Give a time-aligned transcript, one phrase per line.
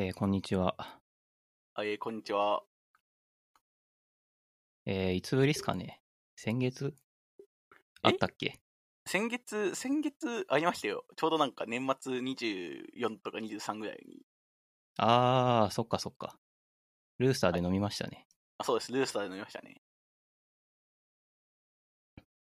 [0.00, 0.76] えーこんにちは。
[1.74, 2.62] あえーこんにちは。
[4.86, 6.00] えーいつぶりっすかね？
[6.36, 6.94] 先月？
[8.02, 8.60] あったっけ？
[9.06, 11.04] 先月、先月ありましたよ。
[11.16, 14.22] ちょうどなんか年末24とか23ぐらいに。
[14.98, 16.38] あー、そっかそっか。
[17.18, 18.28] ルースターで飲みましたね。
[18.58, 18.92] あ、そうです。
[18.92, 19.82] ルースターで飲みましたね。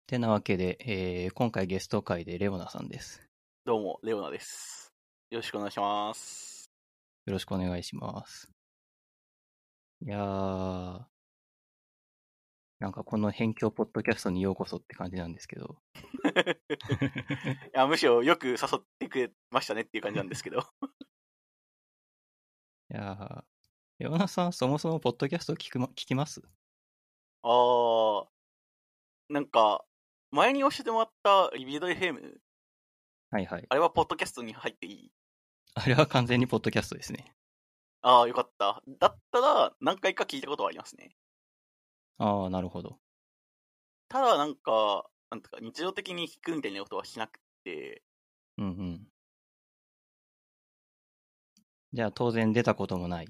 [0.06, 3.28] てなわけで、えー今回ゲスト会でレオナさんです。
[3.66, 4.94] どうも、レオナです。
[5.32, 6.59] よろしくお願いします。
[7.30, 8.50] よろしくお願いします。
[10.02, 11.06] いやー、
[12.80, 15.78] なんかこの辺境ポッドキャストにようこそって感じなんですけど。
[15.94, 16.00] い
[17.74, 20.62] や、むしろよく誘ってくれましたねっていう感じなんですけど。
[22.92, 23.44] いやー、
[24.00, 26.42] レオナさんそもそもポッドキャスト聞く、ま、聞きます？
[27.44, 28.28] あー、
[29.30, 29.86] なんか、
[30.32, 32.40] 前に教えてもらったリビルド FM、
[33.30, 33.66] はいはい。
[33.70, 35.12] あれはポッドキャストに入っていい？
[35.74, 37.34] あれは完全にポッドキャストですね。
[38.02, 38.82] ああ、よかった。
[39.00, 41.16] だったら、何回か聞いたことはありますね。
[42.18, 43.00] あー、なるほど。
[44.08, 48.04] ただ、なんか、なんとか、日常的に聞くみたいなことはしなくて、
[48.58, 49.08] うんうん。
[51.94, 53.26] じゃあ当然出たこともない。
[53.26, 53.30] い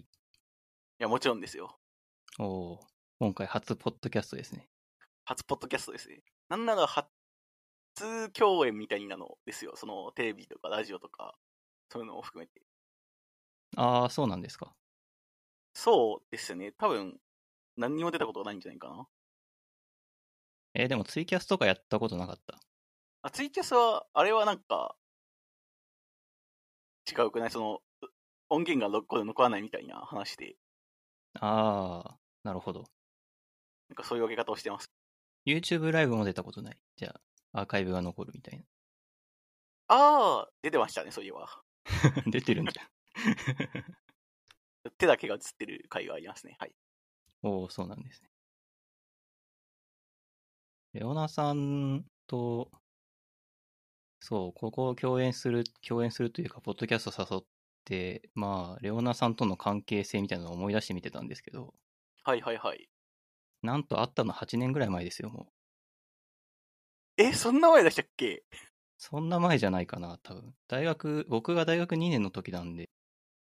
[1.00, 1.80] や、もちろんですよ。
[2.40, 2.80] おー
[3.20, 4.70] 今回初ポッドキャストですね。
[5.26, 6.22] 初ポッドキャストですね。
[6.48, 7.08] なんなら初
[8.34, 9.74] 共演みたいなのですよ。
[9.76, 11.36] そのテレビとかラジオとか、
[11.90, 12.62] そういうのを含めて。
[13.78, 14.76] ああ、そうなんですか。
[15.74, 16.72] そうですね。
[16.74, 17.20] 多分、
[17.78, 19.10] 何にも出たことないんじゃないかな。
[20.74, 22.60] えーでもツイキャスとかやったことなかった。
[23.22, 24.98] あ、ツイキャスは、あれはなんか、
[27.12, 27.52] 違うくない？
[27.52, 27.82] その、
[28.50, 30.56] 音源がここで残らないみたいな話で、
[31.40, 32.86] ああ、なるほど。
[33.90, 34.92] なんかそういう分け方をしてます。
[35.46, 36.82] YouTube ライブも出たことない。
[36.96, 37.20] じゃ
[37.52, 38.66] あ、アーカイブが残るみたい
[39.88, 41.64] あー、出てましたね、そういえば。
[41.86, 42.24] な。
[42.32, 42.88] 出てるんじゃん。
[44.98, 46.56] 手だけが映ってる回がありますね。
[46.60, 46.74] はい。
[47.42, 48.30] おお、そうなんですね。
[50.94, 52.70] レオナさんと、
[54.22, 57.46] そう、ここを共演する、共演するというか、ポッドキャスト誘っ
[57.86, 61.74] て、まあ、レオナさんとの関係性みたいなのを思い出してみてたんですけど、
[62.24, 62.90] はいはいはい。
[63.62, 65.54] なんと会ったの8年ぐらい前ですよ、もう。
[67.18, 68.44] え、そんな前でしたっけ？
[69.00, 70.56] そんな前じゃないかな、多分。
[70.68, 72.92] 大学、僕が大学2年の時なんで、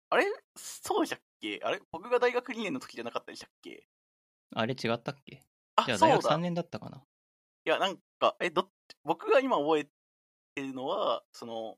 [0.09, 0.25] あれ？
[0.55, 1.59] そうでしたっけ？
[1.63, 1.81] あれ？
[1.91, 3.87] 僕が大学2年の時じゃなかったでしたっけ？
[4.51, 5.43] あれ違ったっけ？
[5.75, 6.37] あ、じゃあ大学そうだ。
[6.37, 7.03] 3年だったかな。
[7.65, 8.71] いや、なんか、え、ど
[9.03, 9.85] 僕が今覚え
[10.55, 11.77] てるのは、その、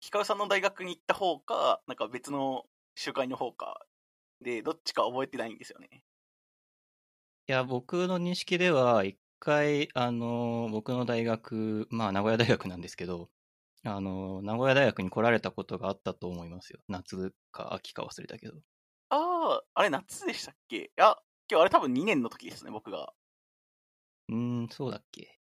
[0.00, 2.64] ヒカルさんの大学に行った方か、なんか別の
[2.96, 3.86] 集会の方か、
[4.42, 6.04] で、どっちか覚えてないんですよね。
[7.48, 13.30] いや、僕の認識では、一回、あの、僕の大学、まあ、名古屋大学なんですけど、
[13.84, 16.80] あの、名古屋大学に来られたことがあったと思いますよ。
[16.88, 18.60] 夏か秋か忘れたけど。
[19.10, 20.76] ああ、あれ夏でしたっけ？
[20.76, 21.16] いや、
[21.50, 23.14] 今日あれ多分2年の時ですね、僕が。
[24.28, 25.40] うーん、そうだっけ。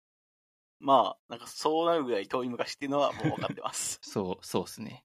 [0.78, 4.00] まあ、なんかそうなるぐらい遠い昔っていうのはもう分かってます。
[4.02, 5.04] そう、そうっすね。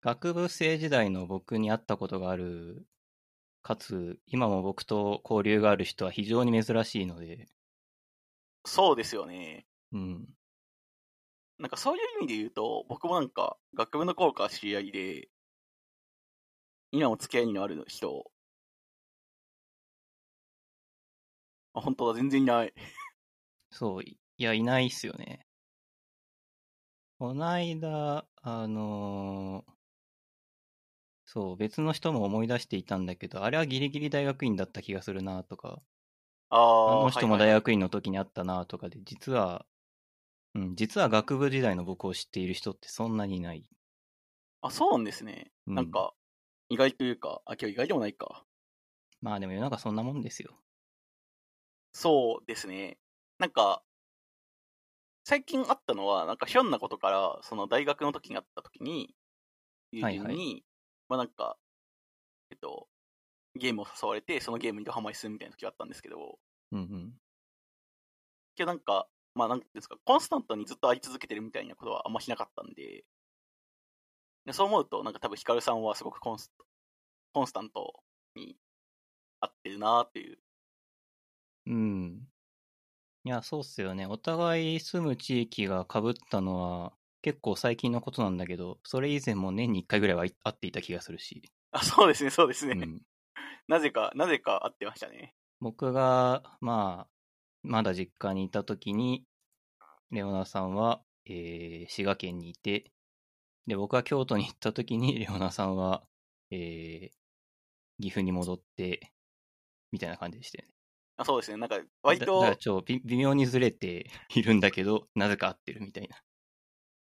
[0.00, 2.88] 学部生時代の僕に会ったことがある、
[3.62, 7.46] かつ、今も僕と交流がある人は非常に珍しいので、
[8.64, 9.66] そうですよね。
[9.92, 10.34] うん。
[11.58, 15.28] なんかそういう意味で言うと、僕もなんか学部の頃から知り合いで、
[16.92, 18.30] 今も付き合いのある人、
[21.74, 22.74] あ、本当だ、全然いない。
[23.70, 25.46] そう、いいや、いないっすよね。
[27.20, 29.77] こないだ、あのー
[31.28, 35.80] そう、別の人も思い出していたんだけど、あれはギリギリ大学院だった気がするなとか、
[36.50, 39.64] ああ、あの人もはいはいはい大学院の時にあったなとかで、実は、
[40.54, 43.68] うん、実は学部時代の僕を知っている人ってそんなにいない。
[44.60, 45.52] あ、そうなんですね。
[45.66, 46.14] うんなんか、
[46.68, 48.46] 意外というか、あ、今日意外でもないか。
[49.20, 50.58] まあでも世の中そんなもんですよ。
[51.92, 52.98] そうですね。
[53.38, 53.84] なんか、
[55.24, 59.14] 最近あったのは、なんかひょんなことから、その大学の時にあった時に、
[59.92, 60.67] 友人に、はい
[61.08, 61.58] まあなんか、
[62.50, 62.88] えっと、
[63.56, 66.38] ゲームを誘われて、そのゲームにドハマりするみたいな時があったんですけど、
[66.72, 67.14] うんうん。
[68.56, 73.04] けどなんか、まあなんていうんですか、コンスタントにずっと会い続けてるみたいなことはあんましなかったんで、
[74.44, 76.52] でそう思うと、なんか多分ヒカルさんはすごくコンス
[77.32, 78.02] コンスタント
[78.36, 78.56] に
[79.40, 80.38] 合ってるなっていう。
[81.66, 82.28] うん。
[83.24, 84.06] いや、そうっすよね。
[84.06, 91.42] お互い住む地域が被ったのは結構最近のことなんだけど、それ以前も年に1回ぐらいは会っていた気がするし。
[91.72, 92.74] あ、そうですね、そうですね。
[92.74, 93.02] うん、
[93.66, 95.34] なぜか、なぜか合ってましたね。
[95.60, 97.08] 僕が、まあ、
[97.62, 99.24] まだ実家にいた時に、
[100.10, 102.92] レオナさんは、えー滋賀県にいて、
[103.66, 106.02] で、僕は京都に行った時に、レオナさんは、
[106.50, 109.12] えー、岐阜に戻って、
[109.92, 110.74] みたいな感じでしたよね。
[111.16, 111.56] あそうですね。
[111.56, 116.16] なんか、割とだだから、ちょ微微妙にずれているんだけど、なぜか合ってるみたいな。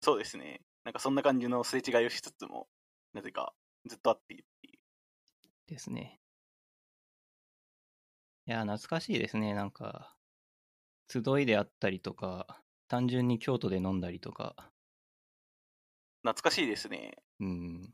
[0.01, 0.61] そうですね。
[0.83, 2.67] なんかそんな感じのすれ違いをしつつも、
[3.13, 3.53] なぜか
[3.85, 4.79] ずっと会っているっていう。
[5.67, 6.19] ですね。
[8.47, 9.53] いや、懐かしいですね。
[9.53, 10.15] なんか、
[11.11, 14.71] 集いであったりとか、単純に京都で飲んだりとか、
[16.23, 17.17] 懐かしいですね。
[17.39, 17.93] うん。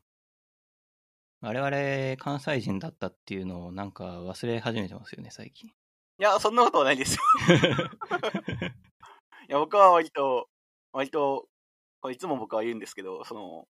[1.40, 5.70] 我々、関西人だったっていうのをなんか忘れ始めてますよね、最近。
[5.70, 5.72] い
[6.18, 7.22] や、そんなことはないですよ。
[9.48, 10.48] いや、僕は割と、
[10.92, 11.47] 割と、
[12.00, 13.68] これいつも僕は言うんですけど、その、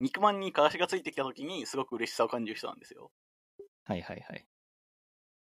[0.00, 3.12] 肉まんにからしがついてきた時にすごく嬉しさを感じる人なんですよ。
[3.84, 4.48] はいはいはい。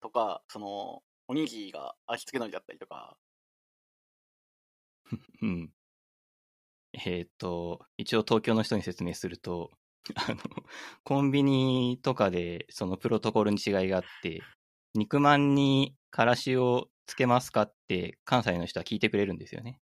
[0.01, 3.17] とか、その、おにぎりが味付けのりだったりとか、
[5.43, 5.73] うん。
[6.93, 9.71] えーっと、一応東京の人に説明すると、
[10.17, 10.39] あの、
[11.05, 14.43] コンビニとかでそのプロトコルに違いがあって、
[14.95, 19.81] 肉まんにからしをつけますかって関西の人は聞いてくれるんですよね。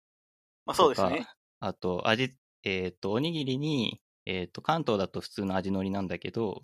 [0.66, 1.26] まあそうですね。
[1.60, 2.34] あと、味、
[2.64, 6.60] えーっと、おにぎりに、えーっと、関東だと普通の味のりなんだけど、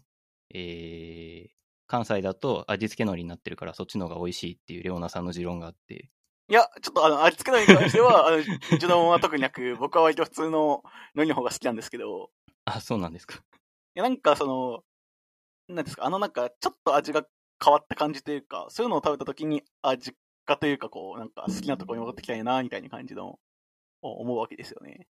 [0.54, 1.50] えー、
[1.86, 6.10] 関西だと味付けのりになってるからそっちの方が美味しいっていうレオナさんの持論があって、
[6.48, 10.84] いや、ちょっとあの、味付けのりに関しては、あの、ジュノンは特になく、 僕は割と普通の
[11.16, 12.30] のりの方が好きなんですけど、
[12.64, 13.34] あ、そうなんですか。
[13.96, 14.84] いや、なんかその、
[15.74, 17.26] なんですか、あのなんか、ちょっと味が
[17.62, 23.40] 変わった感じというか、そういうのを食べた時に、あ、実家というか、こう、なんか好きなところに戻ってきたいな、みたいな感じの、を
[24.02, 25.08] 思うわけですよね。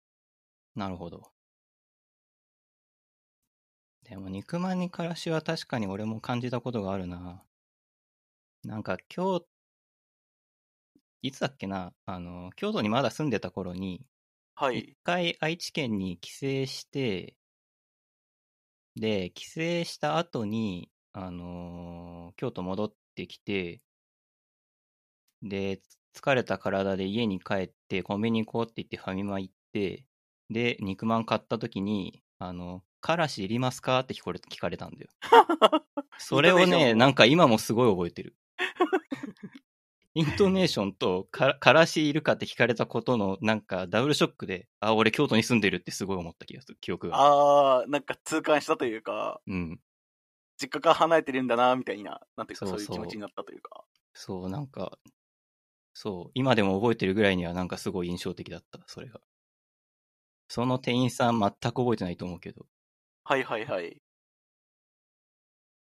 [0.75, 1.33] なるほど。
[4.03, 7.43] でも肉まんにからしは確かに俺も感じたことがあるな。
[8.63, 9.45] なんか今日、
[11.23, 14.05] いつだっけな、あの、京都にまだ住んでた頃に、一
[14.55, 14.97] はい。
[15.03, 16.37] 回愛知県に帰省
[16.67, 17.37] して、
[18.95, 19.51] で、帰省
[19.83, 23.81] した後に、あのー京都戻ってきて、
[25.43, 25.81] で、
[26.15, 30.05] 疲れた体で家に帰ってコンビニ行こうって言ってファミマ行って、
[30.49, 33.99] で、肉まん買った時に、あの、からしいりますか？
[34.01, 35.09] って聞かれ聞かれたんだよ。
[36.17, 38.35] それをね、なんか今もすごい覚えてる。
[40.13, 47.15] イントネーションとか、からしいるかって聞かれたことの、なんかダブルショックで、あ、俺京都に住んでるってすごい思った気がする、記憶が。
[47.17, 49.79] あー、なんか痛感したというか、うん。
[50.57, 53.85] 実家から離れてるんだな、みたいな、なんていうか、そういう気持ちになったというか。
[54.13, 54.97] そう、なんか、
[55.93, 59.21] そう、今でも覚えてるぐらいにはなんかすごい印象的だった、それが。
[60.49, 62.65] その店員さん全く覚えてないと思うけど。
[63.23, 64.01] はいはいはい。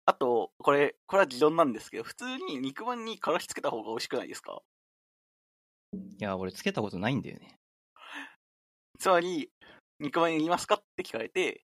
[0.07, 4.61] あと、これ、これは持論なんですけど、普通に肉まんにからしつけた方が美味しくないですか？
[5.93, 7.57] いや、俺つけたことないんだよね。
[8.99, 9.51] つまり、
[9.99, 11.65] 肉まんいりますかって聞かれて、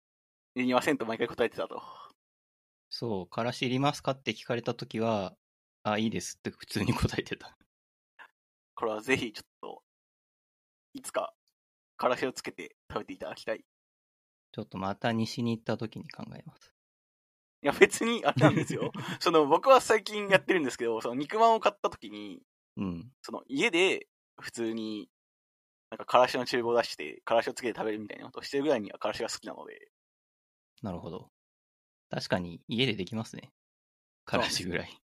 [0.55, 1.83] いりませんと毎回答えてたと。
[2.91, 5.37] そう、からしいりますかって聞かれたときは、
[5.83, 7.57] あ、いいですって普通に答えてた。
[8.81, 9.83] これはぜひちょっと、
[10.95, 11.35] いつか、
[11.99, 13.59] からしをつけて食べていただきたい。
[13.59, 13.65] い
[14.53, 16.75] ちょっとまた西に行ったときに考えます。
[17.61, 18.91] や、別に、あれなんですよ。
[19.21, 22.43] その、僕は最近やってるんですけど、その肉まんを買った時に、
[22.79, 23.13] うん。
[23.21, 24.09] その、家で、
[24.41, 25.11] 普通に、
[25.91, 29.93] なんか、からしの厨房を出して、からしをつけて食べるみたいなことをしてるぐらいには、からしが好きなので、
[30.81, 31.31] なるほど。
[32.09, 33.53] 確かに家でできますね。
[34.25, 34.99] からしぐらい。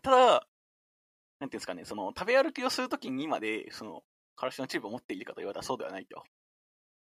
[0.00, 0.46] ただ、
[1.40, 4.02] なんていうんですかね、その、食べ歩きをするときにまで、その、
[4.36, 6.22] からしのチューブを持っているかと言われたらそうではないと。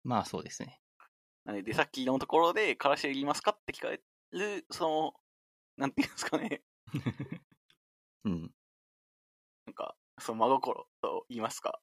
[0.03, 0.79] まあそうですね。
[1.45, 5.13] なので、出先のところで、からしいりますかって聞かれる、その、
[5.77, 6.63] なんていうんですかね、
[8.25, 8.51] うん。
[9.65, 11.79] なんか、その真心と言いますか。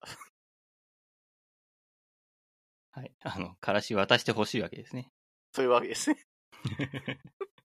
[2.93, 3.15] はい。
[3.21, 5.13] あの、からし渡してほしいわけですね。
[5.53, 6.27] そういうわけですね。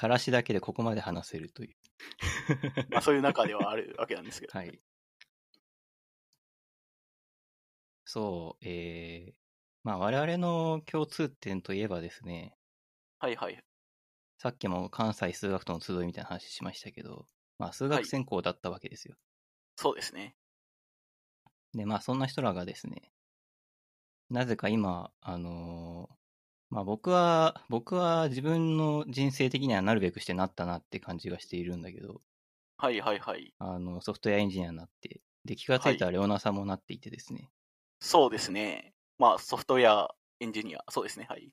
[0.00, 1.76] からしだけでここまで話せるという。
[2.88, 4.58] ま あ、そういう中ではあるわけなんですけど。
[4.58, 4.80] はい。
[8.06, 9.34] そう、えー、
[9.82, 12.56] まあ我々の共通点といえばですね、
[13.18, 13.62] はいはい。
[14.38, 17.26] さっきも関西数学との集いみたいな話しましたけど、
[17.58, 19.18] まあ数学専攻だったわけですよ。
[19.76, 20.34] そうですね。
[21.74, 23.12] で、まあそんな人らがですね、
[24.30, 26.19] なぜか今、あのー
[26.70, 32.22] まあ僕は、僕は自分の人生的にはなるべくしてなったなって感じがしているんだけど、
[32.78, 33.52] はいはいはい。
[33.58, 37.50] あの、ソフトウェアエンジニアになって、で、気がついたらレオナさんもなっていてですね、
[38.00, 38.94] そうですね。
[39.18, 40.84] まあ、ソフトウェアエンジニア。
[40.90, 41.26] そうですね。
[41.28, 41.52] はい。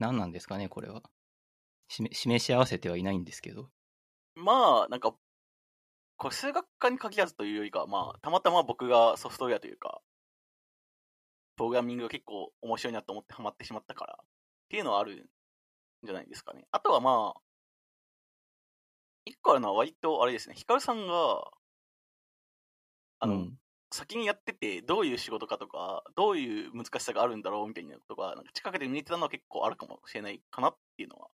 [0.00, 1.02] 何なんですかね、これは。
[1.88, 3.70] しめ示し合わせてはいないんですけど。
[4.34, 5.14] まあ、なんか、
[6.16, 10.02] これ数学科に限らずというよりかは、まあ、たまたま僕がソフトウェアというか、
[11.56, 14.26] プログラミングが結構面白いなと思ってハマってしまったから、っ
[14.68, 15.26] ていうのはあるん
[16.04, 16.66] じゃないですかね。
[16.70, 17.40] あとはまあ、
[19.24, 21.50] 一個あるのは割とあれですね、ヒカルさんが、
[23.20, 23.58] あの、うん
[23.94, 31.28] 先にやってて、どういう仕事かとか、どういう難しさがあるんだろうみたいなことが、なんか近くで見えてたのは結構あるかもしれないかなっていうのは、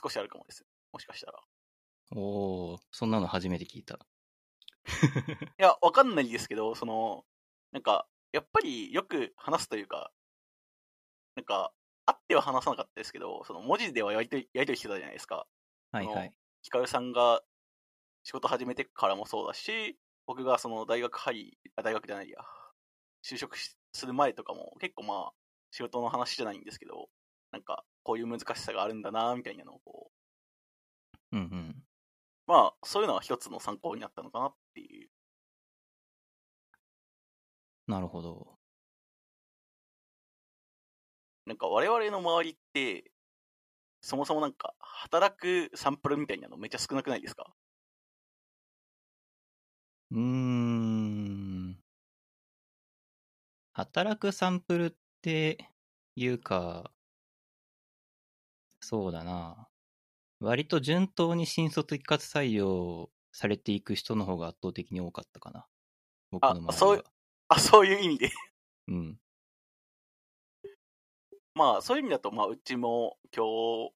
[0.00, 0.64] 少しあるかもです。
[0.92, 1.40] もしかしたら。
[2.14, 3.94] おー、そんなの初めて聞いた。
[3.96, 3.98] い
[5.58, 7.24] や、わかんないですけど、その、
[7.72, 10.12] なんか、やっぱりよく話すというか、
[11.36, 11.72] なんか、
[12.06, 15.46] 会っては話さなかったですけど、その文字ではやりとりやりとりしてたじゃないですか。
[15.92, 16.32] はいはい。
[16.62, 17.42] ヒカルさんが
[18.24, 22.38] 仕事始めてからもそうだし、僕がその大学入り、あ大学じゃないや、
[23.24, 25.32] 就職しする前とかも結構まあ、
[25.72, 27.08] 仕事の話じゃないんですけど、
[27.52, 30.10] なんか、こういう難しさがあるんだな、みたいなのをこ
[31.32, 31.84] う、うんうん。
[32.46, 35.10] まあ、そういうのは一つの参考になったのかなっていう。
[37.86, 38.58] なるほど。
[41.46, 43.12] なんか我々の周りって、
[44.02, 47.54] そもそもなんか、働くサンプルみたいなのめっちゃ少なくないですか？
[50.12, 51.82] うーん。
[53.74, 55.70] 働くサンプルって
[56.16, 56.90] いうか、
[58.80, 59.68] そうだな。
[60.40, 65.68] 割と順当に新卒一括採用されていく人の方が圧倒的に多かったかな。
[66.30, 66.92] 僕の周りは。
[66.92, 67.04] そう
[67.52, 68.30] あ、そういう意味で。
[68.88, 69.18] うん。
[71.54, 73.92] まあ、そういう意味だと、まあ、うちも教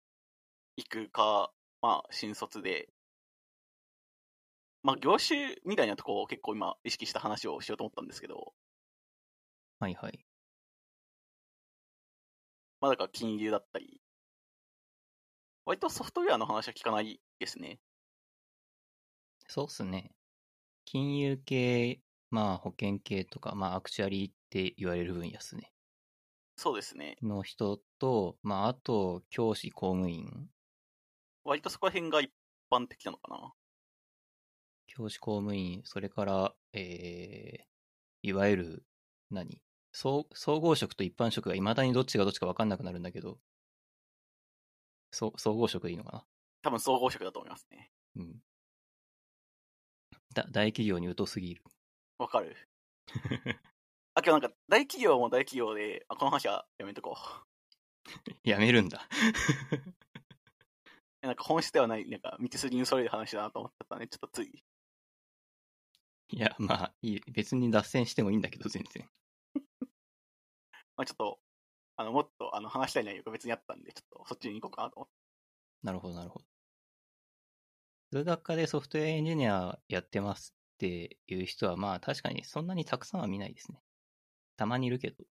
[0.76, 2.88] 育か、まあ、新卒で、
[4.82, 8.54] まあ、業種みたいなとこを結構今意識した話をしようと思ったんですけど、
[9.78, 10.26] はいはい。
[12.80, 14.00] まあ、だから金融だったり、
[15.66, 17.78] 割とソフトウェアの話は聞かないですね。
[19.48, 20.12] そうっすね。
[20.84, 25.72] 金融系、まあ保険系とか、まあアクチュアリーって言われる分野っすね。
[26.56, 27.16] そうですね。
[27.22, 30.48] の人と、まああと教師、公務員、
[31.44, 32.30] 割とそこら辺が一
[32.70, 33.52] 般的なのかな。
[34.86, 38.86] 教師、公務員、それから、えー、いわゆる、
[39.30, 39.60] 何？
[39.92, 43.38] 総総合職と一般職がいまだにどっちがどっちか分かんなくなるんだけど、
[45.10, 46.24] そ総合職でいいのかな？
[46.62, 47.90] 多分総合職だと思いますね。
[48.16, 48.34] うん。
[50.34, 51.62] だ大企業に疎すぎる。
[52.18, 52.56] わかる。
[54.14, 57.46] あ、けどなんか大企業も大企業で、あ、この話はやめとこう。
[58.44, 59.08] やめるんだ。
[61.20, 64.08] なんか本質ではない、なんか道筋にそれる話だなと思ったね。
[64.08, 64.64] ちょっとつい。
[66.28, 67.20] いや、まあ、いい。
[67.32, 69.08] 別に脱線してもいいんだけど、全然。
[70.96, 71.38] まあちょっと、
[71.96, 75.14] あの、もっとあの話したい内容が別にあったんで、ちょっとそっちに行こうかなと思って。
[75.82, 76.44] なるほど、なるほど。
[78.12, 83.82] 数学科でソフトウェアエンジニアやってますっていう人は、まあ確かにそんなにたくさんは見ないですね。
[84.56, 85.24] たまにいるけど、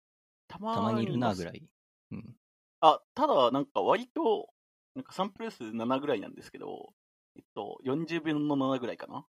[0.48, 1.68] たまたまにいるなぐらい。
[2.12, 2.36] うん。
[2.80, 4.52] あ、ただ、なんか割と、
[4.94, 6.94] なんかサンプル数7ぐらいなんですけど、
[7.36, 9.26] えっと、40分の7ぐらいかな。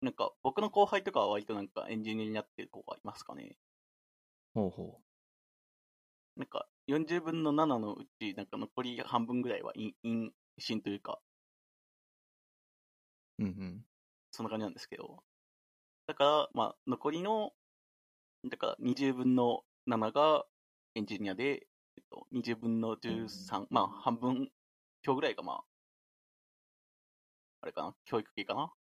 [0.00, 3.56] なんか、僕の後輩とかは割となんかエンジニアになってる子がいますかね。
[4.52, 5.02] ほうほ
[6.36, 11.20] なんか、40分の7のうち、なんか残り半分ぐらいは陰陰進というか、
[13.38, 13.42] う。
[13.44, 13.84] うんうん。
[14.38, 15.24] そんな感じなんですけど。
[16.06, 17.50] だから、まあ、残りの、
[18.48, 20.44] だから20分の7が
[20.94, 21.66] エンジニアで、
[21.96, 24.48] えっと、20分の13、まあ、半分
[25.04, 25.60] 今日ぐらいがまあ、
[27.62, 28.72] あれかな、教育系かな。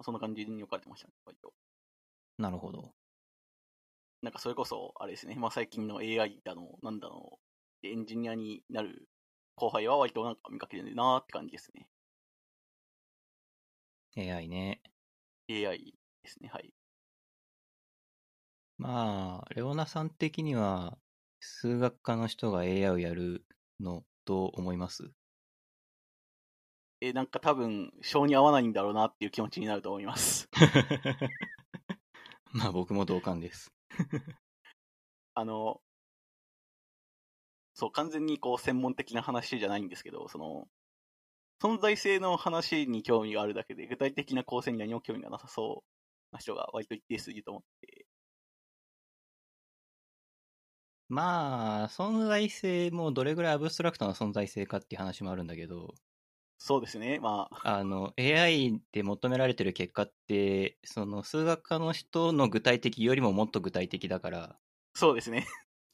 [0.00, 1.52] そんな感じに分かれてましたね、割と。
[2.38, 2.92] なるほど。
[4.22, 7.40] なんかそれこそ、あれですね、まあ最近の AI だの、なんだの、
[7.82, 9.08] でエンジニアになる
[9.56, 11.88] 後輩は割となんか見かけるなーって感じですね。
[14.16, 14.82] AI ね。
[15.48, 16.72] AI ですね、はい。
[18.78, 20.96] まあ、レオナさん的には、
[21.40, 23.44] 数学科の人が AI をやる
[23.80, 25.10] の、どう思います？
[27.00, 30.50] えーなんか多分、性に合わないんだろうなっていう気持ちになると思います。
[32.52, 33.72] まあ僕も同感です。
[35.34, 35.80] あの、
[37.74, 40.66] そう、完全にこう専門的な話じゃないんですけど、その、
[41.64, 48.06] 存在性の話に興味があるだけで、具体的な構成に何も興味がなさそうな人が割と一定数いると思って、
[51.08, 55.94] まあ、存在性もどれぐらいアブストラクトな存在性かっていう話もあるんだけど、
[56.58, 64.60] そうですね、まあ、あの、AI で求められてる結果って、その数学科の人の具体的よりももっと具体的だから、
[64.94, 65.46] そうですね。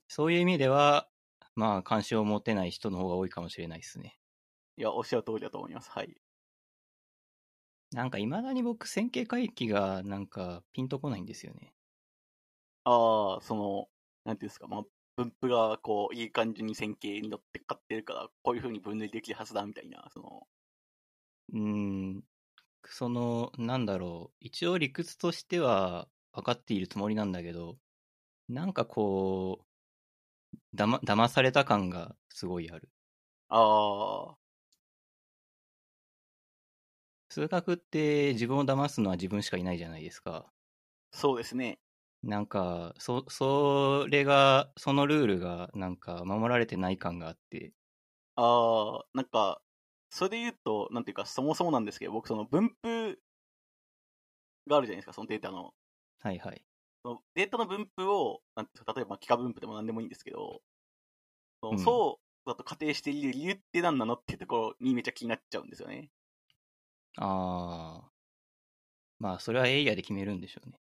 [0.08, 1.10] そういう意味では、
[1.54, 4.19] まあ、関心を持てない人の方が多いかもしれないですね。
[4.76, 5.90] いや、おっしゃる通りだと思います。
[5.90, 6.20] はい。
[7.92, 11.72] なんか未だに僕、線形回帰がなんかピンとこないんですよね。
[12.84, 13.90] ああ、その、
[14.24, 14.84] なんていうんですか、まあ、
[15.16, 20.46] 分布がこう、いい感じに線形に乗ってかってるから、こういう風に分類できるはずだみたいな、その、
[21.52, 21.58] うー
[22.18, 22.24] ん、
[22.86, 27.78] その、なんだろう、一応理屈としては分かっているつもりなんだけど、
[28.48, 29.66] なんかこう、
[30.74, 32.90] だま、騙された感がすごいある。
[33.48, 34.39] ああ、
[37.30, 40.52] 数学って自分を騙すのは自分しかいないじゃないですか。
[41.12, 41.80] そうですね。
[42.22, 47.72] なんか、そ、それが、そのルールがなんか守られてない感があって、
[48.36, 49.62] ああ、なんか、
[50.10, 53.20] それで言うと、なんていうか、そもそもなんですけど、僕、その分布
[54.66, 55.74] があるじゃないですか、そのデータの。
[56.20, 56.64] はいはい。
[57.02, 60.62] そのデータの分布を、なんていうか例えば、幾何分布でも何でもいいんですけど、
[61.62, 66.10] そのうんそうだと仮定している理由って何なのっていうところにめっちゃ気になっちゃうんですよね。
[67.16, 68.10] ああ。
[69.18, 70.80] まあ、それはエイヤで決めるんでしょうね。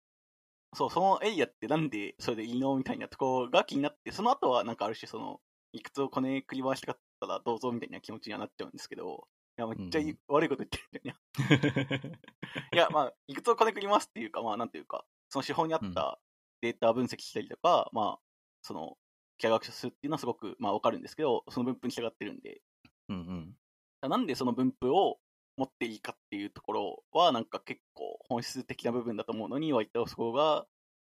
[0.73, 5.39] そう、そのエリアってなんでそれでいいのみたいなところが気になって、その後はなんかある種その、
[5.73, 12.09] 理屈をこねくり回したかったらどうぞみたいな気持ちにはなっちゃうんですけど、いや、めっちゃいいうん悪いこと言ってるみたいな。
[12.73, 16.19] いや、まあ、理屈をこねくり回すっていうか、まあ、なんていうか、その手法に合った
[16.61, 18.19] データ分析したりとか、まあ、
[18.61, 18.97] その、
[19.37, 22.61] 機械学習するっていうのはすごく、まあ、わかるんですけど、その分布に従ってるんで、
[23.09, 23.55] うん
[24.01, 24.09] うん。
[24.09, 25.19] なんでその分布を
[25.59, 30.65] 持っていいかっていうところは、なんか結構本質的な部分だと思うのに、割とそこが、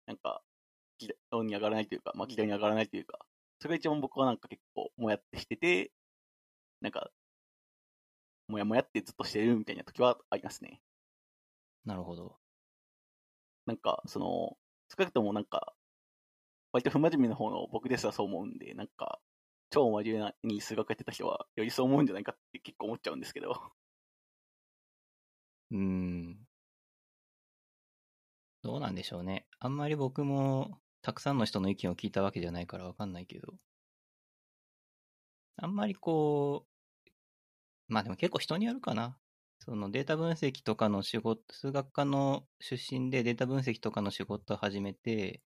[0.07, 0.41] なんか、
[0.97, 3.19] 議論に上がらないというか、まあ、議題に上がらないというか、
[3.59, 5.91] それが一番僕はなんか結構、もやってしてて、
[6.81, 7.11] なんか、
[8.47, 10.81] もやもやってずっとしてるみたいな時はありますね。
[11.85, 12.39] なるほど。
[13.67, 14.57] なんか、その、
[14.89, 15.75] 少なくともなんか、
[16.71, 19.19] 割と不真面目な方の僕ですらそう思うんで、なんか、
[19.69, 23.71] 超真面目に数学やってた人は、よりそう思うんじゃないかって結構思っちゃうんですけど。
[25.71, 26.45] うん。
[28.61, 29.45] どうなんでしょうね。
[29.59, 33.53] あんまり僕もたくさんの人の意見を聞いたわけじゃないからわかんないけど。
[35.57, 36.65] あんまりこ
[37.89, 39.17] う、まあでも結構人によるかな。
[39.59, 45.41] そのデータ分析とかの仕事、数学科の出身でデータ分析とかの仕事を始めて、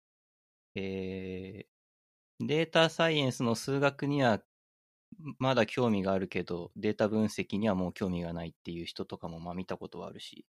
[0.74, 4.42] えー、データサイエンスの数学には
[5.38, 10.46] まだ興味があるけど、データ分析にはもう興味がないっていう人とかもまあ見たことはあるし。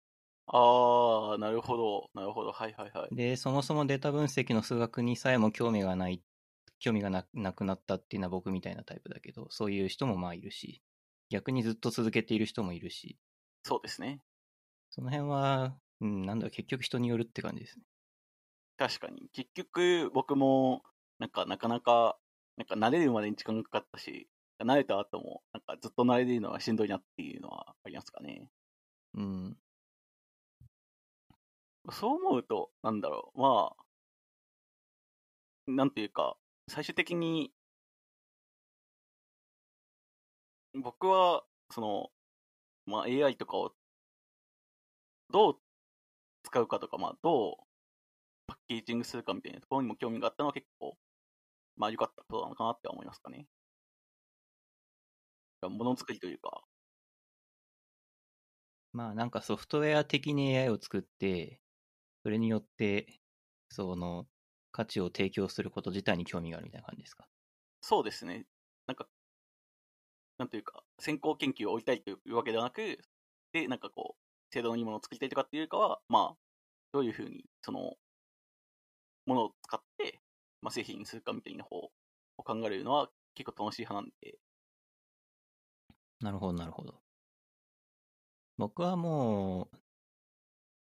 [0.48, 3.12] あー、なるほど、なるほど、はいはいはい。
[3.12, 6.24] で、そもそもデータ分析の数学にさえも興味がない、
[6.80, 10.82] 興味がななくなったっていうのは僕みたいなタイプだけど、そういう人もまあいるし、
[11.30, 13.20] 逆にずっと続けている人もいるし、
[13.64, 14.22] そうですね。
[14.92, 17.86] その辺は、うん、なんだ結局人によるって感じですね。
[18.78, 19.30] 確かに。
[19.34, 20.84] 結局、僕も、
[21.20, 22.18] なんか、なかなか、
[22.58, 28.50] なんか、慣れるまでに時間がかかったし、慣れた後も、なんか、ずっと慣れるのはしんどいなっていうのはありますかね。
[29.16, 29.58] うん。
[31.92, 37.54] そう思うと、なんだろう、まあ、なんていうか、最終的に、
[40.74, 42.12] 僕は、その、
[42.86, 43.74] まあ、AI とかを、
[45.32, 45.62] どう
[46.44, 47.58] 使うかとか、まあ、どう
[48.48, 50.98] パッケージングするかみたいなところにも興味があったのは結構、
[51.78, 53.48] まあ、良かったことなのかなって思いますかね。
[55.68, 56.64] ものづくりというか、
[58.92, 61.62] まあなんかソフトウェア的に AI を作って、
[62.24, 63.22] それによって、
[63.70, 64.28] その、
[64.72, 67.30] 価値を提供すること自体に興味があるみたいな感じですか？
[67.82, 68.48] そうですね。
[68.88, 69.10] なんか、
[70.38, 73.00] なんというか、先行研究を置いたいというわけではなく、
[73.52, 76.38] で、なんかこう、制度のいいものを作りたいとかっていうよりかは、まあ、
[76.94, 77.98] どういうふうに、その、
[79.26, 80.20] ものを使って、
[80.62, 81.92] まあ、製品にするかみたいな方を
[82.44, 84.40] 考えるのは結構楽しい派なんで、
[86.22, 87.02] なるほど、なるほど。
[88.58, 89.78] 僕はもう、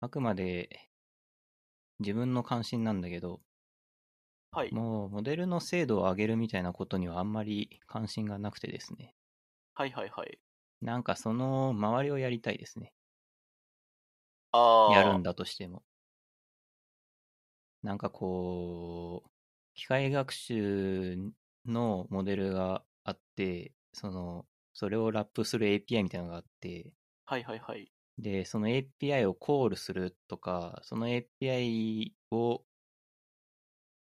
[0.00, 0.90] あくまで
[2.00, 3.40] 自分の関心なんだけど、
[4.50, 4.70] はい。
[4.70, 9.14] もうモデルの精度を上げるみたいなことにはあんまり関心がなくてですね。
[9.74, 10.38] はいはいはい。
[10.80, 12.92] なんかその周りをやりたいですね。
[14.52, 14.92] ああ。
[14.92, 15.84] やるんだとしても。
[17.82, 19.30] なんかこう、
[19.74, 21.16] 機械学習
[21.66, 24.46] のモデルがあって、その、
[24.78, 26.92] それをラップする API みたいなのがあって、
[27.26, 27.90] はいはいはい。
[28.16, 32.64] で、その API をコールするとか、その API を、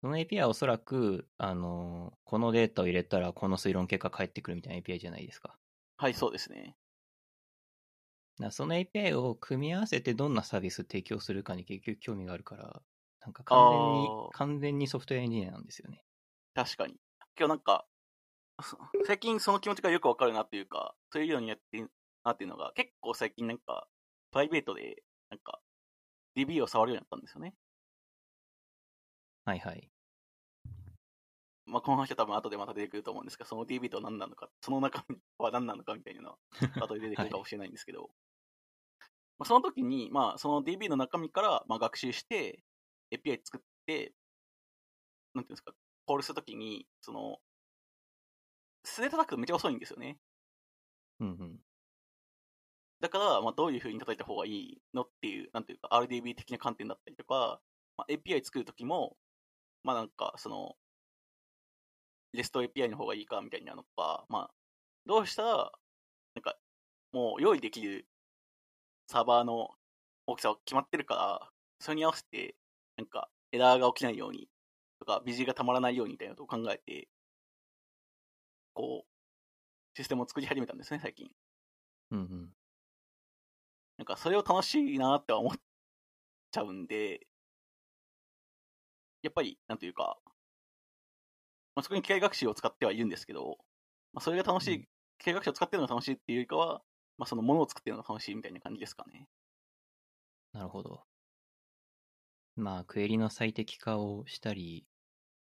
[0.03, 5.59] その API はおそらく、あの、このデータを入れたらこの推論結果返ってくるみたいな API じゃないですか。
[5.97, 6.77] はい、そうですね。
[8.51, 12.83] その API を組み合わせてどんなサービス提供するかに結局興味があるから、
[13.21, 16.05] なんか完全に完全にソフトウェアエンジニアなんですよね。
[16.55, 16.97] 確かに。
[17.39, 17.96] 今日なんか、そ
[19.07, 21.91] 最近その気持ちがよくわかるなっていうか、そういうようにやってる
[22.25, 23.89] なっていうのが、結構最近なんか、
[24.31, 25.61] プライベートで、なんか、
[26.35, 27.55] DB を触るようになったんですよね。
[29.45, 29.91] はいはい。
[31.67, 36.39] まあ、この話は多分後でまた出てくると思うんですが、その DB とは何なのか、その中身 は何なのかみたいなのは、
[36.81, 38.11] 後で出てくる かもしれないんですけど、
[39.39, 42.63] まあ、その時に、まあ、その DB の中身から、まあ、学習して、
[43.11, 44.15] API 作って、
[45.35, 45.75] なんていうんですか、
[46.07, 47.41] コールするときに、その、
[48.87, 50.19] 素で叩くとめっちゃ遅いんですよね。
[51.21, 51.59] うんうん。
[53.01, 57.61] だから、まあ、どういう風に叩いた方がいいのっていう、なんていうか、RDB 的な観点だったりとか、
[57.97, 59.17] まあ、API 作るときも、
[59.85, 60.77] まあなんか、その、
[62.35, 64.51] REST API の方がいいかみたいなのとか、まあ、
[65.07, 65.73] どうしたら、
[66.35, 66.57] なんか、
[67.13, 68.07] もう用意できる
[69.09, 69.71] サーバーの
[70.27, 72.57] 大きさは決まってるから、それに合わせて、
[72.97, 74.49] なんか、エラーが起きないように、
[74.99, 77.09] とか、ビジがたまらないようにみたいなことを考えて、
[78.77, 81.31] こう、システムを作り始めたんですね、最近。
[82.11, 82.53] うんうん。
[83.97, 85.55] なんかそれを楽しいなって思っ
[86.51, 87.27] ちゃうんで、
[89.23, 90.19] やっぱり、なんというか、
[91.75, 93.59] まあ、そこに機械学習を使ってはいるんですけど、
[94.13, 96.83] まあ、それが楽しい、うん機械学習を使ってるのが楽しいっていうよりかは、
[97.17, 99.27] まあ、そのものを作ってるのが楽しいみたいな感じですかね。
[100.53, 101.07] なるほど。
[102.55, 104.87] まあ、クエリの最適化をしたり、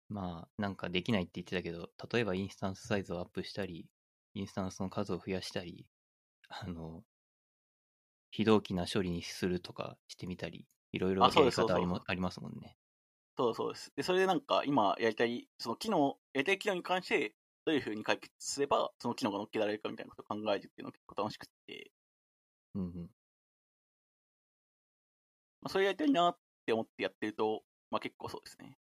[0.09, 3.88] まあ、なんかできないって言ってたけど、例えばインスタンスサイズをアップしたり、
[4.35, 5.87] インスタンスの数を増やしたり、
[6.49, 7.05] あの、
[8.31, 12.79] 非同期な処理にするとかしてみたり、いろいろやり方ありもありますもんね。
[13.37, 13.92] そうそうです。
[13.97, 21.92] で、それでなんか今やりたい、その機能、やりたい機能に関して、どういう風に解決すれば、その機能が乗っけられるかみたいなことを考えるっていうのが結構楽しくて、
[22.75, 23.11] うんうん。
[25.61, 28.79] まあ、それやりたいなって思ってやってると、まあ結構そうですね。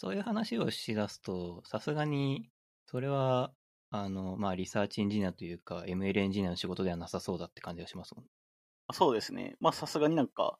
[0.00, 2.50] そういう話をしだすと、さすがに、
[2.86, 3.52] それは、
[3.90, 8.24] あの、まあ、リサーチエンジニアというか、ML エンジニアの仕事ではなさそうだって感じがしますもん。
[8.86, 9.56] あそうですね。
[9.60, 10.58] まあさすがになんか、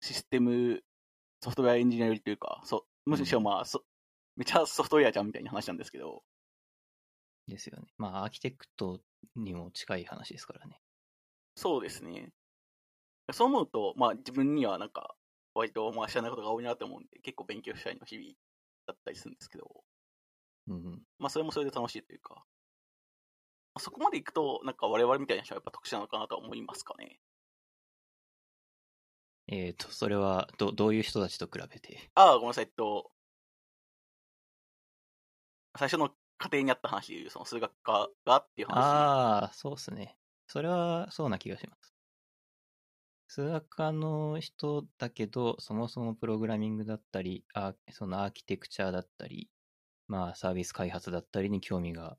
[0.00, 0.82] システム、
[1.42, 3.84] ソフトウェアエンジニアよりというか、そむしろまあ、そ
[4.36, 6.22] めちゃソフトウェアじゃんみたいな話なんですけど、
[7.48, 7.88] ですよね。
[7.98, 9.00] まあ、アーキテクト
[9.36, 10.80] にも近い話ですからね。
[11.54, 12.32] そうですね。
[13.32, 15.16] そう思うと、まあ自分にはなんか、
[15.54, 18.34] 割とまあ知らないことが多いなと思うんで、結構勉強したいの日々
[18.92, 19.84] だったりするんですけど、
[20.68, 21.02] うんうん。
[21.18, 22.42] まあそれもそれで楽しいというか、ま
[23.74, 27.20] あそこまで行くと、なんか我々みたいな人はやっぱ特殊なのかなとは思いますかね。
[29.48, 32.10] えっ、と、それはど、どういう人たちと比べて？
[32.14, 33.10] ああ、ごめんなさい、えっと、
[35.76, 38.76] 最初の家庭にあった話でいう、その数学科がっていう話。
[38.76, 40.16] ああ、そうっすね。
[40.46, 41.94] それはそうな気がします。
[43.30, 49.50] 数学科の人だけど、そもそもプログラミングだったり、あそのアーキテクチャだったり、
[50.08, 52.18] まあサービス開発だったりに興味が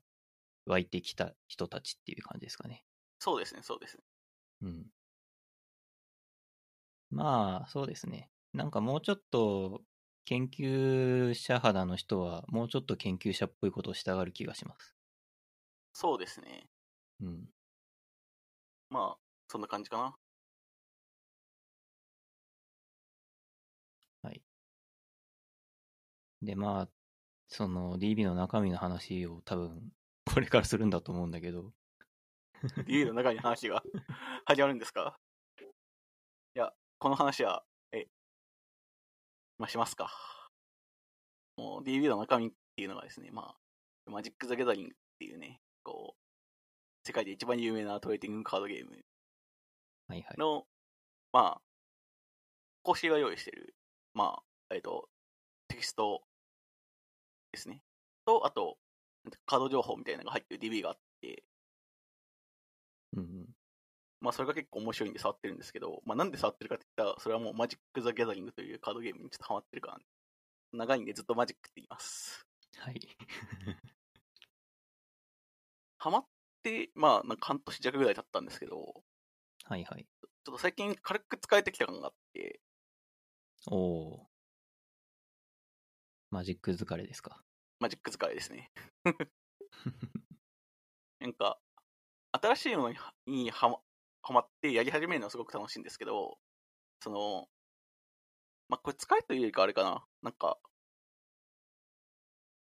[0.66, 2.84] 湧いてきた人たちっていう感じですかね。
[3.18, 4.04] そうですね、そうですね。
[4.60, 4.90] うん。
[7.10, 8.30] まあ、そうですね。
[8.52, 9.84] なんかもうちょっと
[10.24, 14.96] 研究者肌の人は、もうちょっと研究者っぽいことをしたがる気がします。
[15.94, 16.68] そうですね。
[17.20, 17.48] うん。
[18.90, 20.16] まあ、そんな感じかな。
[26.42, 26.88] で、まあ、
[27.48, 29.92] その DB の中身の話を多分、
[30.32, 31.72] これからするんだと思うんだけど、
[32.86, 33.82] 理由の中に話が
[34.46, 35.18] 始まるんですか？
[36.54, 38.06] いや、この話は、え、
[39.58, 40.10] まあ、しますか。
[41.56, 43.56] もう DB の中身っていうのがですね、ま
[44.06, 49.04] あ、マジック・ザ・ギャザリングっていうね、こう、世界で一番有名なトレーディングカードゲーム
[50.08, 50.36] はいはい。
[50.38, 50.66] の、
[51.32, 51.62] まあ、
[52.82, 53.74] 公式が用意してる、
[54.14, 55.08] まあ、えっと、
[55.68, 56.22] テキスト
[57.52, 57.82] ですね。
[58.26, 58.78] と、あと、
[59.46, 61.44] カード情報みたいなのが入ってる DB があって、
[63.16, 63.48] うんうん。
[64.20, 69.98] まあそれが結構面白いんで触ってるんですけど、まあなんで触ってるかって言ったら、それはもうマジック・ザ・ギャザリングというカードゲームにちょっとハマってるから、
[70.72, 72.46] 長いんでずっとマジックって言います。
[72.78, 73.00] はい。
[75.98, 76.26] ハマっ
[76.62, 79.04] て、まあなんか半年弱ぐらい経ったんですけど、
[79.64, 80.04] はいはい。
[80.04, 82.60] ちょっと最近軽く使えてきた感があって、
[83.66, 84.31] おお。
[86.32, 87.44] マジック疲れですか？
[87.78, 88.72] マジック使いですね。
[91.20, 91.60] なんか、
[92.32, 92.94] 新しいもの
[93.26, 93.78] にはま
[94.22, 96.38] はまってやり始めるのはすごく楽しいんですけど、
[97.00, 97.50] その、
[98.68, 100.06] まあ、これ使いというよりかあれかな。
[100.22, 100.58] なんか、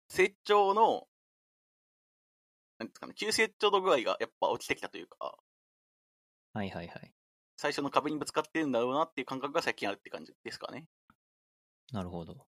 [0.08, 1.10] 成長の、
[2.80, 5.38] なんですかね、急成長度具合がやっぱ起きてきたというか、
[6.54, 7.14] はいはいはい。
[7.58, 10.88] 最初の壁にぶつかってるんだろうなっていう感覚が最近あるって感じですかね。
[11.92, 12.48] なるほど。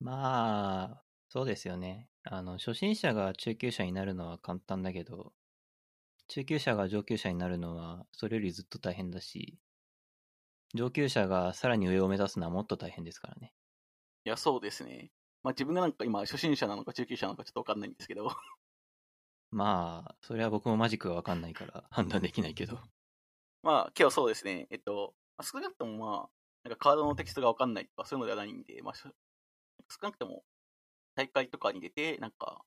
[0.00, 2.08] まあ、そうですよね。
[2.24, 5.32] あの、初心者が中級者になるのは簡単だけど、
[6.28, 9.58] 中級者が上級者になるのは、それよりずっと大変だし、
[10.74, 13.54] 上級者がさらに上を目指すのはもっと大変ですからね。
[14.24, 15.10] いや、そうですね。
[15.42, 18.28] まあ自分がなんか今、初心者なのか中級者なのかちょっとわかんないんですけど。
[19.50, 22.78] まあ、それは僕もマジックがわかんないから判断できないけど。
[23.62, 24.66] まあ、今日そうですね。
[24.70, 26.30] えっと、少なくともまあ、
[26.64, 28.94] なんかカードのテキストがわかんないとかそういうのではないんで、まあ、
[29.88, 30.44] 少なくとも
[31.14, 32.62] 大会とかに出て、なんか、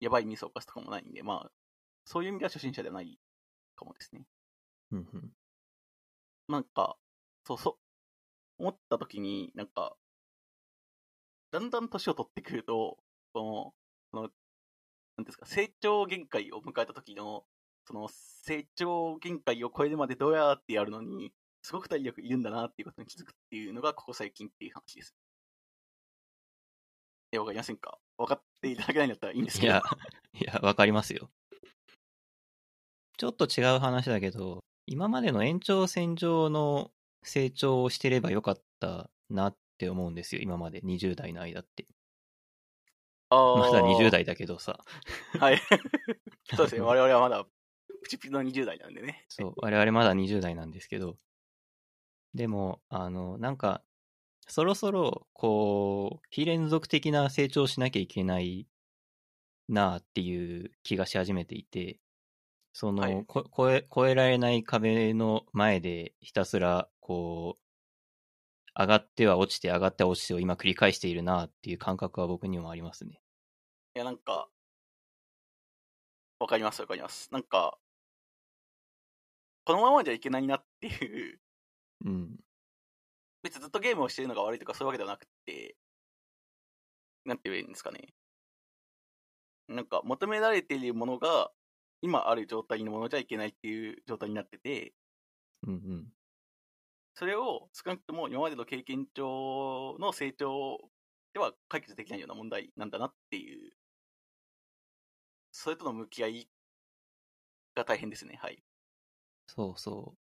[0.00, 1.50] やばいミスを犯すとかもないんで、まあ、
[2.04, 3.18] そういう意味では初心者ではない
[3.76, 4.26] かもですね。
[4.92, 5.30] うんうん。
[6.48, 6.96] なんか、
[7.44, 7.76] そうそう、
[8.58, 9.96] 思った時に、なんか、
[11.50, 12.98] だんだん年を取ってくると、
[13.32, 13.74] こ
[14.12, 14.30] の、この、
[15.16, 17.46] なんですか、成長限界を迎えた時の、
[17.86, 25.14] その成長限界を超えるまでどうやってやるのに、すごく体力いるんだなっていうことに気づくっていうのが、ここ最近っていう話です。
[27.34, 27.98] え、わかりませんか？
[28.16, 29.72] 分かっていただけないんだったらいいんですけど。
[29.72, 29.82] いや、
[30.40, 31.30] いや、わかりますよ。
[33.16, 36.90] ちょっと違う話だけど、今までの延長線上の
[37.22, 41.86] 成長をしてればよかったなって思うんですよ、今まで20代の間って。
[43.30, 44.10] あまだ20代。
[44.10, 44.78] 代だけどさ。
[45.40, 45.60] はい。
[46.54, 46.82] そうですね。
[46.82, 47.44] 我々はまだ、
[48.02, 49.24] プチプチの20代なんでね。
[49.28, 51.18] そう、我々まだ20代なんですけど、
[52.34, 53.82] でも、あの、なんか、
[54.46, 58.66] そろそろ、こう、非連続的な成長をしなきゃいけない
[59.68, 62.00] なあっていう気がし始めていて、
[62.72, 67.64] その、はいこ超え、超えられない壁の前でひたすら、こう、
[68.76, 73.20] 上がっては落ちて、上がっては落ちてを今繰り返しているなあっていう感覚は僕にもありますね。
[73.96, 74.48] いや、なんか、
[76.38, 77.28] わかります、わかります。
[77.32, 77.78] なんか、
[79.64, 81.40] このままじゃいけないなっていう、
[82.04, 82.36] うん。
[83.44, 85.76] 別にずっとゲームをしてるのが悪いとかそういうわけではなくて、
[87.26, 88.14] なんて言えばいいんですかね。
[89.68, 91.52] なんか、求められているものが、
[92.00, 94.94] 今ある状態のものじゃいけないっていう状態になってて、
[95.66, 96.12] うんうん。
[97.14, 100.90] それを少なくとも今までの経験上の成長
[101.32, 103.72] では解決できないような問題なんだなっていう、
[105.52, 106.50] それとの向き合い
[107.76, 108.36] が大変ですね。
[108.42, 108.64] はい。
[109.46, 110.23] そうそう。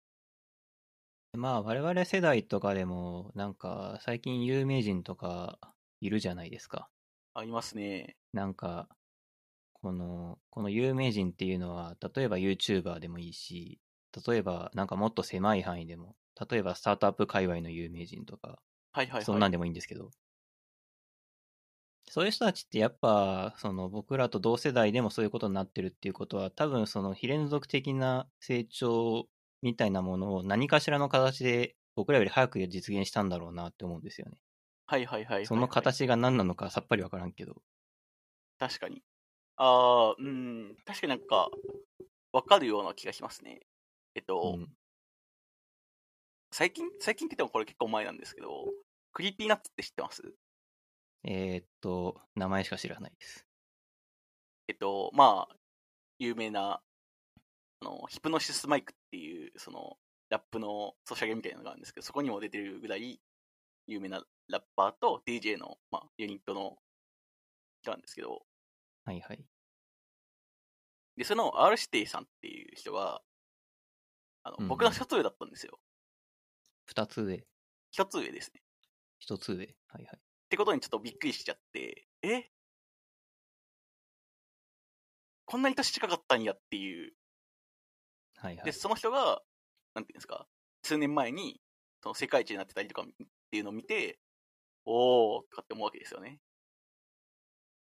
[1.38, 5.58] まあ我々世代とかでもなんか最近有名人とか
[6.00, 6.90] いるじゃないですか。
[7.34, 8.18] ありますね。
[8.32, 8.88] なんか
[9.74, 13.80] このこの有名人っていうのは例えば YouTuber でもいいし
[14.26, 16.16] 例えばなんかもっと狭い範囲でも
[16.50, 19.26] 例えばスタートアップ界隈の有名人とかはいはいはい。
[19.26, 20.10] そんなんでもいいんですけど
[22.10, 29.28] そういう人たちってやっぱその僕らと同世代でもそういうことになってるっていうことは多分その非連続的な成長
[29.62, 34.38] みたいなものを何かしらの形で僕らより早く実現したんだろうなって思うんですよね。
[34.86, 35.46] はいはいはいはいはい。
[35.46, 37.56] その形が何なのかさっぱりわからんけど。
[38.58, 39.02] 確かに。
[39.56, 41.50] ああ、うん、確かになんか、
[42.32, 43.60] わかるような気がしますね。
[44.14, 44.68] えっと、うん、
[46.52, 48.66] 最近、最近って言ってもこれ結構前なんですけど、
[49.12, 50.22] Creepy Nuts って知ってます？
[51.24, 53.44] えーっと、名前しか知らないです。
[54.68, 55.56] えっと、まあ、
[56.18, 56.80] 有名な、
[57.80, 59.96] あの、ヒプノシスマイクっていう、その、
[60.30, 63.20] ラップのソシャゲみたいなのがあるんですけど、そこにも出てるぐらい
[63.86, 66.76] 有名なラッパーと DJ の、まあ、ユニットの
[67.82, 68.42] 人なんですけど、
[69.04, 69.44] はいはい。
[71.16, 73.22] で、その R 指定さんっていう人が、
[74.44, 75.78] あの、うん僕の一つ上だったんですよ。
[76.84, 77.44] 二つ上、
[77.90, 78.60] 一つ上ですね。
[79.18, 79.74] 一つ上。
[79.88, 80.16] はいはい。
[80.16, 82.50] ってことにちょっとびっくりしちゃって、え？
[85.46, 87.12] こんなに年近かったんやっていう。
[88.42, 88.72] で、はいはい。
[88.72, 89.42] その人が、
[89.94, 90.46] なんていうんですか、
[90.82, 91.60] 数年前に、
[92.02, 93.06] その世界一になってたりとかっ
[93.50, 94.18] ていうのを見て、
[94.84, 96.40] おーとかって思うわけですよね。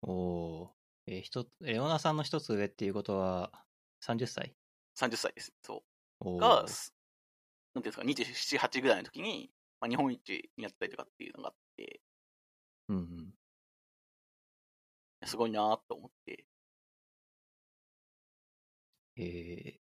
[0.01, 0.69] おー。
[1.07, 3.51] えー、ひとレオナさんの一つ上っていうことは、
[4.01, 4.55] 30歳
[4.95, 5.53] 30歳です。
[5.61, 5.83] そ
[6.21, 6.37] う。
[6.37, 6.93] が、す
[7.73, 12.01] なんていうんですか、27、8ぐらいの時に、まあ、日本一になったりとかっていうのがあって、
[12.89, 13.33] うんうん。
[15.25, 16.45] すごいなーと思って、
[19.17, 19.79] え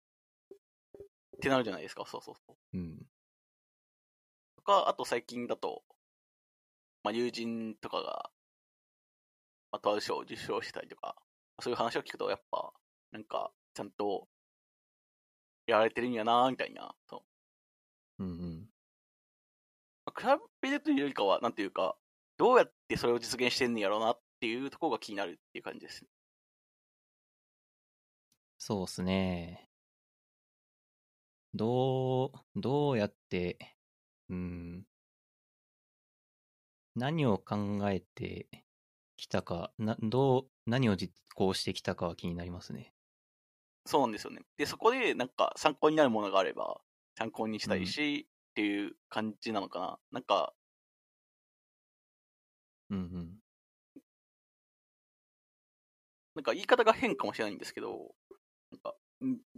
[1.36, 2.04] ってなるじゃないですか。
[2.06, 2.76] そうそうそう。
[2.76, 3.06] ー、うん。
[4.56, 5.82] とか、あと最近だと、
[7.02, 8.30] まあ、友人とかが、
[9.70, 11.14] まあ、とある賞を受賞したりとか、
[11.60, 12.72] そういう話を聞くと、やっぱ、
[13.12, 14.28] なんか、ちゃんと、
[15.66, 16.94] やられてるんやなーみたいな。
[17.08, 17.24] そ
[18.18, 18.70] ううんうん。
[20.06, 21.96] まあ比べるというよりかは、なんていうか、
[22.36, 26.06] どうやってそれを実現してんねやろうなっていうところが気になるっていう感じです。
[28.58, 29.65] そうっすね。
[31.56, 33.58] どう、どうやって、
[34.28, 34.86] うん、
[36.96, 38.48] 何を考えて
[39.16, 42.94] きたか、な、どう、何を実行してきたかは気になりますね。
[43.86, 44.42] そうなんですよね。
[44.56, 46.80] で、そこでなんか参考になるものがあれば、
[47.16, 49.98] 参考にしたいし、っていう感じなのかな。
[50.10, 50.54] なんか、
[52.90, 53.38] うんうん。
[56.34, 58.14] なんか言い方が変かもしれないんですけど、
[58.70, 58.94] なんか、ん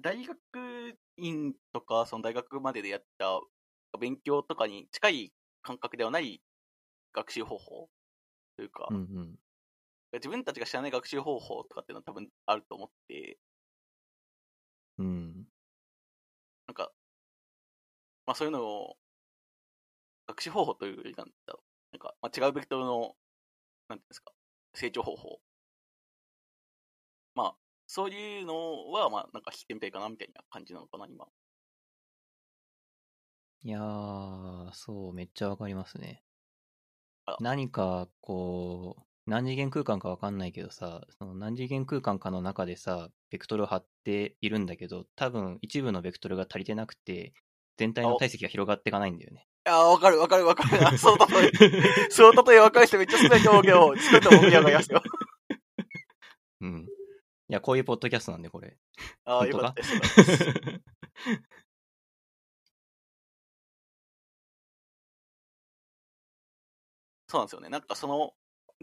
[0.00, 3.40] 大学院とか、その大学まででやった
[3.98, 6.42] 勉強とかに近い感覚ではない
[7.14, 7.90] 学習方法
[8.56, 9.38] というか、うんうん。
[10.12, 13.38] 自分たちが知らない学習方法とかっていうのは多分あると思って、
[14.98, 15.46] うん。
[16.66, 16.92] なんか、
[18.26, 18.96] まあそういうのを、
[20.28, 21.96] 学習方法というよりなんだろう。
[21.96, 23.16] なんか、まあ、違うベクトルの、
[23.88, 24.32] なんていうんですか、
[24.74, 25.40] 成長方法。
[27.34, 27.56] まあ、
[27.88, 31.26] そういうのは、まあ、なんか聞いてみたいかな、みたいな感じなのかな、今。
[33.62, 36.22] いやー、そう、めっちゃわかりますね。
[37.40, 47.32] 何か、こう、何次元空間かわかんないけどさ、その何次元空間かの中でさ、ベクトルを張っているんだけど、多分一部のベクトルが足りてなくて、
[47.78, 49.46] 全体の体積が広がっていかないんだよね。
[49.66, 50.86] いやー、わかるわかるわかる。
[50.86, 51.52] あその例え、
[52.10, 55.02] その例えわかる人めっちゃ少ないと思うけど、少ないと思うやがりますよ。
[57.48, 57.52] うん。
[57.52, 58.76] いや、こういうポッドキャストなんで、これ。
[59.24, 59.46] ああ。
[59.46, 59.94] よかったです
[67.28, 67.68] そうなんですよね。
[67.68, 68.34] なんかその、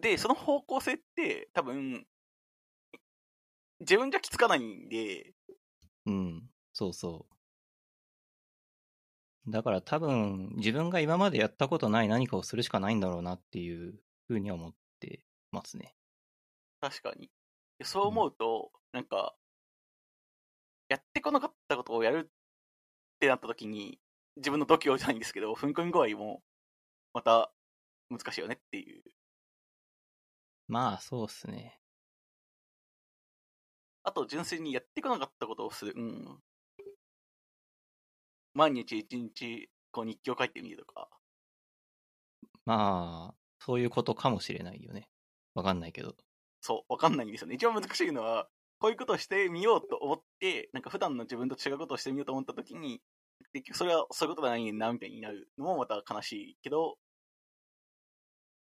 [0.02, 2.06] で、その方向性って、多分、
[3.80, 5.34] 自分じゃ気づかないんで、
[6.06, 7.28] うん、そうそ
[9.48, 9.52] う。
[9.52, 15.96] だから多分、自分が今までやったことない何かをするしかないんだろうなっていうふうには思ってますね。
[16.82, 17.30] 確かに。
[17.80, 19.36] でそう思うと、なんか、
[20.90, 22.32] やってこなかったことをやるっ
[23.20, 24.00] てなった時に、
[24.38, 26.44] 自分の度胸じゃないんですけど、踏み込み具合も、
[27.14, 27.52] また、
[28.10, 29.04] 難しいよねっていう。
[30.68, 31.80] まあ、そうっすね。
[34.04, 35.94] あと、純粋にやってこなかったことをする。
[35.96, 36.44] うん。
[38.54, 41.10] 毎日一日、こう日記を書いてみるとか。
[42.66, 45.10] まあ、そういうことかもしれないよね。
[45.56, 46.16] わかんないけど。
[46.66, 47.54] そう、わかんないんですよね。
[47.54, 48.48] 一番難しいのは、
[48.80, 53.04] こういうことをしてみようと思って、なんか普段の自分と違うことをしてみようと思った時に、
[53.54, 56.98] 結局それはそういうことじゃないねんな、みたいになるのもまた悲しいけど、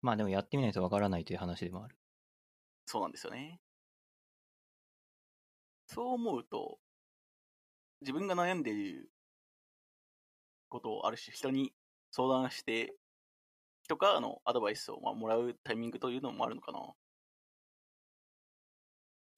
[0.01, 1.97] まあでもやってみないとわからないという話でもある。
[2.85, 3.59] そうなんですよね。
[5.87, 6.79] そう思うと、
[7.99, 9.11] 自分が悩んでいる
[10.69, 11.73] ことをある種人に
[12.11, 12.95] 相談して、
[13.83, 16.93] 人からのアドバイスをまあもらうタイミングというのもあるのかな。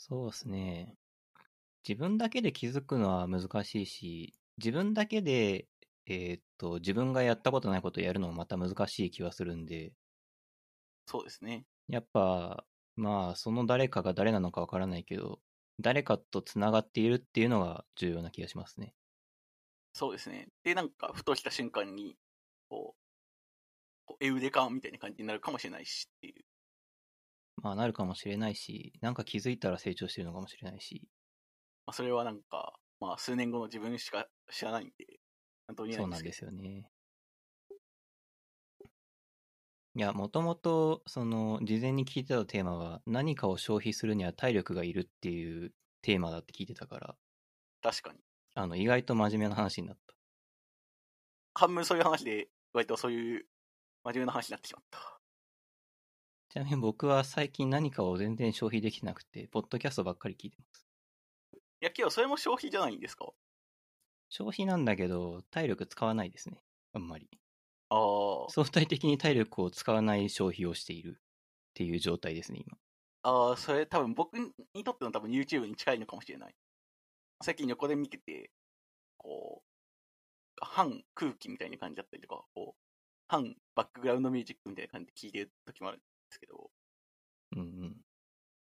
[0.06, 0.98] そうですね。
[1.88, 5.70] 自分だけで気づくのは難しいし、自分だけで、
[6.08, 9.94] えーっと、自分がやったことないことをやるのもまた難しい気はするんで、
[11.06, 11.66] そうですね。
[11.88, 12.66] やっぱ、
[12.98, 15.42] まあ、その誰かが誰なのかわからないけど、
[15.80, 18.96] 誰かとつながっているっていうのが重要な気がしますね。
[19.94, 20.50] そうですね。
[20.64, 22.18] で、なんか、ふとした瞬間に、
[22.70, 23.02] こう、
[24.06, 26.46] こうエウレカみたいな感じになるかもしれないしっていう。
[27.58, 31.08] まあ、なるかもしれないし、なんか気づいたら成長してるのかもしれないし、
[31.86, 35.20] まあ、それはなんか、まあ、数年後の自分しか知らないんで、
[35.68, 36.24] なんとも言えそうなん。
[36.24, 36.90] ですよね。
[39.96, 47.18] いや、もともと、その、事前に聞いてたテーマは、何かを消費するには体力がいるっていうテーマだって聞いてたから、
[47.82, 48.20] 確かに。
[48.56, 50.16] あの、意外と真面目な話になった。
[51.56, 53.48] 半分そういう話で、割とそういう
[54.04, 55.22] 真面目な話になってしまった。
[56.54, 60.86] ちなみに僕は最近何かを全然消費できてなくて、ポッドキャストばっかり聞いてます。
[61.56, 63.26] いや、けどそれも消費じゃないんですか？
[64.30, 66.64] 消費なんだけど、体力使わないですね。
[66.94, 67.28] あんまり。
[67.90, 68.50] ああ。
[68.50, 71.22] 相対的に体力を使わない消費をしているっ
[71.74, 72.78] ていう状態ですね、今。
[73.24, 76.56] ああ、それ多分僕にとっての多分 YouTube に近いのかもしれない。
[77.42, 78.52] 最近横で見てて、
[79.18, 82.82] こう、半空気みたいな感じだったりとか、こう、
[83.28, 86.72] 半バックグラウンドミュージックみたいな感じで聴いてる時もあるんですけど、
[87.56, 87.64] うんう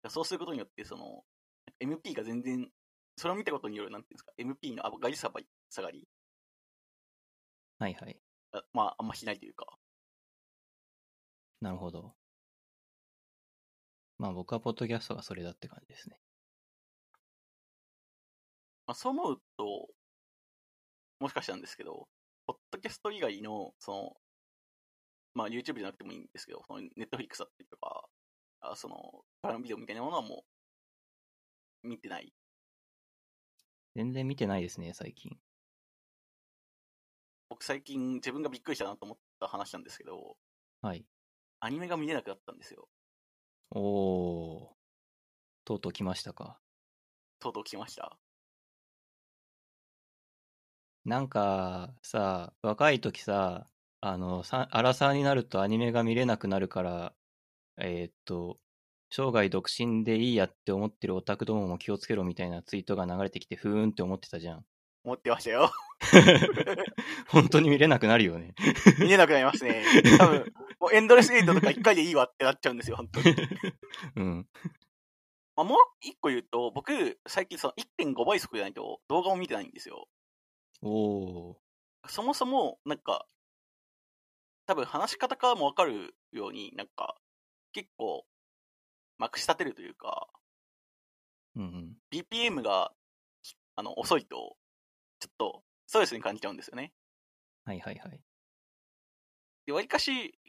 [0.07, 0.09] ん。
[0.09, 1.23] そうすることによって、その、
[1.79, 2.71] MP が全然、
[3.17, 6.07] それを見たことによる、なんていうんですか、MP の上がり下がり、下がり
[7.79, 8.19] はいはい。
[8.51, 9.65] あまあ、あんましないというか、
[11.61, 12.15] なるほど。
[14.19, 16.19] まあ僕はポッドキャストがそれだって感じですね。
[18.85, 19.87] まあ、そう思うと、
[21.19, 22.07] もしかしたんですけど、
[22.45, 24.17] ポッドキャスト以外の、その、
[25.37, 28.09] まあ YouTube じゃなくてもいいんですけど、その Netflix だったりとか、
[28.61, 28.95] あその、
[29.43, 30.43] パラムビデオみたいなものはも
[31.83, 32.33] う、見てない。
[33.95, 35.37] 全然見てないですね、最近。
[37.49, 40.37] 僕最近自分がびっくりしたなと思った話なんですけど、
[40.81, 41.05] はい。
[41.59, 42.89] アニメが見れなくなったんですよ。
[43.69, 44.75] おー。
[45.65, 46.59] とうとう来ましたか。
[47.39, 48.17] とうとう来ました。
[51.05, 53.69] なんかさ、若い時さ、
[54.01, 57.13] あの、さアラサーになるとアニメが見れなくなるから、
[57.77, 58.59] えーっと、
[59.09, 64.65] 生涯独身でいいやって思ってるオタクどもも気をつけろみたいなツイートが流れてきて、ふーんって思ってたじゃん。
[65.03, 65.71] 思ってましたよ。
[67.29, 68.53] 本当に見れなくなるよね。
[68.99, 69.83] 見れなくなりますね。
[70.17, 73.25] 多分、もうエンドレスエイトとか一回でいいわってなっちゃうんですよ、本当に。
[74.17, 74.47] うん。
[75.55, 80.07] まあ、もう一個言うと、僕、最近その1.5倍速じゃないと動画も見てないんですよ。
[80.81, 81.55] おー。
[82.07, 83.25] そもそも、なんか、
[84.67, 87.15] 多分話し方からもわかるように、なんか、
[87.73, 88.27] 結構、
[89.17, 90.29] まくし立てるというか、
[91.55, 91.95] うんうん。
[92.11, 92.91] BPM が、
[93.75, 94.57] あの、遅いと、
[95.19, 96.93] ちょっと、ストレスに感じちゃうんですよね。
[97.65, 98.21] はいはいはい。
[99.65, 100.39] で、わりかし、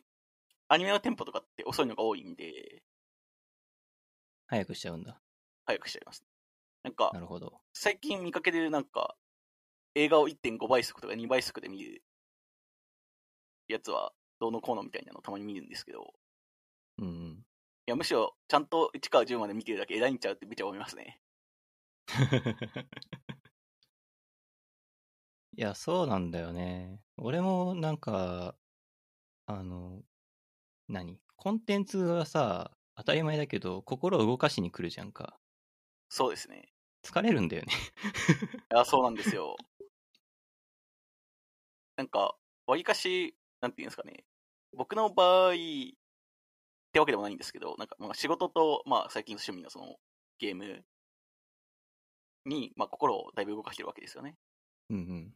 [0.69, 2.83] アニメのテンポとかって遅いのが多いんで、
[4.47, 5.21] 早くしちゃうんだ。
[5.67, 6.25] 早くしちゃいます。
[6.83, 7.61] なんかな、るほど。
[7.73, 9.17] 最近見かけるなんか、
[9.95, 12.03] 映画を1.5倍速とか2倍速で見る
[13.69, 16.15] やつは、どうのこうのみたいなのたまに見るんですけど、
[16.99, 17.45] うんうん。
[17.87, 21.21] いや、むしろ、ちゃんと1から10まで見てるだけ偉いんちゃうってめっちゃ思いますね。
[25.57, 27.01] いや、そうなんだよね。
[27.17, 28.57] 俺もなんか、
[29.47, 30.03] あの、
[30.89, 31.21] 何？
[31.37, 35.39] コンテンツはさ、当たり前だけど、心を動かしに来るじゃんか。
[36.09, 36.73] そうですね。
[37.03, 37.73] 疲れるんだよね。
[38.73, 39.57] いや、そうなんですよ。
[41.97, 44.25] なんか、わりかし、なんていうんですかね。
[44.77, 45.57] 僕の場合、っ
[46.93, 49.97] てわけでもないんですけど、なんか、まあ、仕事と、まあ、最近の趣味のその、
[50.39, 50.85] ゲーム
[52.47, 54.37] に、まあ、心をだいぶ動かしてるわけですよね。
[54.91, 55.35] うんうん。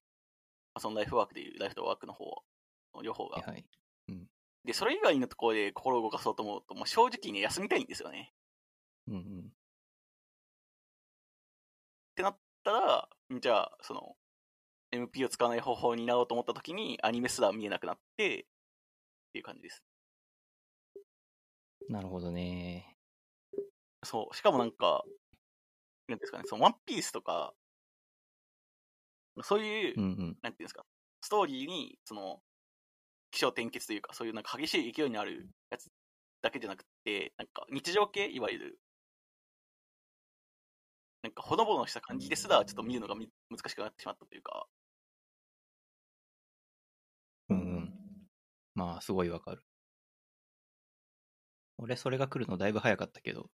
[0.74, 2.24] まあ、そのライフワークでいうライフとワークの方、
[3.02, 3.36] 両方が。
[3.36, 3.66] はいはい。
[4.64, 8.32] で、それ以外のところで心を動かそうと思うと、もう正直ね、休みたいんですよね。
[9.08, 9.52] うんうん。
[12.12, 13.08] ってなったら、
[13.40, 14.16] じゃあ、その、
[14.92, 18.44] MP を使わない方法になろうと思った時に、アニメすら見えなくなって、っ
[19.32, 19.82] ていう感じです。
[21.88, 22.96] なるほどね。
[24.04, 24.36] そう。
[24.36, 27.54] しかもなんか、なんていうんですかね、そのワンピースとか、
[29.42, 30.38] そういう、うんうん。
[30.42, 30.84] なんていうんですか、
[31.22, 32.42] ストーリーに、その、
[33.30, 35.88] 気象転結というか、そういうなんか激しい勢いのあるやつ
[36.42, 38.78] だけじゃなくて、なんか日常系、いわゆる、
[41.22, 44.66] なんかほのぼのした感じですら、ちょっと見るのがみ難しくなってしまったというか、
[47.52, 48.28] うんうん。
[48.74, 49.62] まあ、すごいわかる。
[51.78, 53.50] 俺、それが来るのだいぶ早かったけど。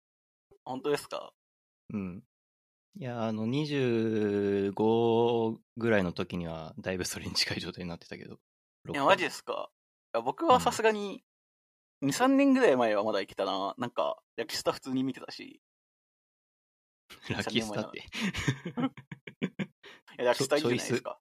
[0.65, 1.33] 本当ですか？
[1.91, 2.23] うん。
[2.97, 8.39] いや、あの、25ぐらいの時には、だいぶそれに近い状態になってたけど。
[8.93, 9.71] いや、マジですか？
[10.15, 11.25] いや僕はさすがに、
[12.03, 13.75] 2、3年ぐらい前はまだいけたな。
[13.79, 15.61] なんか、役スタ普通に見てたし、
[17.31, 18.01] ラッキースタって。
[18.01, 18.05] い
[20.19, 21.19] や役スタいいじゃないですか。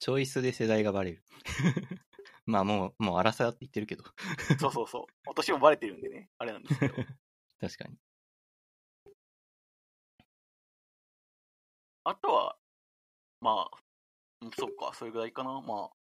[0.00, 1.24] チョイスで世代がバレる。
[2.46, 4.04] まあ、もう、もう、荒さって言ってるけど。
[4.58, 5.04] そうそうそう。
[5.26, 6.94] お年もバレてるんでね、あれなんですけど。
[7.60, 7.96] 確かに。
[12.04, 12.58] あとは、
[13.40, 13.78] まあ、
[14.42, 15.60] うんそっか、それぐらいかな。
[15.60, 15.96] まあ。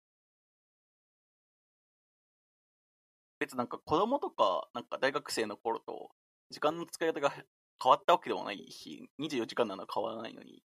[3.39, 6.11] 別になんか子供とか、なんか大学生の頃と、
[6.51, 10.62] 時間の使い方が変わったわけでもないし、24時間なのは変わらないのに、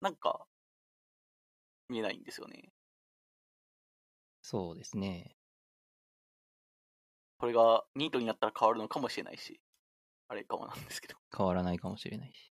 [0.00, 0.46] なんか、
[1.88, 2.72] 見えないんですよね。
[4.42, 5.36] そうですね。
[7.38, 9.60] これがニートになったら変わるのかもしれないし、
[10.28, 11.16] あれかもなんですけど。
[11.36, 12.52] 変わらないかもしれないし。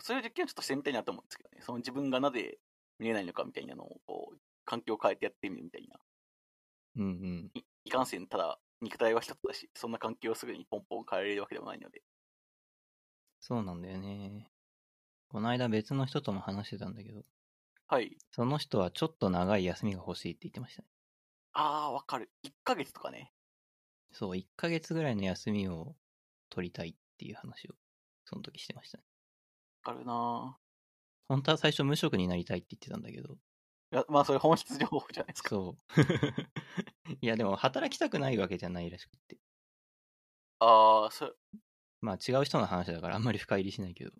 [0.00, 1.58] そういう実験をちょっとしてみたいなと思うんですけどね。
[1.60, 2.58] その自分がなぜ
[2.98, 5.98] 見えないのかみたいなのを、こう、環境を変えてやってみるみたいな。
[6.96, 7.50] うんうん。
[7.54, 12.02] いいかんせん、ただ、肉体は一つだし、そんな環境をすぐにポンポン変えられるわけでもないので。
[13.40, 14.50] そうなんだよね。
[15.28, 17.24] この間別の人とも話してたんだけど、
[17.86, 18.18] はい。
[18.32, 20.88] その人はちょっと長い休みが欲しいって言ってましたね。
[21.52, 22.30] あー、わかる。
[22.42, 23.32] 1ヶ月とかね。
[24.12, 25.94] そう、1ヶ月ぐらいの休みを
[26.48, 27.74] 取りたいっていう話を、
[28.24, 29.04] その時してましたね。
[29.84, 30.58] わかるな
[31.28, 33.36] 本当は最初無職になりたいって言ってたんだけど、ぁ
[33.92, 35.50] いや、まあ、それ本質情報じゃないですか。
[35.50, 35.82] そう。
[37.20, 39.38] いや、でも働きたくないわけじゃないらしくって。
[40.58, 41.32] あー、それ、
[42.00, 44.12] まあ違う人の話だからあんまり深入りしないけど。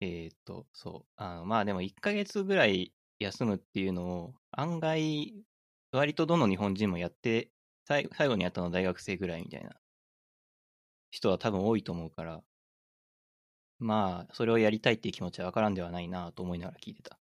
[0.00, 1.12] えー、っと、そう。
[1.16, 5.34] あのまあでも1ヶ月ぐらい休むっていうのを案外、
[5.92, 7.50] 割とどの日本人もやって、
[7.86, 9.70] 最最後にやったのは大学生ぐらいみたいな
[11.10, 12.42] 人は多分多いと思うから、
[13.78, 17.18] まあ、それをやりたいっていう気持ちはわからんではないなと思いながら聞いてた。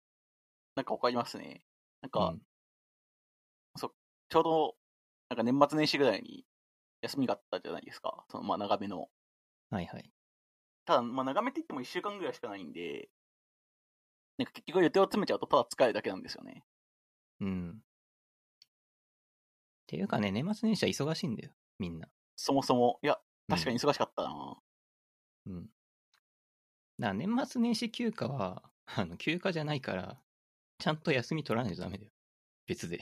[0.76, 1.62] なんかわかりますね。
[2.02, 2.42] なんか、うん、
[4.30, 4.76] ちょうど、
[5.30, 6.46] なんか年末年始ぐらいに
[7.02, 8.26] 休みがあったじゃないですか。
[8.30, 9.10] その、まあ、長めの。
[9.70, 10.12] はいはい。
[10.88, 13.10] ただ、まあ、長めって言っても1週間ぐらいしかないんで、
[14.38, 16.64] なんか結局予定を詰めちゃうとただ使えるだけなんですよね。
[17.42, 17.70] うん。
[17.72, 17.74] っ
[19.88, 22.08] ていうかね、年末年始は忙しいんだよ、みんな。
[22.38, 23.00] そもそも。
[23.04, 23.20] いや、
[23.50, 24.58] 確かに忙しかったな、
[25.48, 25.66] うん。
[25.66, 25.70] だか
[27.00, 30.22] ら年末年始休暇は、あの、休暇じゃないから、
[30.80, 32.12] ちゃんと休み取らないとダメだよ。
[32.66, 33.00] 別で。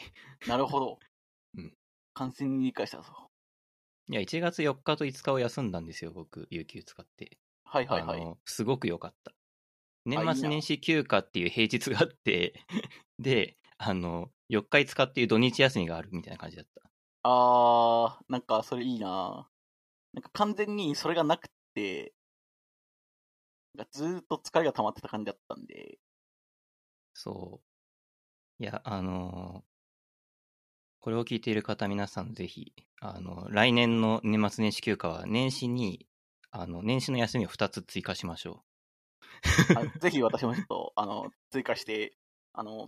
[0.47, 0.99] なるほど。
[1.57, 1.77] うん。
[2.13, 3.29] 完全に理解したぞ。
[4.07, 7.37] いや、1月4日と5日を休んだんですよ、僕、有給使って。
[7.75, 8.37] はいはいはい。
[8.45, 9.33] すごく良かった。
[10.05, 12.53] 年末年始休暇っていう平日があって、
[13.19, 16.89] で、あの、4日5日っていう土日休みがあるみたいな感じだった。
[17.23, 19.49] あー、なんかそれいいな
[20.13, 22.13] なんか完全にそれがなくて、
[23.75, 25.99] なんかずーっと疲れが溜まってた感じだったんで、
[27.13, 27.61] そ
[28.59, 28.63] う。
[28.63, 29.65] いや、あの
[30.99, 36.05] これを聞いている方、皆さんぜひ、あの、来年の年末年始休暇は年始に、
[36.57, 38.63] あの、年始の休みを2つ追加しましょ
[39.75, 42.15] あぜひ私もちょっと、 あの、追加して、
[42.53, 42.87] あの、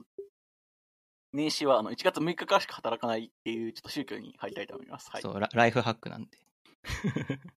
[1.33, 5.09] 年始はあの1月6日からしか働かないっていうちょっと宗教に入りたいと思います。
[5.09, 5.11] う。
[5.11, 5.21] はい。
[5.21, 6.39] そうラ、ライフハックなんで。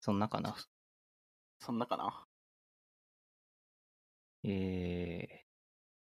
[0.00, 0.56] そんなかな？
[1.60, 2.26] そんなかな？
[4.44, 5.46] えー、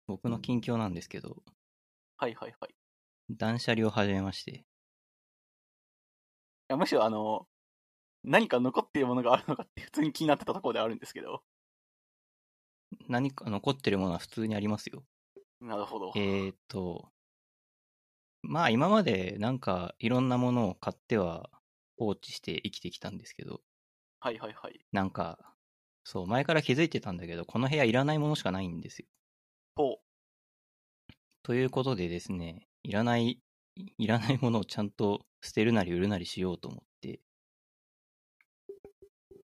[0.06, 1.42] 僕の近況なんですけど、
[2.22, 2.70] はいはいはい。
[2.70, 2.74] い
[3.36, 4.64] 断捨離を始めまして、
[6.68, 7.48] やむしろあの、
[8.24, 11.42] 何か残っているものがあるのかって普通に気になってたところではあるんですけど。
[13.08, 15.02] 何か残ってるものは普通にありますよ。
[15.60, 16.12] なるほど。
[16.14, 17.12] えーっと、
[18.42, 21.50] まあ今までなんかいろんなものを買っては
[21.96, 23.60] 放置して生きてきたんですけど、
[24.20, 24.80] はいはいはい。
[24.92, 25.38] なんか、
[26.04, 29.08] そう、前から気づいてたんだけど、この部屋いらないものしかないんですよ。
[29.76, 30.01] ほ
[31.42, 33.40] ということでですね、いらない、
[33.98, 37.20] いらないものをちゃんと捨てるなり売るなりしようと思って。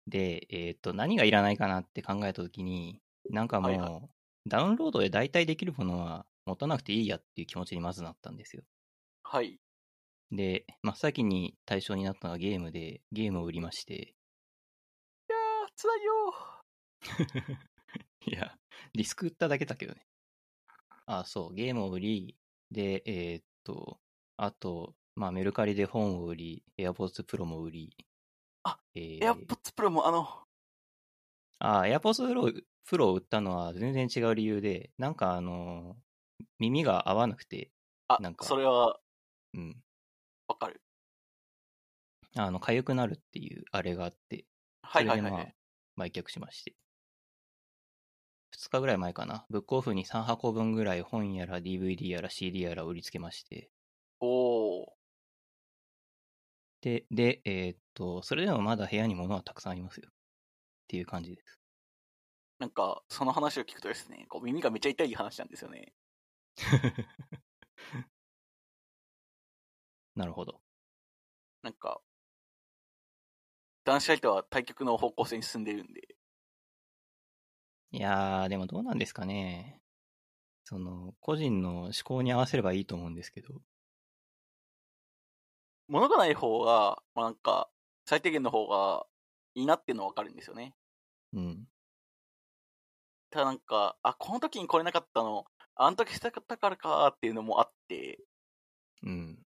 [0.08, 4.02] で、えーっと、何がいらないかなって考えたときに、なんかもう、はいは
[4.48, 8.64] ダウンロードで代替できるものは持たなくていいやっていう気持ちにまずなったんですよ。
[8.64, 8.66] う。
[9.24, 9.60] はい。
[10.32, 14.00] で、真っ先に対象になったのがゲームで、ゲームを売りまして、い
[15.30, 16.34] やー、辛いよ
[18.28, 18.58] いや、
[18.94, 20.06] ディスク売っただけだけどね。
[21.08, 22.38] あ、そう、ゲームを売り、
[22.72, 24.00] で、えーっと、
[24.38, 27.96] あと、まあ、メルカリで本を売り、AirPods Pro も売り。
[28.64, 30.28] あ、えー、AirPods Pro もあの、
[31.60, 35.98] あ、AirPods Pro, Pro を売ったのは全然違う理由で、なんかあの、
[36.60, 37.72] 耳が合わなくて、
[38.08, 39.00] あなん、かそれは
[39.54, 39.84] うん、
[40.48, 40.82] わかる。
[42.36, 44.46] あの、痒くなるっていうあれがあって、
[44.82, 45.56] はいはいはい、それでまあ、
[45.98, 46.76] 売却しまして。
[48.56, 49.46] 2日ぐらい前かな。
[49.50, 53.70] ブックオフに3箱分ぐらい本やら DVD やら CD やら売りつけまして。
[54.20, 54.88] おー。
[56.82, 60.10] で、で、えーっと、それでもまだ部屋に物はたくさんありますよ。
[60.10, 60.12] っ
[60.88, 61.60] ていう感じです。
[62.60, 65.94] なんか、その話を聞くとですね、こう耳がめっちゃ痛い話なんですよね。
[70.16, 70.62] なるほど。
[71.62, 72.02] なんか、
[73.86, 76.17] 男子相手は対局の方向性に進んでいるんで、
[77.92, 79.82] いやー、でもどうなんですかね。
[80.66, 83.62] その、個人の思考に合わせればいいと思うんですけど。
[85.88, 87.70] 物がない方が、まあ、なんか、
[88.06, 89.06] 最低限の方が
[89.56, 90.76] いいなっていうのはわかるんですよね。
[91.34, 91.68] うん。
[93.30, 98.20] ただなんか、あ、この時に来れなかったの、あの時したかったからかっていうのもあって、
[99.04, 99.46] うん。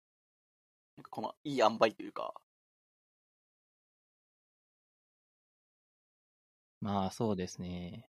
[0.97, 2.35] なんかこのいい塩梅というか、
[6.81, 8.12] まあ、そうですね。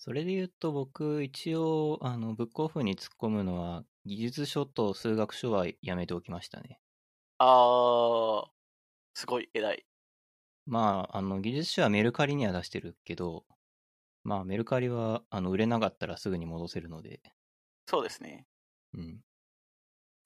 [0.00, 6.80] それで言うと僕、一応、あの、ブックオフに突っ込むのは、技術書と数学書はやめておきましたね。
[7.38, 8.50] あー、
[9.14, 9.86] すごい偉い。
[10.64, 13.44] まあ、あの、技術書はメルカリには出してるけど、
[14.24, 17.20] まあ、メルカリは、あの、売れなかったらすぐに戻せるので、
[17.86, 18.46] そうですね。
[18.92, 19.20] うん。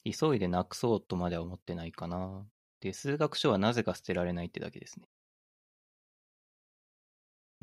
[0.04, 2.48] 急いでなくそうとまでは思ってないかな。
[2.80, 5.10] で、数学書はなぜか捨てられないってだけですね。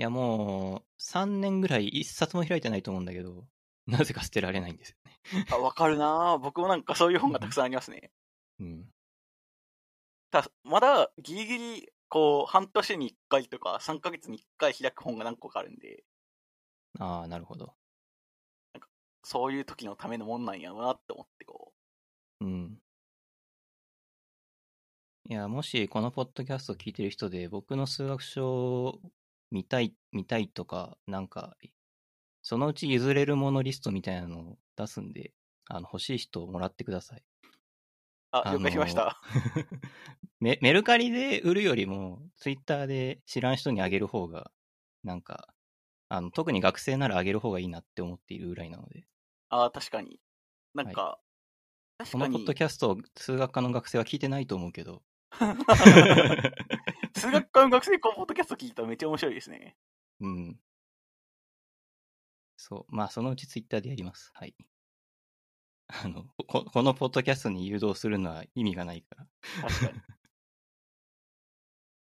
[0.01, 3.45] いや、もう、3年ぐらい一冊も開いてないと思うんだけど、
[3.85, 5.19] なぜか捨てられないんですよね。
[5.53, 8.11] あ、わかるな僕もなんかそういう本がたくさんありますね。
[8.57, 8.91] うん。
[10.31, 16.03] ただ、まだギリギリ、こう、半年に1回とか、3ヶ月に1回開く本が何個かあるんで、
[16.97, 17.75] ああ、なるほど。
[19.23, 21.75] そういう時のためのもんなんやろなって思って、こ
[22.39, 22.81] うん。
[25.29, 28.99] いや、もしこのポッドキャスト聞いてる人で僕の数学書を
[29.51, 31.57] 見たい、見たいとか、なんか、
[32.43, 35.33] そのうち譲れるものリストみたいなのを出すんで、
[35.67, 37.25] あの、欲しい人をもらってください。
[38.31, 39.17] あ、あ了解しました。
[40.39, 44.51] メメルカリで売るよりも、ツイッターで知らん人にあげる方が、
[45.03, 45.53] なんか、
[46.09, 49.07] あの特に学生ならあげる方がいいなって思っているぐらいなので、
[49.49, 50.19] あ確かに。
[50.73, 51.19] なんか、
[51.97, 55.03] 確かにこのポッド、キャストを数学科の学生は聞いてないと思うけど、
[57.15, 59.75] 数学科の学生このポッドキャスト聞いたらめっちゃ面白いですね。
[60.19, 60.59] うん。
[62.57, 62.95] そう。
[62.95, 64.31] まあ、そのうちツイッターでやります。
[64.35, 64.55] はい。
[65.87, 69.27] あの、ここのポッドキャストに誘導するのは意味がないから。
[69.61, 70.01] 確かに。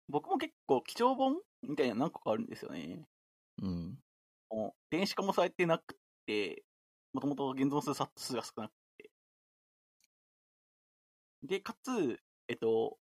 [0.09, 3.07] 僕も結構貴重本みたいなの何個かあるんですよね。
[3.63, 3.99] うん。
[4.51, 5.97] もう電子化もされてなく
[6.27, 6.65] て、
[7.15, 9.11] もともと現存する冊数が少なくて。
[11.45, 12.99] で、かつ、えっと、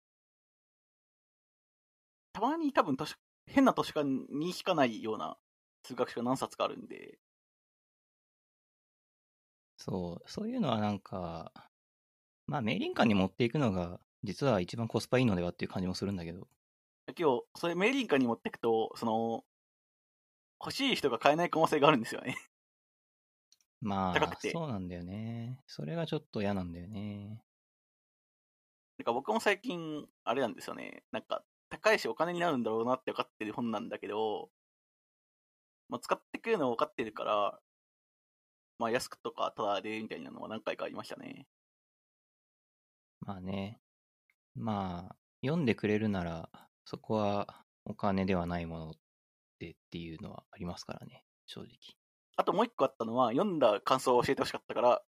[2.33, 3.15] たまに多分図書
[3.45, 5.37] 変な図書館にしかないような
[5.83, 7.19] 数学書が何冊かあるんで、
[9.77, 11.51] そう、そういうのはなんか、
[12.47, 16.47] まあ、リン館に持っていくのが、実は一番コスパいいのではっていう感じもするんだけど、
[17.17, 19.43] 今日、それメーリンカに持ってくと、その、
[20.61, 22.37] 欲しい人が買えない可能性があるんですよね。
[23.81, 25.59] まあ高く、てそうなんだよね。
[25.67, 27.43] それがちょっと嫌なんだよね。
[28.99, 31.03] なんか僕も最近、あれなんですよね。
[31.11, 34.49] なんか、高いしお金になるんだろうなって分かってる本なんだけど、
[35.89, 37.59] まあ、使ってくれるの分かってるから、
[38.77, 41.47] まあ、安くとかタダでみたいなのは何回かありましたね。
[43.21, 43.79] まあね。
[44.53, 46.49] まあ、読んでくれるなら、
[46.85, 48.93] そこはお金ではないもの
[49.59, 51.69] でっていうのはありますからね、正直。
[52.35, 55.01] あともう一個あったのは、読んだ感想を教えてほしかったから、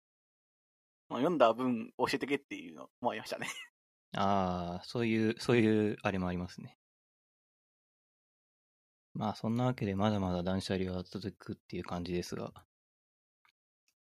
[1.08, 3.48] まあ、読んだ分教えてけっていうのもありましたね。
[4.12, 6.78] ああ、そういう、そういうあれもありますね。
[9.14, 12.66] まあ、そんなわけでまだまだ断捨離は続くっていう感じですが、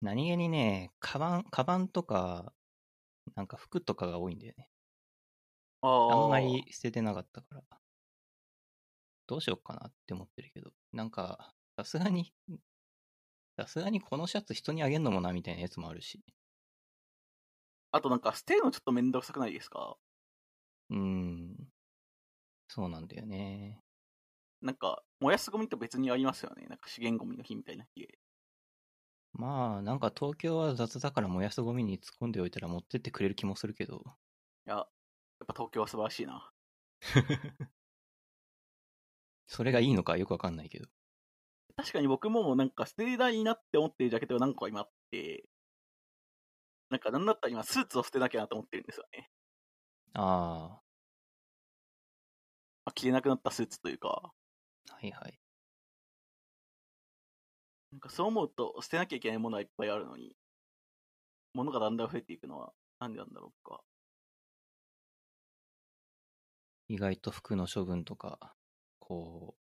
[0.02, 2.54] 何気にね、カバン、カバンとか、
[3.36, 4.72] なんか服とかが多いんだよね。
[6.08, 7.64] あんまり捨ててなかったから、
[9.28, 12.34] どうしようかなって思ってるけど、なんか、さすがに、
[13.58, 16.24] さすがにこのシャツ人にあげんのもなみたいなやつもあるし、
[17.92, 19.98] あとなんか捨てるのちょっとめんどくさくないですか？
[20.90, 21.72] うーん、
[22.70, 23.84] そうなんだよね。
[24.62, 26.66] なんか、燃やすゴミと別にありますよね。
[26.68, 28.20] なんか資源ゴミの日みたいな日で。
[29.34, 34.04] まあ、なんか東京は雑だから燃やすゴミに突っ込んでおいたら持ってってくれる気もするけど、
[34.68, 34.88] いや、やっ
[35.48, 36.54] ぱ東京は素晴らしいな。
[39.48, 40.88] それがいいのかよくわかんないけど。
[41.76, 45.50] 確かに僕もなんか捨てないなって思ってるジャケットが何個か今あって、
[46.90, 49.30] なんかなんだったら今スーツを捨てなきゃなと思ってるんですよね。
[50.14, 50.82] あ
[52.86, 54.34] まあ、着れなくなったスーツというか、
[54.90, 55.40] あ、はいはい。
[57.92, 60.36] なんかそう思うと捨てなきゃいけないものはいっぱいあるのに、
[61.54, 63.82] 物がだんだん増えていくのはなんでなんだろうか。
[66.88, 68.56] 意外と服の処分とか、
[69.00, 69.60] こう、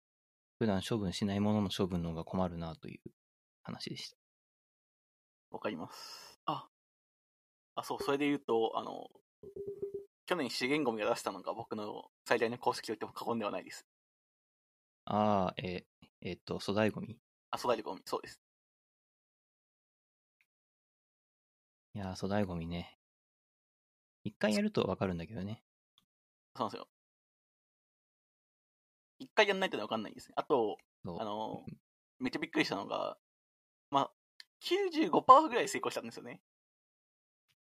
[0.59, 3.11] 普段処分しないものの処分の方が困るなという
[3.63, 4.17] 話でした。
[5.51, 6.39] わかります。
[6.45, 6.67] あ、
[7.77, 9.07] あ、そう、それで言うと、あの、
[10.25, 13.85] 去年資源ゴミが出したのが僕の最大の功績と言っても過言ではないです。
[15.05, 17.17] ああ、えーえっと、粗大ゴミ？
[17.51, 18.41] あ、粗大ゴミ、そうです。
[21.93, 22.97] いやー、粗大ゴミね。
[24.23, 25.63] 一回やるとわかるんだけどね。
[26.55, 26.87] そうなんですよ。
[29.19, 30.33] 一回やんないとわかんないんですね。
[30.35, 31.63] あと、そうあの、
[32.19, 33.17] めっちゃびっくりしたのが、
[33.91, 34.11] まあ、
[34.61, 36.41] 95%ぐらい成功したんですよね。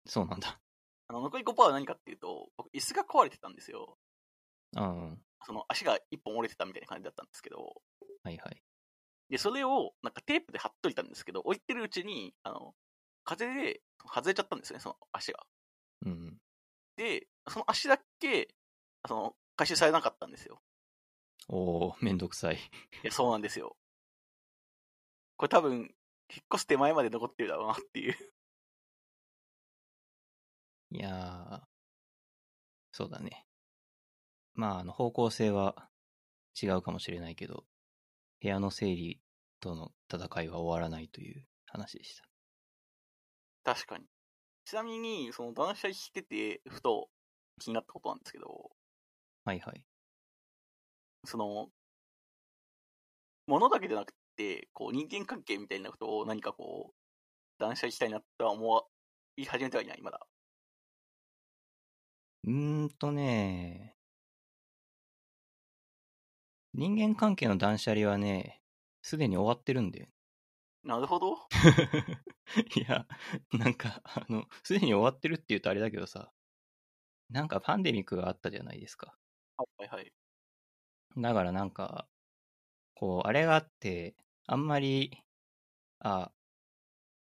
[0.06, 0.60] そうなんだ。
[1.08, 3.98] あの、残り5%は何かっていうと、僕、椅子が壊れてたんですよ。
[4.76, 5.18] うん。
[5.44, 7.82] その、足が一本折れてたみたいな感じだったんですけど、
[8.22, 8.62] はいはい。
[9.30, 12.74] で、それを、なんかテープで貼っといたんですけど、置いてるうちに、あの、
[13.24, 15.46] 風で外れちゃったんですよね、その足が。
[16.04, 16.38] うん。
[16.96, 18.48] で、その足だけ、
[19.06, 20.60] その、回収されなかったんですよ。
[21.48, 22.56] おー、めんどくさい。
[22.56, 22.58] い
[23.04, 23.76] や、そうなんですよ。
[25.36, 25.94] これ多分、
[26.28, 28.16] 引っ越す手前まで残ってるだろうなっていう。
[30.90, 31.60] いやー、
[32.92, 33.46] そうだね。
[34.54, 35.88] まあ、あの、方向性は
[36.60, 37.64] 違うかもしれないけど、
[38.40, 39.20] 部屋の整理
[39.60, 42.24] との戦いは終わらないという話でした。
[43.64, 44.06] 確かに。
[44.64, 47.08] ちなみに、その断捨離してて、ふと
[47.60, 48.70] 気になったことなんですけど、
[49.44, 49.84] はいはい。
[51.24, 51.68] その、
[53.46, 56.94] 物だけじゃなくて、こう、人間関係みたいなことを何かこう、
[57.58, 58.88] 断捨離したいなとは思
[59.36, 60.26] い始めてはいない、まだ。
[62.46, 63.94] うーんとね、
[66.74, 68.62] 人間関係の断捨離はね、
[69.02, 70.06] すでに終わってるんだよ。
[70.84, 71.38] なるほど。
[72.76, 73.06] いや、
[73.52, 76.32] なんか、あの、すでに終わってるって言うとあれだけどさ、
[77.30, 79.16] なんかパンデミックがあったじゃないですか。
[79.56, 80.12] はいはいはい。
[81.16, 82.06] だからなんか、
[82.94, 84.16] こう、あれがあって、
[84.46, 85.24] あんまり、
[86.00, 86.32] あ、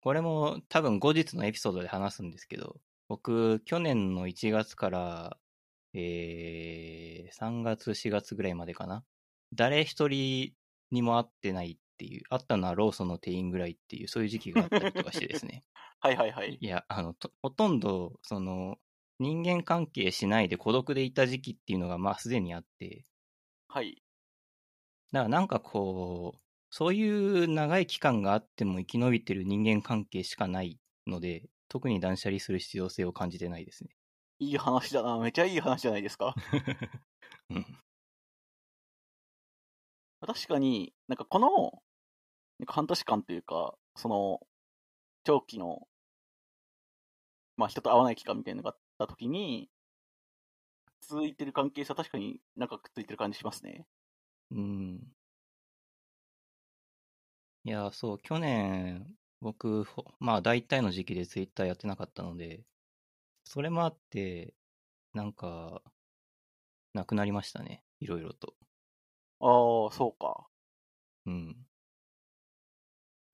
[0.02, 2.80] これも多分後日のエピソードで話すんですけど、
[3.10, 5.36] 僕、去年の1月から、
[5.94, 9.04] えー、3月、4月ぐらいまでかな。
[9.52, 10.52] 誰一人
[10.92, 15.64] にも会ってないっていう、会ったのはローソンの店員ぐらいっていう、そういう時期があったりとかしてですね。
[15.98, 16.56] はいはいはい。
[16.60, 18.78] いや、あの、とほとんど、その、
[19.18, 23.02] 人間関係しないで孤独でいた時期っていうのが、まあ、すでにあって、
[23.66, 24.04] はい。
[25.10, 26.40] だからなんかこう、
[26.70, 33.96] そういう長い期間があっても生き延びてる人間関係しかないので、特に断捨離する必要性を感じてないですね。
[34.40, 35.18] いい話だな。
[35.18, 36.34] めちゃいい話じゃないですか。
[37.48, 37.66] うん。
[40.20, 41.82] 確かに、なんかこの、
[42.58, 44.40] なんか半年間というか、その、
[45.24, 45.88] 長期の、
[47.56, 49.70] まあ人と会わない期間みたいなのがあった時に、
[51.02, 53.86] 続いてる関係性は確かになんかくっついてる感じしますね。
[54.50, 55.12] うん。
[57.64, 62.64] いや、そう、去年、僕、ほまあ大体の時期でツイッターやってなかったので、
[63.44, 64.54] それもあって、
[65.14, 65.82] なんか、
[66.92, 67.84] なくなりましたね。
[68.00, 68.54] いろいろと。
[69.40, 70.46] ああ、そうか。
[71.26, 71.56] うん。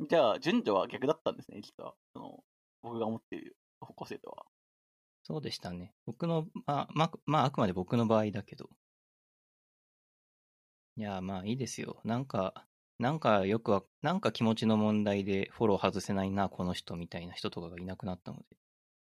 [0.09, 1.95] じゃあ、順序は逆だったんですね、実は。
[2.13, 2.45] その、
[2.83, 4.47] 僕が思っている方向性とは。
[5.23, 5.93] そうでしたね。
[6.05, 8.71] 僕の、まあ、まあ、まあ、あくまで僕の場合だけど。
[10.97, 12.01] いや、まあいいですよ。
[12.05, 12.67] なんか、
[12.99, 18.57] なんかよくは、なんか気持ちの問題でフォロー外せないな、この人みたいな人とかがいなくなったので。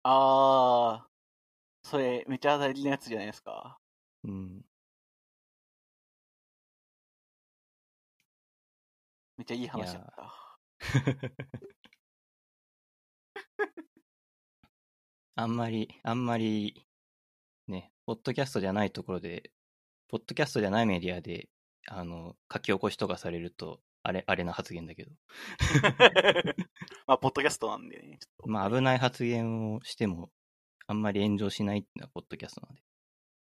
[0.04, 1.10] ああ、
[1.82, 3.78] それ、めちゃ大事なやつじゃないですか。
[4.24, 4.64] うん。
[9.38, 10.58] めっちゃいい話だった。
[15.34, 16.86] あんまり、あんまり、
[17.68, 19.52] ね、ポッドキャストじゃないところで、
[20.08, 21.48] ポッドキャストじゃないメディアで、
[21.88, 25.12] あの、書き起こしとかされると、あれ、あれな発言だけど。
[27.06, 28.18] まあ、ポッドキャストなんでね。
[28.46, 30.30] まあ危ない発言をしても、
[30.86, 32.82] あんまり炎上しないっていうのはポッドキャストなんで。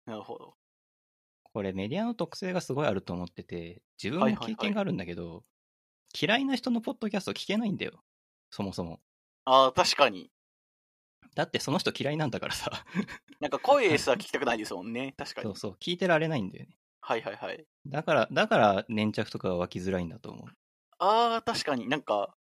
[0.06, 0.56] なるほど。
[1.52, 5.44] これメディアの特性がすごいあると思ってて、自分もはいはいはい経験があるんだけど、
[6.18, 8.02] 嫌いな人のポッドキャスト聞けないんだよ。
[8.50, 9.00] そもそも。
[9.44, 10.30] ああ、確かに。
[11.34, 12.70] だってその人嫌いなんだからさ。
[13.40, 15.14] なんか声すら聞きたくないですもんね。
[15.16, 15.56] 確かにそう。
[15.56, 16.77] そう、聞いてられないんだよね。
[17.08, 17.64] はいはいはい。
[17.86, 20.44] だから、だから粘着とかが湧きづらいんだと思う。
[20.98, 22.36] ああ、確かになんか、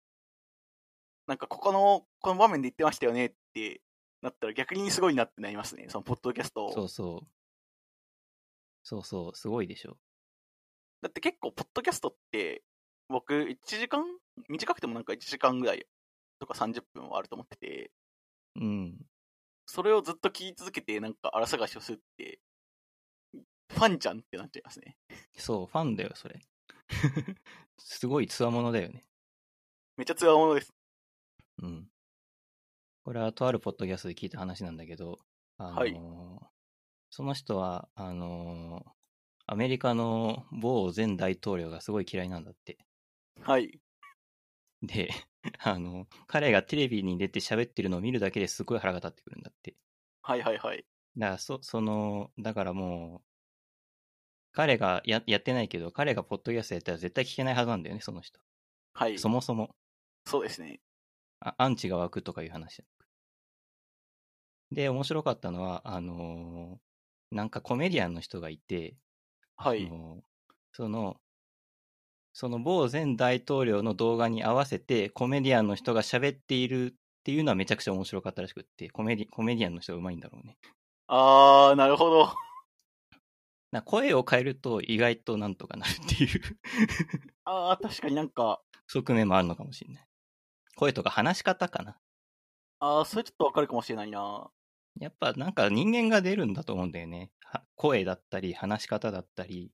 [1.27, 3.83] なんかここの、この場面で言ってましたよねって
[4.23, 5.85] なったら逆にすごいなってなりますね。
[5.89, 7.27] そのポッドキャストをそうそう。
[8.81, 9.99] そうそう、すごいでしょ。
[11.03, 12.63] だって結構、ポッドキャストって、
[13.07, 14.03] 僕、1時間？
[14.49, 15.85] 短くてもなんか1時間ぐらい
[16.39, 17.91] とか30分はあると思ってて、
[18.55, 19.05] うん。
[19.67, 22.39] それをずっと聞き続けて、なんか荒探しをするって、
[23.69, 24.97] ファンじゃんってなっちゃいますね。
[25.37, 26.39] そう、ファンだよ、それ。
[27.77, 29.05] すごい強者だよね。
[29.97, 30.73] めっちゃ強いものです。
[31.61, 31.89] うん。
[33.03, 35.19] これはとあるポッドキャストで聞いた話なんだけど、
[35.57, 36.49] あのーはい
[37.11, 38.95] その人は、あのー
[39.47, 42.79] アメリカの某前大統領がすごい嫌いなんだって。
[43.41, 43.79] はい。
[44.81, 45.09] で、
[45.59, 49.75] あの、彼がテレビに出て喋ってるのを見るだけですごい腹が立ってくるんだって。
[50.23, 50.83] はいはいはい。
[51.15, 53.34] だから、そ、その、だからもう、
[54.55, 58.39] 彼がややってないけど、彼がポッドキャストやったら絶対聞けないはずなんだよね、その人。
[58.93, 59.19] はい。
[59.19, 59.75] そもそも。
[60.25, 60.79] そうですね。
[61.41, 66.85] あアンチが湧くとかいう話じゃなくで、面白かったのは、あのー
[67.31, 68.95] なんかコメディアンの人がいて、
[69.57, 69.89] はいあ。
[69.89, 71.17] のーその、
[72.31, 80.57] その某前大統領の動画に合わせてコメディアンの人が喋っているっていうのはめちゃくちゃ面白かったらしくって、コメディコメディアンの人がうまいんだろうね。
[81.07, 82.44] あー、なるほど。
[83.75, 86.41] な声を変えると意外となんとかなるっていう
[87.43, 90.07] あー、確かになんか、側面もあるのかもしれない。
[90.75, 91.97] 声とか話し方かな。
[92.79, 94.49] あー、それちょっとわかるかもしれないな。
[94.99, 97.31] やっぱなんか人間が出るんだと思うんだよね。
[97.43, 99.71] は声だったり、話し方だったり、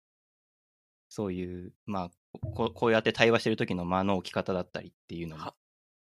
[1.10, 2.12] そういう、まあ、
[2.56, 5.56] ここうやって対話してる時の間の置き方だったりっていうのもは。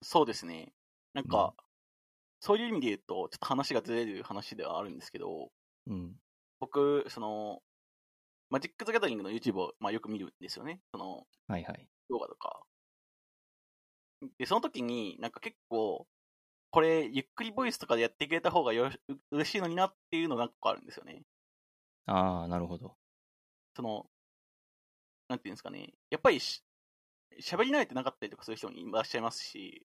[0.03, 0.71] そうですね。
[1.13, 1.55] なんか、
[2.41, 5.51] そういう意味で言うと、ちょっと話がずれる話ではあるんですけど、
[5.87, 6.15] うん。
[6.59, 7.61] 僕、その、
[8.49, 10.81] マジック・ザ・ギャザリングの YouTube を、まあ、よく見るんですよね。
[10.91, 11.87] その、はいはい。
[12.09, 12.61] 動画とか。
[14.37, 16.07] で、その時に、なんか結構、
[16.71, 18.99] これ、ゆっくりボイスとかでやってくれた方がよろし
[19.31, 21.23] 嬉しいのになっていうのが何個かあるんですよね。
[22.05, 22.95] ああ、なるほど。
[23.75, 24.09] その、
[25.27, 25.93] なんていうんですかね。
[26.09, 26.63] やっぱりし、
[27.41, 29.85] 喋り慣れてなかったりとかする人もいらっしゃいますし、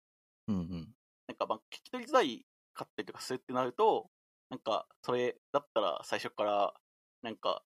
[0.49, 0.95] うんうん。
[1.29, 2.45] なんかまあ聞き取りづらい
[2.75, 4.11] かったりとかするってなると、
[4.51, 6.75] なんか、それだったら最初から、
[7.23, 7.63] なんか、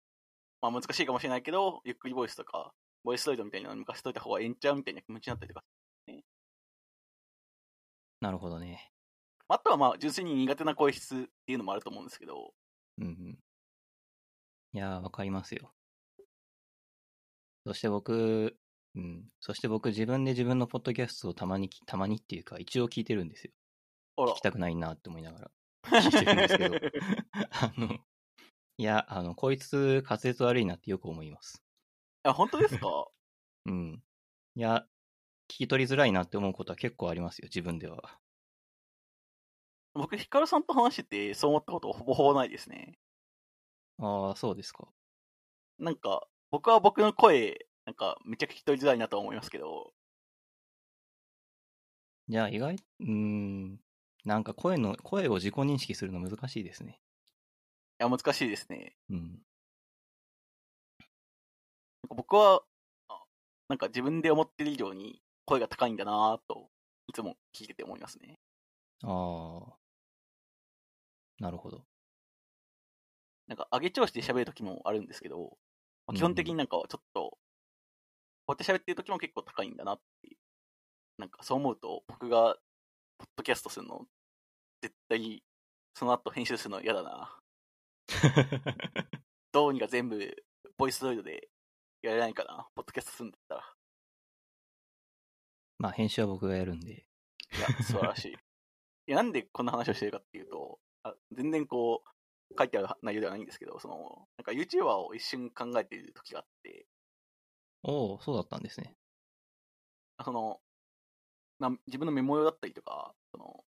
[0.62, 5.66] まあ難しいかもしれないけど、ゆっくりボイスとか、ボイスロイドみたいなの抜かしといた方がええんちゃうみたいな気持ちになったりとか。
[8.22, 8.92] なるほどね。
[9.48, 12.54] あとはまあ、純粋に苦手な声質っていうのもあると思うんですけど、
[12.98, 13.38] うんうん。
[14.74, 15.72] いやー、わかりますよ。
[17.66, 18.58] そして僕、
[18.96, 19.26] うん。
[19.40, 23.52] そして僕、自分で自分のポッドキャストをたまにき、たまにっていうか、一応聞いてるんですよ。
[24.18, 24.42] 聞き。
[24.42, 25.52] たくないなって思いながら。
[26.02, 26.76] 聞いてるんですけど
[27.52, 28.00] あの、
[28.78, 31.62] いや、あの、こいつ滑舌悪いなってよく思います。
[32.24, 32.88] あ、本当ですか？
[33.66, 34.04] うん。
[34.56, 34.88] いや、
[35.50, 38.20] 聞き取りづらいなって思うことは結構ありますよ、自分では。
[39.96, 43.00] 僕、ヒカルさんと話してて、そう思ったことほぼほぼないですね。
[43.98, 44.94] ああ、そうですか。
[45.78, 49.94] なんか、僕は僕の声、なんか、めちゃくちゃ聞き取りづらいなとは思いますけど、
[52.28, 53.80] じゃあ、意外、うーん。
[54.26, 57.02] なんか声の、声を自己認識するの難しいですね。
[58.00, 58.96] いや、難しいですね。
[59.10, 59.42] うん。
[62.10, 62.62] 僕は、
[63.08, 63.24] あ
[63.70, 66.70] なんか自分で思ってる以上に声が高いんだなぁと、
[67.08, 68.40] いつも聞いてて思いますね。
[69.04, 69.78] ああ。
[71.40, 71.86] なるほど。
[73.48, 75.58] なんか上げ調子で喋る時もあるんですけど、
[76.08, 77.38] まあ基本的になんかちょっと、
[78.48, 80.38] こうやって喋ってる時も結構高いんだなっていう。
[81.18, 82.58] なんかそう思うと、僕が、
[83.18, 84.06] ポッドキャストするの、
[84.82, 85.44] 絶対、
[85.94, 87.40] その後編集するの嫌だな。
[89.52, 90.36] どうにか全部、
[90.78, 91.50] ボイスロイドで
[92.02, 92.68] やれないかな？
[92.76, 93.76] ポッドキャストするんだったら。
[95.78, 96.94] まあ、編集は僕がやるんで。
[96.94, 98.32] いや、素晴らしい。
[99.08, 106.88] いや、なんでこんな話をしてるかっていうと、あ全然こう、書いてある内容ではないんですけど、その、なんか YouTuber を一瞬考えている時があって、
[107.84, 108.96] おお、そうだったんですね。
[110.24, 110.62] その、
[111.60, 113.64] な自分のメモ用だったりとか、その、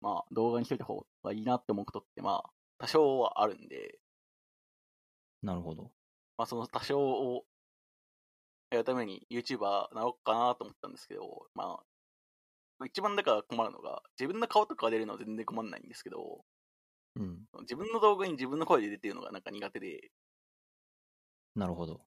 [0.00, 2.50] まあ、動画にしといた方がいいなって思うことって、まあ、
[2.84, 3.98] 多少はあるんで、
[5.42, 5.92] なるほど。
[6.36, 7.44] まあ、その多少を
[8.70, 11.82] やるために YouTuber なろうかなと思ったんですけど、ま
[12.78, 16.44] あ、一番だから困るのが、自分の顔とかが出るのは全然困んないんですけど、
[17.16, 17.46] うん。
[17.62, 20.12] 自分の動画に自分の声で出てるのがなんか苦手で、
[21.54, 22.06] なるほど。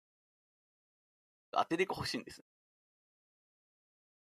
[1.52, 2.42] 当てで欲しいんです。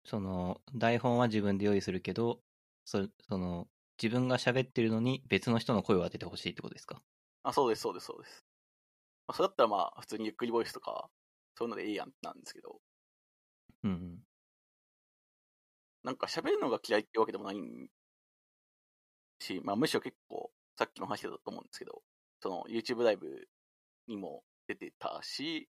[0.06, 2.44] その、台本は自分で用意するけど、
[2.86, 3.68] そその、
[4.02, 7.04] 自分が喋ってるのに別の人の声を当ててほしいってことですか？
[7.44, 8.46] あ、そうです、そうです、そうです。
[9.28, 11.12] まあ、それだったらまあ、普通にゆっくりボイスとか、
[11.58, 12.82] そういうのでいいやんなんですけど、
[13.84, 14.24] うんうん。
[16.04, 17.56] なんか喋るのが嫌いってわけでもない
[19.40, 22.04] し、まあむしろ結構、さっきの話だと思うんですけど、
[22.42, 23.48] その YouTube ライブ
[24.08, 25.70] にも出てたし、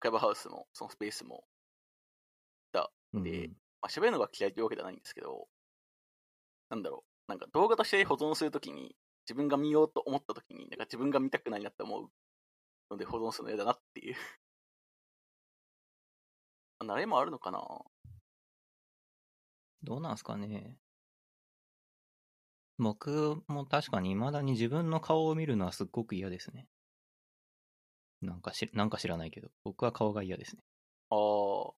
[0.00, 1.46] クラブハウスのそのスペースも、
[3.12, 5.48] うんでまあ喋るのが嫌いってわけではないんですけど、
[6.72, 8.96] なんだろう、なんか動画として保存するときに、
[9.28, 12.08] 自分が見ようと思ったときに、なんか自分が見たくないなって思う
[12.90, 14.16] ので保存するの嫌だなっていう。
[16.80, 17.60] 慣れもあるのかな？
[19.82, 20.78] どうなんすかね。
[22.78, 26.68] 僕も確かに未だに自分の顔を見るのはすっごく嫌ですね。
[28.22, 30.62] なんかし、なんか知らないけど、僕は顔が嫌ですね。
[31.10, 31.72] ああ、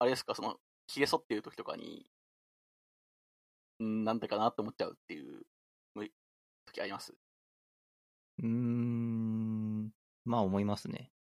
[0.00, 2.06] あれですか、その、髭剃ってる時とかに、
[3.82, 5.42] なんでかなって思っちゃうっていう、
[5.94, 6.08] む
[6.66, 7.14] 時あります？
[8.38, 9.90] うーん、
[10.24, 11.12] まあ思いますね。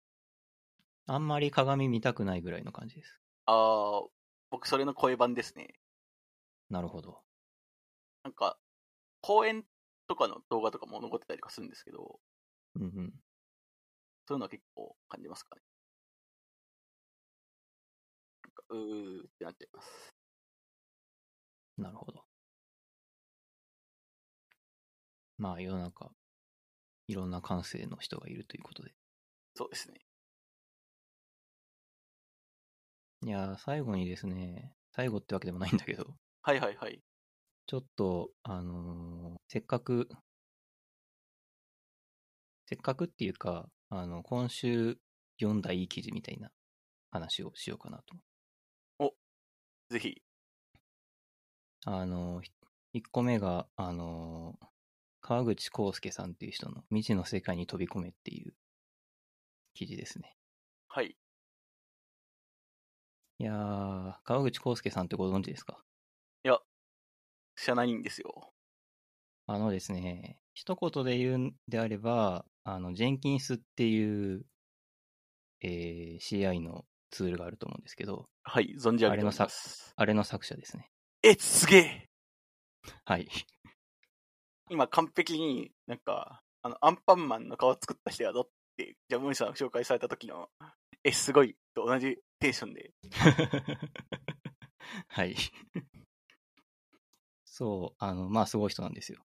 [1.05, 3.21] あんまり鏡見たくないぐらいの感じです。
[3.45, 4.09] ああ、
[4.49, 5.75] 僕それの声版ですね。
[6.69, 7.23] なるほど。
[8.23, 8.59] なんか、
[9.21, 9.65] 公演
[10.07, 12.19] とかの動画とかも残ってたりとかするんですけど、
[12.75, 13.13] うんうん。
[14.27, 15.61] そういうのは結構感じますかね。
[18.69, 20.15] うーってなっちゃいます。
[21.77, 22.25] なるほど。
[25.41, 26.11] まあ世の中、
[27.07, 28.91] いろんな感性の人がいるということで。
[29.55, 29.99] そうですね。
[33.23, 36.05] いやー、最後にですね、最後ってわけでもないんだけど、
[36.43, 37.01] はいはいはい。
[37.65, 40.07] ちょっと、あのーせっかく、
[42.67, 44.99] せっかくっていうか、あの、今週
[45.39, 46.51] 読んだいい記事みたいな
[47.09, 48.03] 話をしようかな
[48.99, 49.15] と。
[49.89, 50.21] ぜひ。
[51.85, 52.41] あの、
[52.93, 54.55] 1個目が、あの、
[55.21, 58.53] 川口康介さんっていう人の未知の世界に飛び込めっていう
[59.73, 60.35] 記事ですね。
[60.87, 61.15] はい。
[63.39, 65.81] いやー、川口康介さんってご存知ですか？
[67.55, 68.51] 知らないんですよ。
[69.45, 74.45] あのですね、一言で言うんであれば、あの、ジェンキンスっていう、
[75.61, 79.93] えー CI のツールがあると思うんですけど、はい、存じ上げておりあれのさます。
[79.95, 80.89] あれの作者ですね。
[81.23, 82.09] え、すげえ
[83.05, 83.27] はい。
[84.71, 90.47] 今完璧になんか、あの、アンパンマンの顔作った人やぞって、ジャムおじさんが紹介された時の、
[91.03, 92.93] え、すごいと同じテンションで。
[95.09, 95.35] はい。
[97.43, 99.25] そう、あの、まあ、すごい人なんですよ。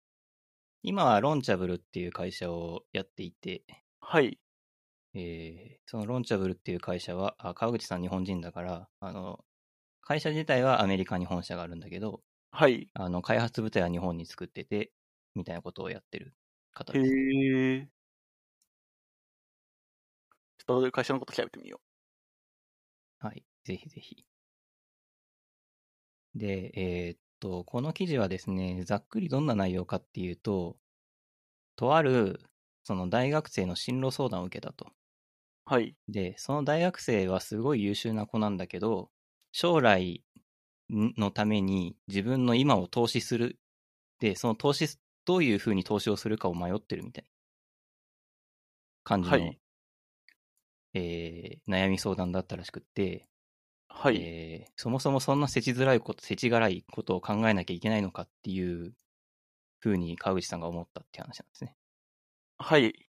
[0.82, 3.64] 今はロンチャブルっていう会社をやっていて、
[4.00, 4.40] はい。
[5.14, 9.44] えーそのロンチャブルっていう会社は、あ川口さん日本人だから、あの、
[10.00, 12.22] 会社自体はアメリカに本社があるんだけど、
[12.52, 12.90] はい。
[12.94, 14.92] あの、開発部隊は日本に作ってて、
[15.36, 16.36] みたいなことをやってる
[16.74, 17.18] 方へです。
[17.82, 17.88] え。
[20.58, 21.80] ちょっと会社のこと調べてみよ
[23.18, 23.44] はい。
[23.64, 24.24] ぜひぜひ。
[26.36, 30.78] で、えーっと、この記事はですね、ざっくりどんな内容かっていうと、
[31.76, 32.40] とある、
[32.84, 34.94] その大学生の進路相談を受けたと。
[35.68, 35.74] う。
[35.74, 35.96] はい。
[36.08, 39.10] で、その大学生はすごい優秀な子なんだけど、
[39.52, 40.24] 将来
[40.90, 43.60] のために自分の今を投資する。
[44.20, 44.88] で、その投資、
[45.26, 47.30] どういうふうに投資をするかを迷ってるみたいな
[49.04, 49.60] 感じの、はい
[50.94, 53.28] えー悩み相談だったらしくって、
[53.88, 54.18] はい。
[54.18, 58.94] えーそもそもそんな世知づらいこと、世知辛いことを考えなきゃいけないのかっていう
[59.80, 61.76] ふうに川口さんが思ったって話なんですね。
[62.58, 63.10] はい。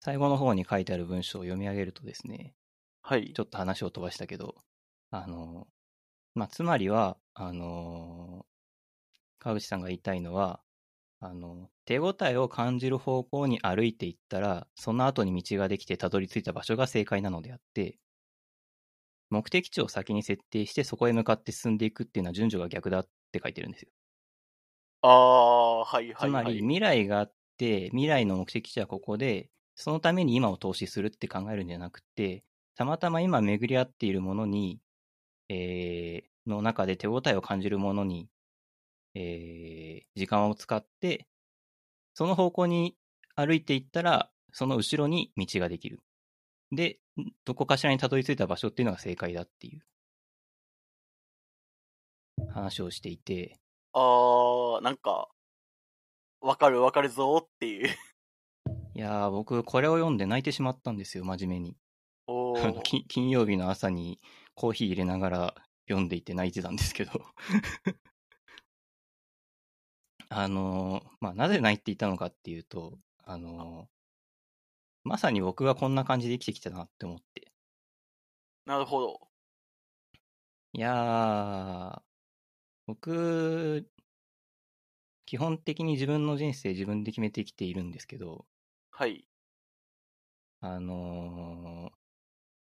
[0.00, 2.54] 最後の方に書いてある文章を読み上げるとですね、
[3.02, 3.40] はいち。
[3.40, 4.54] ょっと話を飛ばしたけど、
[5.10, 5.68] あの、
[6.34, 8.46] まあ、つまりは、あの、
[9.42, 10.62] 川口さんが言いたいのは、
[11.20, 17.98] あの、手応えを感じる方向に歩いていったら、その後に道ができてたどり着いた場所が正解なのであって、
[19.30, 23.90] 目的地を先に設定してそこへ向かって進んでいくっていうのは順序が逆だって書いてるんですよ。
[25.02, 26.28] ああ、はいはい、はい。
[26.28, 34.80] つまり未来があって、未来の目的地はここで、そのために今を投資するって考えるんじゃなくて、たまたま今巡り合っているものに、
[35.50, 38.30] えーの中で手応えを感じるものに、
[39.14, 41.26] えー時間を使って、
[42.14, 42.96] その方向に
[43.34, 46.00] 歩いていったら、その後ろに道ができる。
[46.70, 46.98] で、
[47.44, 49.82] どこかしらにたどり着いた場所っていうのが正解だっていう
[52.52, 53.58] 話をしていて、
[53.94, 55.28] ああ、なんか、
[56.40, 57.88] わかるわかるぞーっていう。
[58.94, 61.76] いやー、僕、これを読んで泣いてしまったんですよ、真面目に。
[62.26, 62.54] お
[63.08, 64.18] 金曜日の朝に
[64.54, 65.54] コーヒー入れながら
[65.88, 67.12] 読んでいて泣いてたんですけど。
[70.34, 73.92] あのーまあ、なぜ泣いていたのかっていうと、あのー
[75.04, 77.52] まさに僕はこんな感じで生きてきたなって思って。
[78.64, 79.28] なるほど。
[80.74, 82.02] いやー、
[82.86, 83.90] 僕、
[85.26, 88.46] 基本的に自分の人生自分で決めてきているんですけど、
[88.90, 89.26] はい。
[90.60, 91.92] あのー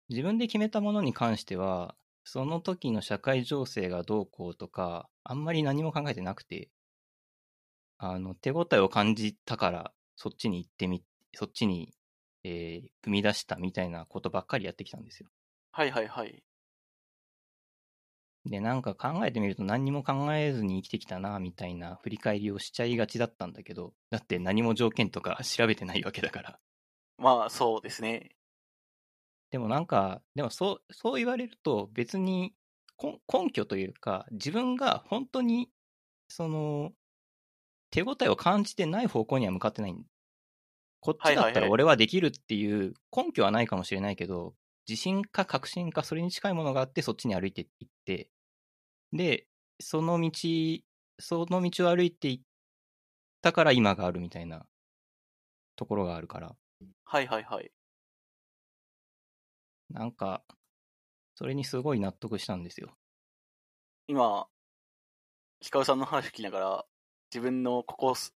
[0.10, 6.70] 自分で決めたものに関しては、その時の社会情勢がどうこうとか、あんまり何も考えてなくて、
[7.98, 11.94] あの、手応えを感じたから、そっちに行ってみ、そっちに、
[12.44, 15.30] えー踏み出したみたいなことばっかりやってきたんですよ。
[15.72, 16.44] はいはいはい。
[18.46, 26.60] で、なんか考えてみると何にも考えずに生きてきたな、みたいな振り返りをしちゃいがちだったんだけど、だって何も条件とか 調べてないわけだから。
[27.18, 28.36] まあ、そうですね。
[29.52, 32.54] でもなんか、でもそう、そう言われると別に
[33.02, 35.72] 根根拠というか、自分が本当に、
[36.28, 36.92] その、
[37.96, 39.96] 手応えを感じてない方向には向かってない。
[41.00, 44.54] こっちだったら俺はできるっていう根拠はないかもしれないけど、
[44.86, 48.30] 自信か確信かそれに近いものがあってそっちに歩いていって、
[49.14, 49.48] で、
[49.80, 50.30] その道、
[51.20, 52.42] その道を歩いていっ
[53.42, 54.66] たから今があるみたいな
[55.78, 56.54] ところがあるから。
[57.06, 57.72] はいはいはい。
[59.90, 60.44] なんか、
[61.36, 62.98] それにすごい納得したんですよ。
[64.10, 64.48] 今、
[65.62, 66.86] ヒカルさんの話聞きながら、
[67.34, 68.34] 自分のここす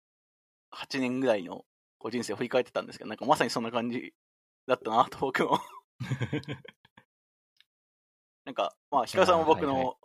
[0.74, 1.64] 8年ぐらいの
[1.98, 4.14] こう人生を振り返ってたんですけど、なんかまさにそんな感じ
[4.66, 5.58] だったなと僕も。
[8.44, 9.98] なんか、まあ、ヒカルさんも僕の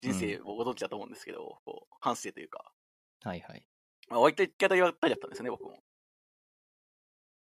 [0.00, 2.72] 人生をご存知だと思うんですけど、こう反省というか、
[3.22, 3.66] はいはい。
[4.08, 5.82] まあ、割と一回だけやったりだったんですよね、僕も。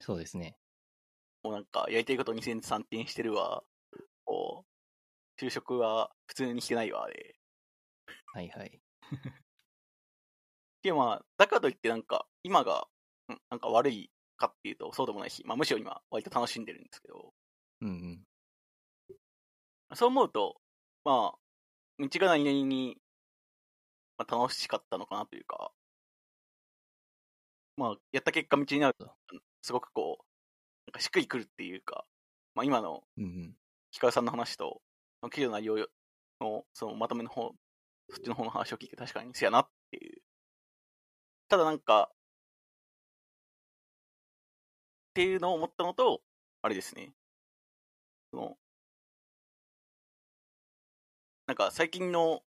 [0.01, 0.57] そうですね。
[1.43, 3.65] もうなんか、やりたいこと2003点してるわ、
[4.25, 4.65] こ
[5.41, 7.37] う、就職は普通にしてないわ、で。
[8.27, 8.81] はいはい。
[10.83, 12.89] で、まあ、だからといってなんか、今が、
[13.33, 17.33] んなんか悪いかっていうと、そうでもないし、まあ、むしろ今、割と楽しんでるんですけど、
[17.81, 17.93] うんう
[19.95, 19.97] ん。
[19.97, 20.61] そう思うと、
[21.05, 21.39] まあ、
[21.99, 22.99] 道が何々に、
[24.19, 25.73] まあ、楽しかったのかなというか、
[27.77, 29.11] まあ、やった結果道になると、
[29.63, 30.25] すごくこう、
[30.87, 32.07] なんかしっくりくるっていうか、
[32.55, 33.57] まあ、今のうんうん。
[33.91, 34.83] ヒカルさんの話と、
[35.33, 35.89] 記事の内容
[36.41, 37.53] の、そのまとめの方、
[38.11, 40.18] そっちの方の話を聞いて確かにせやなっていう
[41.49, 42.11] ただなんか、
[45.11, 46.21] っていうのを思ったのと、
[46.63, 47.13] あれですね。
[48.31, 48.57] その、
[51.47, 52.43] なんか最近の、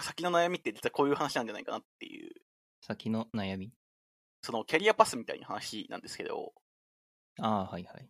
[0.00, 2.32] 先の悩みって実はこういう話なんじゃないかなっていう、
[2.80, 3.72] 先の悩み？
[4.42, 6.52] そのキャリアパスみたいな話なんですけど、
[7.40, 8.08] ああ、はいはい。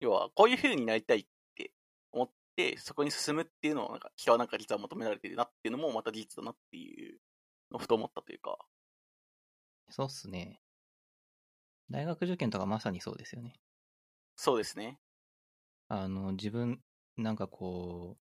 [0.00, 1.72] 要はこういう風になりたいって
[2.12, 7.18] 思って、そこに進むっていうのをなんか人はなんか実は求められてるなっていうのもまた事実だなっていう
[7.78, 8.58] ふと思ったというか、
[9.88, 10.60] そうっすね。
[11.90, 13.60] 大学受験とかまさにそうですよね。
[14.36, 15.00] そうですね。
[15.88, 16.80] あの、自分、
[17.16, 18.16] なんかこ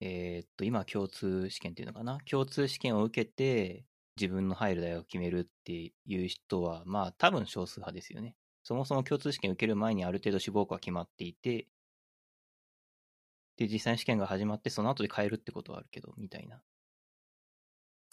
[0.00, 2.18] う、えーっと、今共通試験っていうのかな？
[2.30, 8.36] 共通試験を受けて、自分の入る大学を決めるっていう人は、まあ多分少数派ですよね。
[8.62, 11.68] そもそも共通試験受ける前にある程度志望校は決まっていて、
[13.56, 16.62] で、実際に試験が始まって、その後で変えるってことはあるけど、みたいな。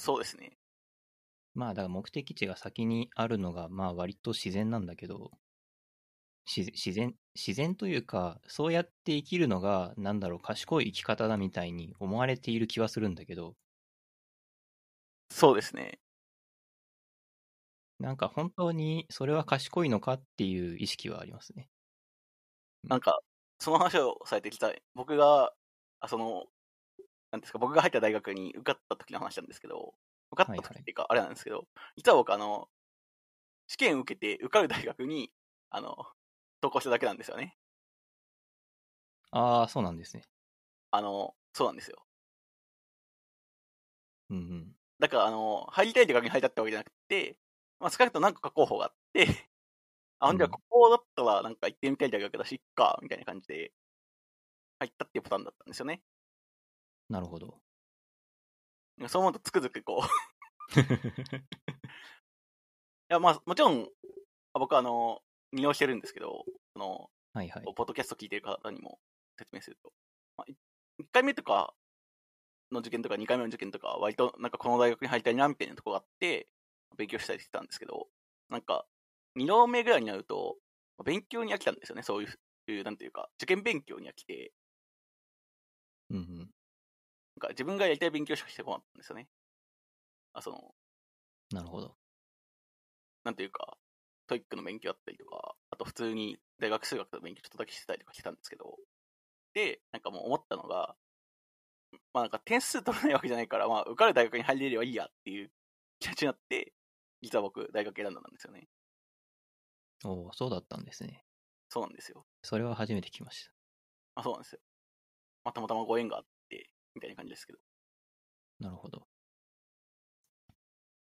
[0.02, 0.58] そうですね。
[1.54, 5.32] まあ、だから目的地が先にあるのが、まあ割と自然なんだけど、
[6.46, 13.58] し自然、自然というか、そうやって生きるのが、なんだろう、賢い生き方だみたいに思われている気はするんだけど、
[15.32, 16.00] そうですね。
[18.00, 21.70] なんか本当にそれは賢いのかっていう意識はありますね。
[22.84, 23.20] なんか、
[23.60, 25.54] その話をされてきた、僕が、
[26.00, 26.46] あその、
[27.32, 29.96] なんですか、僕が入った大学に受かった時の話なんですけど、
[30.32, 32.70] 受かった時っていうか、あれなんですけど、実は僕、あの、
[33.68, 35.32] 試験受けて受かる大学に、
[35.72, 35.96] あの、
[36.62, 37.58] 投稿しただけなんですよね。
[39.32, 40.24] ああ、そうなんですね。
[40.92, 42.06] あの、そうなんですよ。
[44.30, 44.76] うんうん。
[45.00, 47.38] だから、あの、入りたい大学に入ったってわけじゃなくて、
[47.80, 49.50] まあ、少なくとも何個か候補があって、
[50.20, 53.74] あ、ほんじゃここだったらなんか行ってみたい大学だし、いっか、みたいな感じで、
[54.80, 56.04] 入ったっていうパターンだったんですよね。
[57.12, 57.62] なるほど。
[59.08, 60.06] そう思うとつくづくこう、
[60.82, 60.84] い
[63.10, 63.88] や、まあ、もちろん、
[64.54, 67.64] あ僕はあの、利用してるんですけど、その、はいはい。
[67.76, 69.00] ポッドキャスト聞いてる方にも
[69.38, 69.92] 説明すると、
[70.38, 70.52] まあ、
[71.00, 71.74] 1回目とか
[72.72, 76.48] の受験とか2回目の受験とかは割となんかこの大学に入りたいなみたいなところがあって、
[76.98, 78.08] 勉強したりしてたんですけど、
[78.50, 78.86] なんか、
[79.36, 80.58] 2度目ぐらいになると、
[81.06, 82.28] 勉強に飽きたんですよね、そうい
[82.80, 84.54] う、なんていうか、受験勉強に飽きて、
[86.10, 86.50] うんうん。
[87.42, 89.28] なんか自分がやりたい勉強しかしてこなかったんですよね。
[90.34, 90.76] あ、その、
[91.52, 91.96] なるほど。
[93.24, 93.78] なんていうか、
[94.28, 98.78] TOEIC の勉強だったりとか、あと普通に大学数学の勉強ちょっとだけしてたりとかしてたんですけど、
[99.54, 100.96] で、なんかもう思ったのが、
[102.14, 105.52] まあなんか点数取らないわけじゃないから、まあ受かる大学に入れればいいやっていう
[106.00, 106.74] 気持ちになって、
[107.22, 108.68] 実は僕大学選んだんですよね。
[110.04, 111.26] おお、そうだったんですね。
[111.70, 112.26] そうなんですよ。
[112.44, 113.52] それは初めて聞きました。
[114.16, 114.60] あ、そうなんですよ。
[115.44, 116.24] まあたまたまご縁が
[116.96, 117.60] みたいな感じですけど。
[118.60, 119.08] なるほど。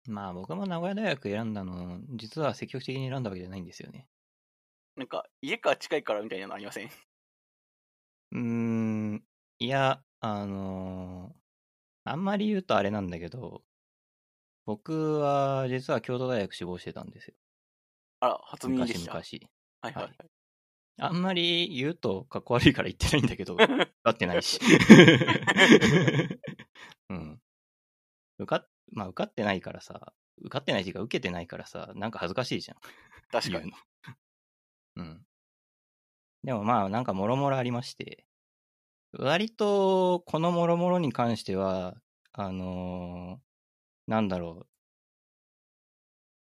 [0.08, 4.08] まあ僕も名古屋大学選んだの、実は積極的に選んだわけじゃないんですよね。
[4.96, 6.90] なんか、家から近いからみたいなのありません？
[8.32, 9.28] うーん、
[9.60, 11.42] いや、あのー
[12.06, 13.64] あんまり言うとあれなんだけど、
[14.66, 17.36] 僕は実は京都大学志望してたんですよ。
[18.20, 19.12] あら、初耳で昔した。
[19.12, 19.52] 々。
[19.82, 20.32] はいはいはい。
[21.04, 23.68] あんまり言うとかっこ悪いから言ってないんだけど、 受
[24.04, 24.60] かってないし。
[27.10, 27.42] うん。
[28.38, 32.78] 受かっ、まあ受かってないからさ、受かってないっていうか受けてないからさ、なんか恥ずかしいじゃん。
[33.32, 33.62] 確かに。
[33.62, 33.76] 言うの。
[34.98, 35.26] うん。
[36.44, 38.26] でもまあなんかもろもろありまして、
[39.14, 41.96] 割とこのもろもろに関しては、
[42.34, 43.42] あのー
[44.08, 44.68] なんだろう。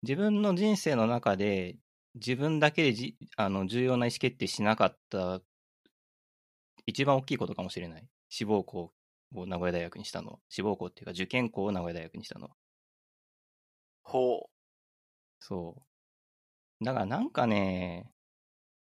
[0.03, 1.77] 自分の人生の中で
[2.17, 5.41] 自分だけでじあの重要な意思決定しなかった
[6.87, 8.09] 一番大きいことかもしれない。
[8.29, 8.93] 志望校
[9.35, 10.41] を名古屋大学にしたの。
[10.49, 12.49] 志望校っていうか受験校を名古屋大学にしたの。
[14.03, 14.49] ほ
[15.41, 15.77] そ
[16.81, 16.85] う。
[16.85, 18.11] だからなんかね、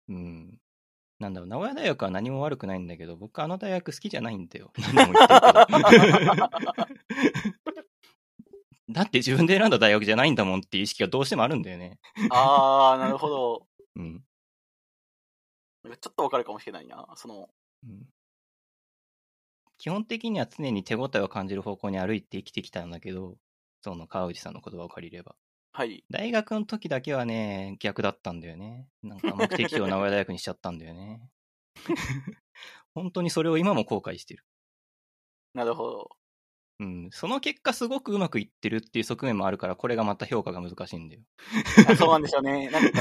[0.10, 0.58] うん。
[1.20, 4.72] なんだろう、名古屋大学は何も悪くないんだけど、僕あの大学好きじゃないんだよ。
[4.78, 6.34] 何度も言ってるけど。
[8.90, 12.00] だって自分で選んだ大学じゃないんだもんっていう意識がどうしてもあるんだよね。
[12.16, 12.28] う。
[12.32, 13.68] あー、なるほど。
[13.96, 14.24] うん。
[15.84, 17.08] なんかちょっとわかるかもしれないな。
[17.16, 17.50] その、
[17.84, 18.08] うん
[19.78, 23.38] 基本的には常に手応えを感じる方向に歩いて生きてきたんだけど、
[23.82, 25.36] その川内さんの言葉を借りれば。
[25.72, 26.04] はい。
[26.10, 28.88] 大学の時だけはね、逆だったんだよね。
[29.04, 31.30] なんか目的地を名古屋大学にしちゃったんだよね。
[32.96, 34.44] 本当にそれを今も後悔してる。
[35.54, 36.10] なるほど。
[36.80, 37.10] うん。
[37.12, 41.22] その結果すごくうまくいってるっていう側面もあるから、これがまた評価が難しいんだよ。
[41.90, 42.70] あそうなんですよね。
[42.72, 43.00] なんか、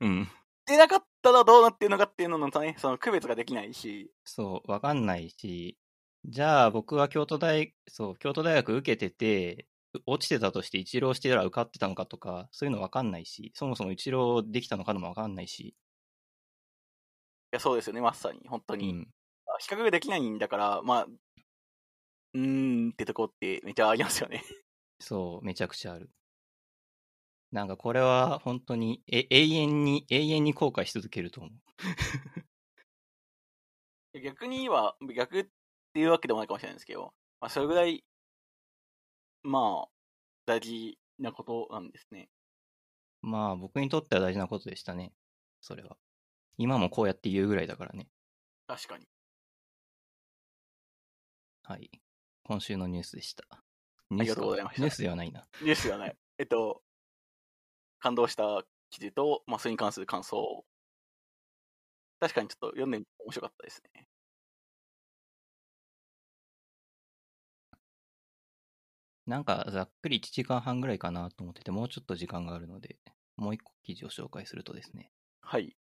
[0.00, 0.28] うん。
[0.66, 5.78] 出なかったらどうなってるのかっていうののとね、その区別ができないし、そう、わかんないし、
[6.24, 9.68] じゃあ僕は京都大、そう、京都大学受けてて、
[10.06, 15.60] 落ちてたとして一浪してたら受かってたのかとか、そういうの分かんないし、そもそも一浪できたのかも分かんないし。
[15.60, 15.74] い
[17.52, 18.46] や、そうですよね、まさに。
[18.48, 18.90] 本当に。
[18.90, 19.08] うん、
[19.60, 21.06] 比較ができないんだから、まあ、
[22.36, 24.44] うーんってとこってめちゃありますよね。
[25.00, 26.10] そう、めちゃくちゃある。
[27.50, 31.52] なんかこれは本当にえ永遠に、永遠に後悔し続けると思う。
[34.22, 35.46] 逆には、逆っ
[35.94, 38.04] ていうわけでもないかもしれないんですけど、まあ、それぐらい、
[39.42, 39.88] まあ、
[40.44, 42.28] 大事なことなんですね。
[43.22, 45.12] まあ、僕にとっては大事なことでしたね。
[45.60, 45.96] それは。
[46.58, 48.08] 今もこうやって言うぐらいだからね。
[48.66, 49.06] 確かに。
[51.62, 51.90] はい。
[52.46, 53.44] 今週のニュースでした。
[54.08, 54.82] ニュースありがとうございました。
[54.82, 55.42] ニュースではないな。
[55.62, 56.16] ニュースない。
[56.38, 56.80] えっと、
[57.98, 60.64] 感動した記事と、まあ、それに関する感想。
[62.20, 64.06] 確かにちょっと読んでみて面白かったですね。
[69.26, 72.96] なんかざっくり1時間半ぐらいかなと思ってて、もうちょっと時間があるので、
[73.34, 75.10] もう一個記事を紹介するとですね。
[75.40, 75.76] はい。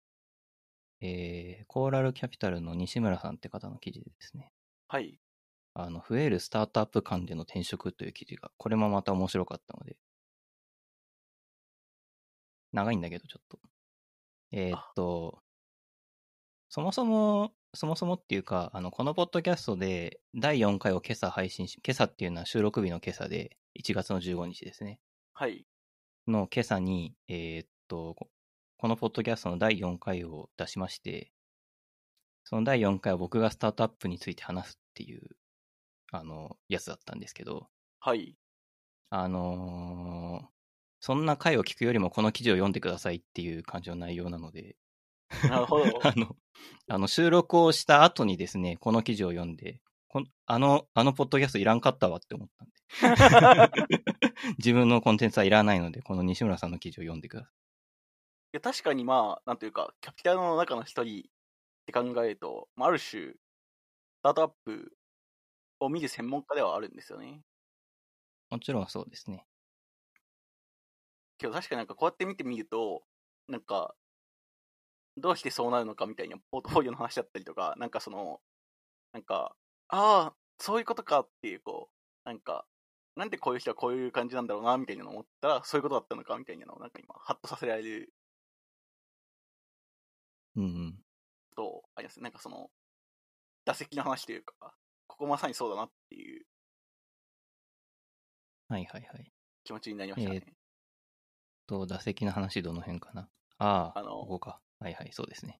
[1.01, 4.51] えー、コーラルキャピタルの西村さんって方の記事でですね。
[4.88, 5.17] はい。
[5.73, 9.98] あの、増えるスタートアップ間での転職という記事が、これもまた面白かったので、
[12.73, 13.60] 長いんだけど、ちょっと。
[14.52, 15.41] えー、っと、
[16.69, 24.99] そもそも、そもそもっていうか、あの、このポッドキャストで第4回を今朝配信し、今朝っていうのは収録日の今朝で、1月の15日ですね。
[25.34, 25.65] はい。
[26.27, 28.15] の今朝に、えー、っと、
[28.77, 31.31] このポッドキャストの第4回を出しまして、
[32.43, 35.22] その第4回は僕がスタートアップについて話すっていう、
[36.11, 37.67] あの、やつだったんですけど、
[37.99, 38.35] はい。
[39.09, 40.47] あのー、
[40.99, 44.75] そんな回を聞くよりもこの記事を読んでくださいっていう感じの内容なので、
[45.49, 45.85] なるほど。
[46.05, 46.35] あの、
[46.88, 52.73] あの収録をした後にですね、この記事を読んで、こあの、あのポッドキャストいらんかったわって思ったんで。
[54.57, 57.53] 自分のコンテンツはいらないので、この西村さんの記事を読んでください。
[57.53, 61.23] いや、確かにまあ、なんというか、キャピタルの中の一人っ
[61.85, 63.38] て考えると、まあ、ある種、ス
[64.23, 64.91] タートアップ
[65.85, 67.43] を見る専門家ではあるんですよね。
[68.51, 69.47] もちろんそうですね。
[71.37, 73.03] けど確かになんかこうやって見てみると、
[73.47, 73.95] なんか、
[75.17, 78.41] どうしてそうなるのかみたいなポートフォリオの話だったりとか、なんかその、
[79.13, 79.55] なんか、
[79.89, 81.89] ああ、そういうことかっていう、こ
[82.25, 82.67] う、なんか、
[83.17, 88.13] なんでこういう人はこういう感じなんだろうな、みたいなのを思ったら、そういうことだったのか、みたいなのを、なんか今、ハッとさせられる。
[90.55, 91.03] うんうん。
[91.55, 92.69] と、ありますなんかその、
[93.65, 94.75] 打席の話というか、
[95.11, 96.45] ここまさにそうだなっていう。
[98.69, 99.31] はいはいはい。
[99.65, 100.43] 気持ちになりましたね。
[100.45, 100.53] えー、
[101.67, 103.29] と、打席の話どの辺かな？
[103.57, 104.61] ああ、あのここか。
[104.79, 105.59] はいはい、そうですね。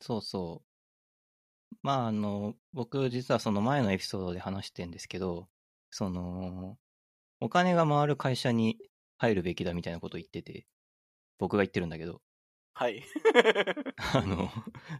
[0.00, 1.76] そうそう。
[1.82, 5.48] まあ、あの、僕実はその前のエピソードで話してんですけど、
[5.90, 6.76] その、
[7.40, 8.78] お金が回る会社に
[9.18, 10.66] 入るべきだみたいなことを言ってて、
[11.38, 12.20] 僕が言ってるんだけど。
[12.74, 13.02] はい。
[14.14, 14.50] あの、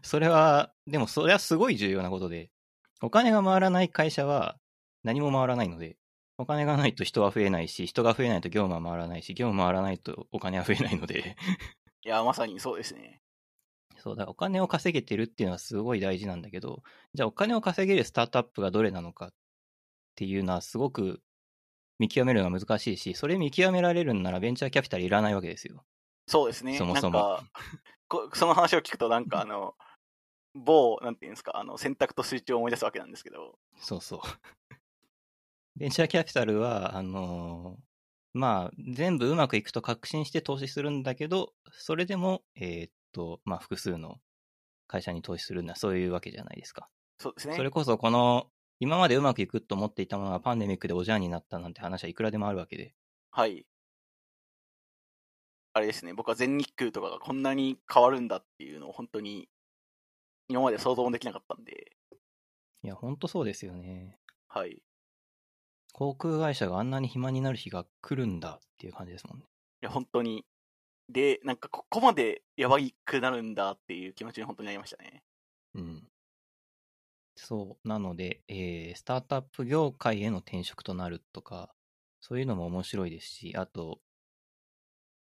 [0.01, 2.51] それは、でもそれはすごい重要なことで、
[3.01, 4.57] お金が回らない会社は
[5.03, 5.97] 何も回らないので、
[6.37, 11.35] お金がないと人は増えないし、人が増えないと業務は回らないし、業務回らないとお金は増えないので
[12.03, 13.21] いや、まさにそうですね。
[13.97, 16.83] そうだ、お金を稼げてるっていうのはすごい大事なんだけど、
[17.13, 19.33] じゃあお金を稼げるスタートアップがどれなのかっ
[20.15, 21.21] ていうのはすごく
[21.99, 25.83] 見極めるのが難しいし、それ見極められるんならベンチャーキャピタルいらないわけですよ。
[26.27, 26.77] そうですね。
[26.77, 27.39] そもそも。
[28.33, 29.75] その話を聞くとなんかあの、
[30.57, 33.57] 某、なんていうんですか、あの、選択とスイッチを思い出すわけなんですけど。
[33.77, 34.19] そうそう。
[35.75, 44.19] ベンチャーキャピタルは、あのー、まあ、全部うまくいくと確信して投資するんだけど、それでも、えー、っと、まあ、複数の
[44.87, 46.89] 会社に投資するのはそういうわけじゃないですか。
[47.19, 47.55] そうですね。
[47.55, 52.93] それこそ、この、今までうまくいくと思っていたものがパンデミックでおじゃんになったなんて話はいくらでもあるわけで。
[53.31, 53.65] はい。
[55.73, 59.47] あれですね、僕は全日空とかがこんなに変わるんだっていうのを本当に
[60.49, 61.91] 今まで想像もできなかったんで。
[62.83, 64.17] いや、本当そうですよね。
[64.47, 64.81] はい。
[65.93, 69.45] 航空会社があんなに暇になる日が来るんだっていう感じですもんね。
[69.81, 70.45] いや、本当に。
[71.09, 75.23] で、なんかここまでやばいくなるんだっていう気持ちに本当になりましたね。
[75.73, 76.07] うん。
[77.35, 77.87] そう。
[77.87, 81.73] なので、えー、スタートアップ業界への転職となるとか、
[82.19, 83.99] そういうのも面白いですし、あと、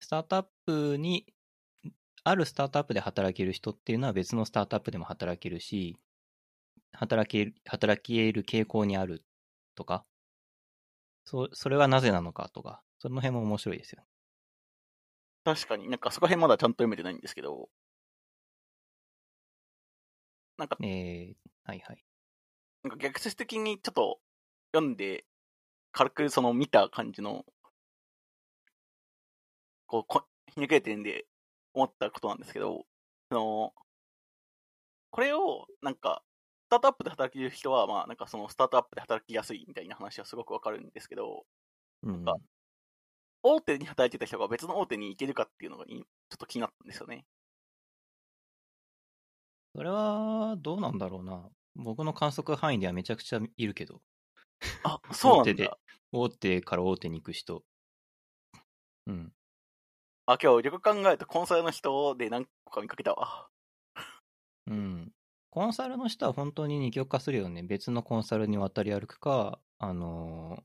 [0.00, 1.26] スタートアップに、
[2.24, 5.96] あるスタートアップで働ける人っていうのは別のスタートアップでも働けるし、
[6.92, 9.24] 働け、働ける傾向にある
[9.74, 10.04] とか、
[11.24, 14.06] そそれはなぜなのかとか、その辺も面白いですよね。
[15.44, 17.68] 確かになんかそこら辺まだちゃんと読めてないんですけど、
[20.58, 21.34] なんか、えー、
[21.64, 22.04] はいはい。
[22.84, 24.20] なんか逆説的にちょっと
[24.72, 25.24] 読んで
[25.92, 27.44] 軽くその見た感じの、
[29.86, 30.24] こう、こ
[30.54, 31.26] ひねくれてるんで
[31.74, 32.86] 思ったことなんですけど、
[33.30, 33.74] その、
[35.10, 36.24] これを、なんか、
[36.66, 41.46] スタートアップで働ける人は、まあ、なんかそのスタートアップで働きやすいみたいな話はすごくわかるんですけど、
[42.02, 42.24] うん。
[42.24, 42.34] か
[43.42, 46.04] 大手に働いてた人が別の大手に行けるかっていうのがいちょ
[46.34, 47.24] っと気になったんですよね。
[49.74, 51.48] それは、どうなんだろうな。
[51.74, 54.02] 僕の観測範囲ではめちゃくちゃいるけど。
[54.84, 55.78] あ、そうなん大手でだ。
[56.12, 57.64] 大手から大手に行く人。
[59.06, 59.32] うん。
[60.26, 63.48] あ、今日よく考えるとコンサルの人で何個か見かけたわ。
[64.66, 65.12] うん。
[65.50, 67.62] コンサルの人は本当に二極化するよね。
[67.62, 70.62] 別のコンサルに渡り歩くか、あのー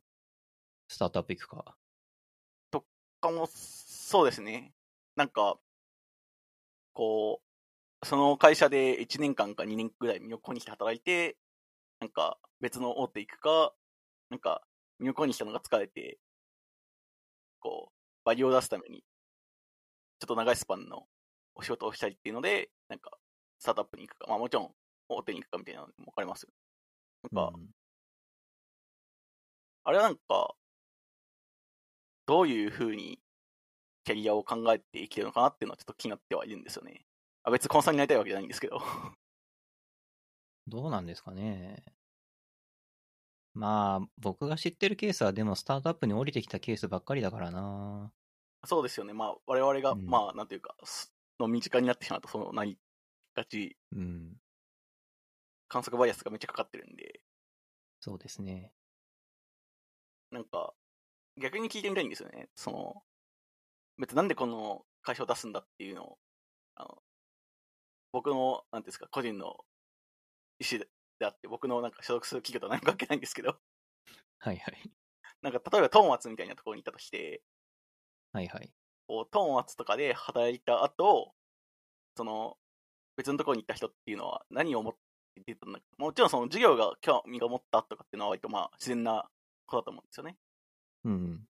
[0.90, 1.76] スタートアップ行くか。
[3.20, 4.74] かも、そうですね。
[5.16, 5.60] なんか、
[6.94, 7.42] こ
[8.04, 11.38] う、その会社で1年間か2年ぐらい横に来て働いて、
[12.00, 13.74] なんか別の大手行くか、
[14.30, 14.64] なんか
[15.00, 16.20] 横に来たのが疲れて、
[17.60, 17.94] こう、
[18.26, 19.04] バリを出すために、
[20.20, 21.08] ちょっと長いスパンの
[21.56, 23.12] お仕事をしたりっていうので、なんか、
[23.60, 24.72] スタートアップに行くか、まあもちろん
[25.10, 26.50] 大手に行くかみたいなのも分かりますよ。
[27.32, 27.68] なんか、うん
[29.88, 30.54] あれはなんか、
[32.26, 33.22] どういう風に
[34.04, 37.06] キャリアを考えて生きてるのかなっていうのはちょっと気になってはいるんですよね。
[37.44, 38.82] あ別にコンサルになりたいわけじゃないんですけど。
[40.68, 41.86] どうなんですかね。
[43.54, 48.12] まあ、僕が知ってるケースはでもスタートアップに降りてきたケースばっかりだからな。
[48.66, 49.14] そうですよね。
[49.14, 52.78] まあ我々が、うんまあなんていうか、すの身近になってしまうとそうなり
[53.36, 54.38] がち、うん。
[55.70, 57.22] 観測バイアスがめっちゃかかってるんで、
[58.00, 58.72] そうですね。
[60.32, 60.74] なんか、
[61.38, 62.50] 逆に聞いてみたいんですよね。
[62.56, 63.04] その、
[63.98, 66.18] 別になんでこの会社を出すんだっていうのを、
[66.76, 67.04] あの、
[68.12, 69.58] 僕の、なんていうんですか、個人の
[70.60, 70.80] 意思
[71.20, 73.60] であって、僕のなんか所属する企業とは何も関係ないんですけど、
[74.40, 74.92] はいはい。
[75.42, 77.42] なんか例えばトーマツみたいなところにいたとして、
[78.34, 78.72] はいはい。
[79.08, 81.34] こうトーマツとかで働いた後、
[82.16, 82.58] その、
[83.16, 85.00] 別のところに行った人っていうのは何を思って
[85.46, 89.28] 出たんだもちろんその授業が興味が持ったとかっていうのは割とまあ自然な
[89.66, 90.38] ことだと思うんですよね。
[91.06, 91.48] うん。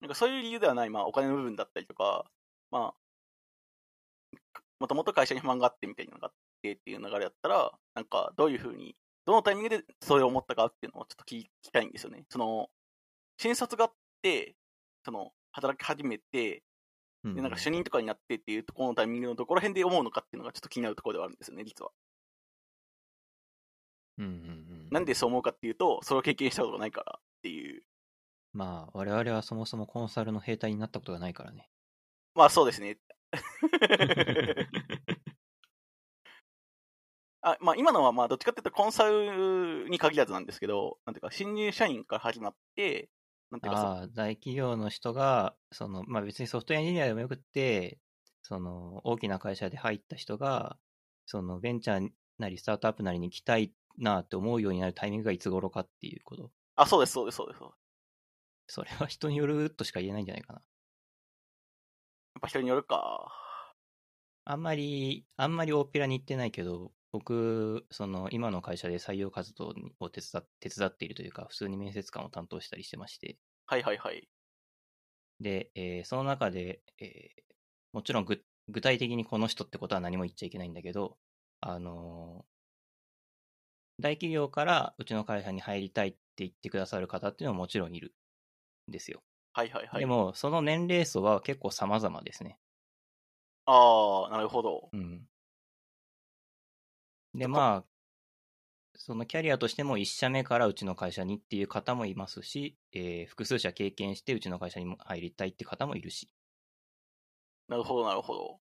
[0.00, 2.24] なんかそういう理由ではない、まあお金の部分だったりとか、
[2.70, 2.94] まあ、
[4.78, 12.26] もともと会社に不満があってみたいなのがあってっていう流れだったら、なんかどういうふうに、どのタイミングでそれを思ったかっていうのをちょっと聞きたいんですよね。
[12.30, 12.68] その、
[13.38, 13.92] 新卒があっ
[14.22, 14.56] て、
[15.04, 16.62] その、働き始めて、
[17.24, 21.90] うんで、なんか主任とかになってっていうところのタイミングのどこら辺で思うのかっていうのがちょっと気になるところではあるんですよね、実は。
[24.18, 24.32] うんうんう
[24.86, 24.88] ん。
[24.90, 27.82] なんでそう思うかっていうと、それを経験したことがないからっていう。
[28.52, 31.68] まあ、我々はそもそもコンサルの兵隊になったことがないからね。
[32.34, 32.98] まあそうですね。
[37.42, 43.08] あまあ、今のはまあどっちかっていうとコンサルに限らずなんですけど、なんていうか、新入社員から始まって、
[43.50, 47.98] なんていうかそ、ああ、大企業の人が、その、まあ別にソフトウェアエンジニアでもよくって、
[48.42, 50.78] その、大きな会社で入った人が、
[51.26, 56.50] その、ベンチャーなりスタートアップなりに行きたいなって思うようになるタイミングがいつ頃かっていうこと。
[56.76, 57.58] あ、そうです、そうです、そうです。
[57.58, 57.86] そうです
[58.68, 60.58] それは人によるとしか言えないんじゃないかな。
[60.58, 60.64] や
[62.38, 63.32] っぱ人によるか。
[64.44, 74.28] あんまり、あんまり大っぴらに言ってないけど、僕、その、今の会社で採用活動を手伝っ手伝っているというか、普通に面接官を担当したりしてまして、はいはいはい。
[75.40, 77.46] で、えーその中で、えー
[77.92, 81.18] もちろん具具体的にこの人ってことは何も言っちゃいけないんだけど、
[81.60, 82.56] あのー
[84.00, 88.14] 大企業からうちの会社に入りたいって言ってくださる方っていうのはもちろんいる
[88.88, 89.24] んですよ。
[89.52, 90.02] はいはいはい。
[90.02, 92.60] でも、その年齢層は結構様々ですね。
[93.64, 94.92] ああ、なるほど。
[94.92, 95.28] うん。
[97.36, 97.86] で、まあ、
[98.96, 106.30] そのキャリアとしても1社目からうちの会社にっていう方もいますし、えー複数社経験してうちの会社にも入りたいって方もいるし。
[107.68, 108.60] なるほど、なるほど。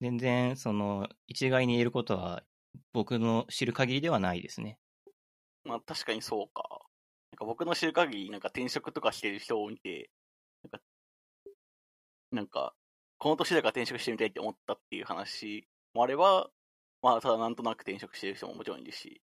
[0.00, 2.44] 全然、その、一概に言えることは、
[2.92, 4.78] 僕の知る限りではないですね。
[5.64, 6.62] まあ確かにそうか。
[7.32, 10.10] なんか僕の知る限り、なんか転職とかしてる人を見て、
[10.62, 10.80] なんか、
[12.30, 12.74] なんか、
[13.18, 16.50] この年だから転職してみたいって思ったっていう話もあれば、
[17.02, 19.22] まあただなんとなく転職してる人ももちろんいるし、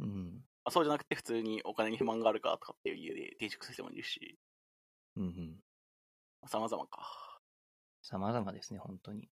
[0.00, 0.42] うん。
[0.64, 4.38] まあ、そうじゃなくて普通にお金に不満があるからとかっていう理由で転職する人もいるし、
[5.16, 5.60] うんうん。
[6.42, 7.40] まあ、様々か。
[8.02, 9.28] 様々ですね、本当に。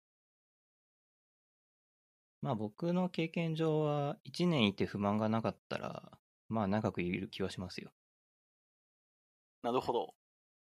[2.41, 6.19] まあ僕の経験上は、1年いて不満がなかったら、
[6.49, 7.93] まあ長くいる気はしますよ。
[9.63, 10.15] なるほど。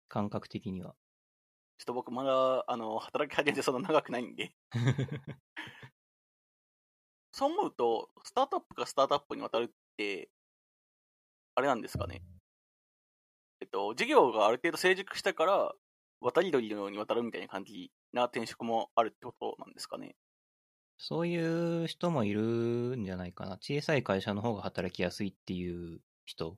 [0.07, 0.95] 感覚的には。
[1.83, 4.55] ちょっと僕まだ、あの、働き始めてそんな長くないんで。
[7.33, 10.31] そう思うと、スタートアップかスタートアップに渡るって、
[11.55, 12.23] あれなんですかね。
[13.59, 15.75] えっと、事業がある程度成熟したから、
[16.21, 20.15] 渡り鳥のように渡るみたいな感じな転職もあるってことなんですかね。
[20.97, 23.57] そういう人もいるんじゃないかな。
[23.57, 26.57] 小さい会社の方が働きやすいっていう人。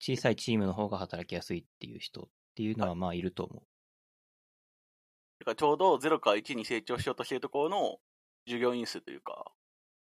[0.00, 3.62] 小さいチームの方が働きやすいっていう人っていうのはまあいると思う。
[5.38, 8.00] だからちょうど0から1に成長しようとしているところの
[8.46, 9.52] 従業員数というか、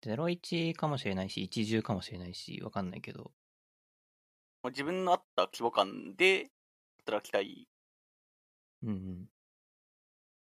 [0.02, 3.32] 01かもしれないし、10かもしれないし、わかんないけど。
[4.62, 6.50] まあ自分のあった規模感で
[7.06, 7.66] 働きたい。
[8.82, 9.28] うんうん。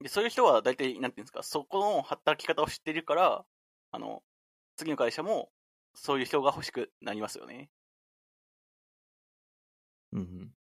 [0.00, 3.44] で、そういう人は大体、なんていうんですか、そこの働き方を知ってるから、
[3.90, 4.22] あの、
[4.76, 5.52] 次の会社も
[5.94, 7.70] そういう人が欲しくなりますよね。
[10.12, 10.57] うんうん。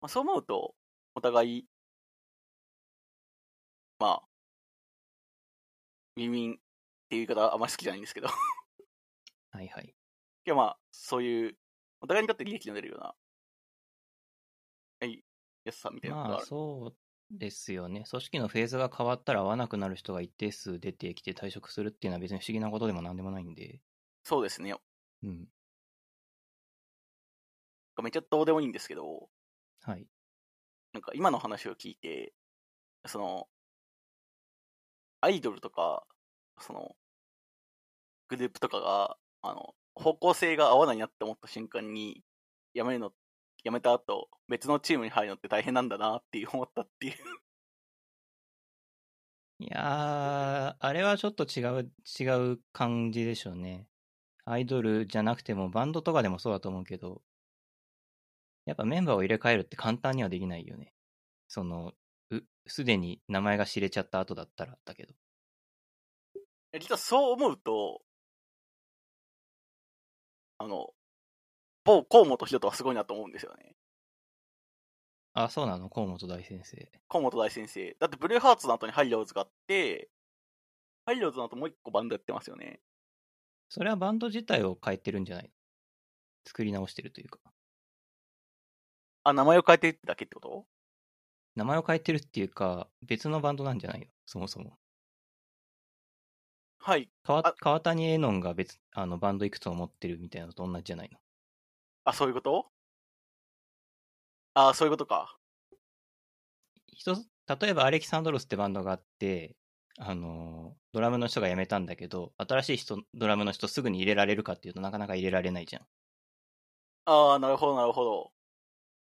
[0.00, 0.74] まあ、そう思うと、
[1.14, 1.66] お互い、
[3.98, 4.22] まあ、
[6.16, 6.56] ウィンウィンっ
[7.08, 8.30] ていう言い方あんまり好きじゃないんですけど、い
[9.50, 9.94] はいはい。
[10.44, 11.56] やまあ、そういう、
[12.00, 13.14] お互いにとって利益の出るような、
[15.00, 15.22] はい、
[15.64, 16.46] 安さみたいなことまあがある。
[16.46, 18.04] そうですよね。
[18.08, 23.80] 組織のフェーズが変わったら合わなくなる人が一定数出てきて退職するっていうのは別に不思議なことでもなんでもないんで。
[24.24, 24.74] そうですね。
[25.22, 25.48] うん。
[28.02, 29.28] めっちゃどうでもいいんですけど、
[29.82, 30.06] はい。
[30.92, 32.32] なんか今の話を聞いて、
[33.06, 33.48] その、
[35.20, 36.04] アイドルとか、
[36.60, 36.96] その、
[38.28, 42.22] グループとかが、あの、方向性が合わないなって思った瞬間に、
[42.74, 43.12] 辞めるの、
[43.64, 47.14] 辞めた後、別のチームに入るのって大変なんだなっていう思ったっていう。
[49.60, 51.90] いやー、あれはちょっと違う、
[52.20, 53.88] 違う感じでしょうね。
[54.44, 57.22] アイドルじゃなくてもバンドとかでもそうだと思うけど、
[58.68, 60.92] やっぱメンバーを入れ替えるって簡単にはできないよね。
[61.48, 61.94] その、
[62.30, 65.14] う、すでに名前が知れちゃった後だったらだけど。
[66.78, 68.02] 実はそう思うと、
[70.58, 70.90] あの、
[71.82, 73.74] 某河本ひととはすごいなと思うんですよね。
[75.32, 75.88] あ、そうなの？
[75.88, 76.92] 河本大先生。
[77.08, 77.96] 河本大先生。
[77.98, 80.10] だってブルーハーツの後にハイローズがあって、
[81.06, 82.80] ハイローズの後もう一個バンドやってますよね。
[83.70, 85.50] それはバンド自体を変えてるんじゃない
[86.44, 87.38] 作り直してるというか。
[89.28, 90.66] あ、名前を変えてってだけってこと？
[91.56, 94.78] 名前を変えてるっていうか、別のバンドなんじゃないのそもそも。
[96.80, 97.10] はい。
[97.22, 101.20] 川あ川谷絵音が別、あの、バンドいくつも持ってるみたいなのと同じじゃないの
[102.04, 102.70] あ、そういうこと？
[104.54, 105.38] あ、そういうことか。
[106.92, 107.26] 一つ、
[107.60, 109.56] 例えばアレキサンドロスってバンドがあって、
[109.98, 115.86] あの、ドラムの人が辞めたんだけど、新しい人、ドラムの人すぐに入れられるかっていうとなかなか入れられないじゃん。
[117.06, 118.32] ああ、なるほど、なるほど。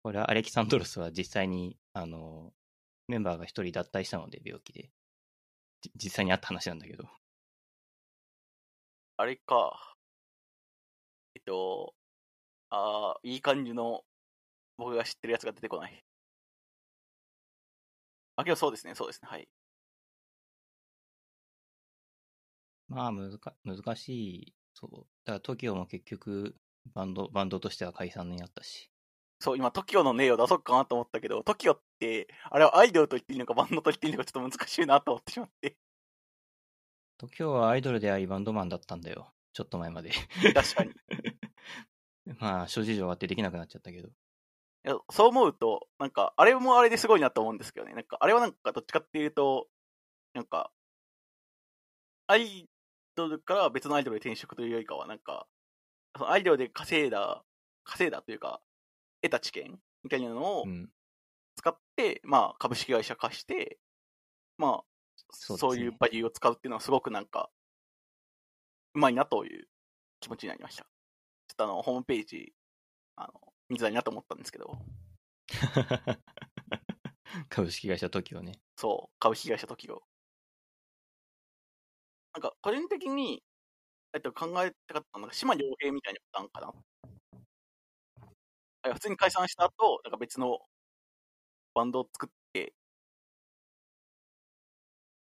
[0.09, 2.55] これはアレキサンドロスは実際に、あの、
[3.09, 4.89] メンバーが一人脱退したので、病気で。
[5.83, 7.05] じ実際にあった話なんだけど。
[9.19, 9.99] あれか。
[11.35, 11.95] えっと、
[12.71, 14.03] ああ、いい感じの
[14.79, 16.03] 僕が知ってるやつが出てこない。
[18.37, 19.47] あ、けどそうですね、そうですね、はい。
[22.89, 24.55] まあ、難か難しい。
[24.73, 25.07] そう。
[25.27, 26.57] だから TOKIO も結局、
[26.95, 28.88] バンド、バンドとしては解散になったし。
[29.41, 35.77] そう、今、TOKIO の例を出そうかなと思ったけど、TOKIO って、あれはアイドルと言っていいのか、バンドと言っていいのか、ちょっと難しいなと思ってしまって。
[37.19, 39.33] TOKIO はアイドルでありバンドマンだったんだよ。
[39.53, 40.11] ちょっと前まで。
[40.55, 40.91] 確かに。
[40.91, 40.95] い
[42.39, 44.11] まあ、諸事情あってできなくなっちゃったけど。
[44.85, 47.95] やそう思うと、なんか、あれもあれですごいなと思うんですけどね。
[47.95, 49.69] なんか、あれはなんか、どっちかっていうと、
[50.35, 50.73] なんか、
[52.27, 52.69] アイ
[53.15, 55.47] ドルから別のアイドルへ転職というよりかは、なんか、
[56.17, 57.45] そのアイドルで稼いだ、
[57.85, 58.61] 稼いだというか、
[59.23, 60.91] 得た知見みたいなのをうん。
[61.57, 63.79] 使って、まあ、株式会社化して、
[64.59, 64.85] まあ、
[65.31, 67.51] そですねそうういうバリューを使うっていうのはすごくなんか、
[68.95, 69.69] うまいなという
[70.21, 70.85] 気持ちになりました。
[70.85, 70.89] ちょ
[71.55, 72.55] っとあの、ホームページ、
[73.17, 73.33] あの、
[73.69, 74.79] 見づらいなと思ったんですけど、
[77.49, 78.61] 株式会社 TOKIO ね。
[78.77, 80.01] そう、株式会社 TOKIO。
[82.35, 83.43] なんか、個人的に、
[84.15, 86.69] えっと、考えたかったのが、島良平みたいなパターンかな。
[86.69, 87.18] あ
[88.95, 90.61] 普通に解散した後、なんか別の
[91.75, 92.75] バンドを作って、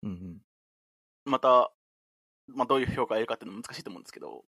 [0.04, 0.42] うんうん。
[1.26, 1.72] また、
[2.48, 4.46] まあ、どういう評価を得るかっていうのも難しいと思うんですけど、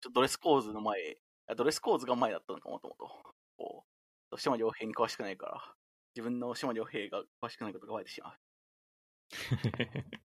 [0.00, 1.18] ちょドレスコーズの前、
[1.48, 3.08] あドレスコーズが前だったのかもともと。
[3.56, 3.84] こ
[4.32, 5.74] う、島良平に詳しくないから、
[6.14, 8.36] 自分の島良平が詳しくないことがバレてしまう。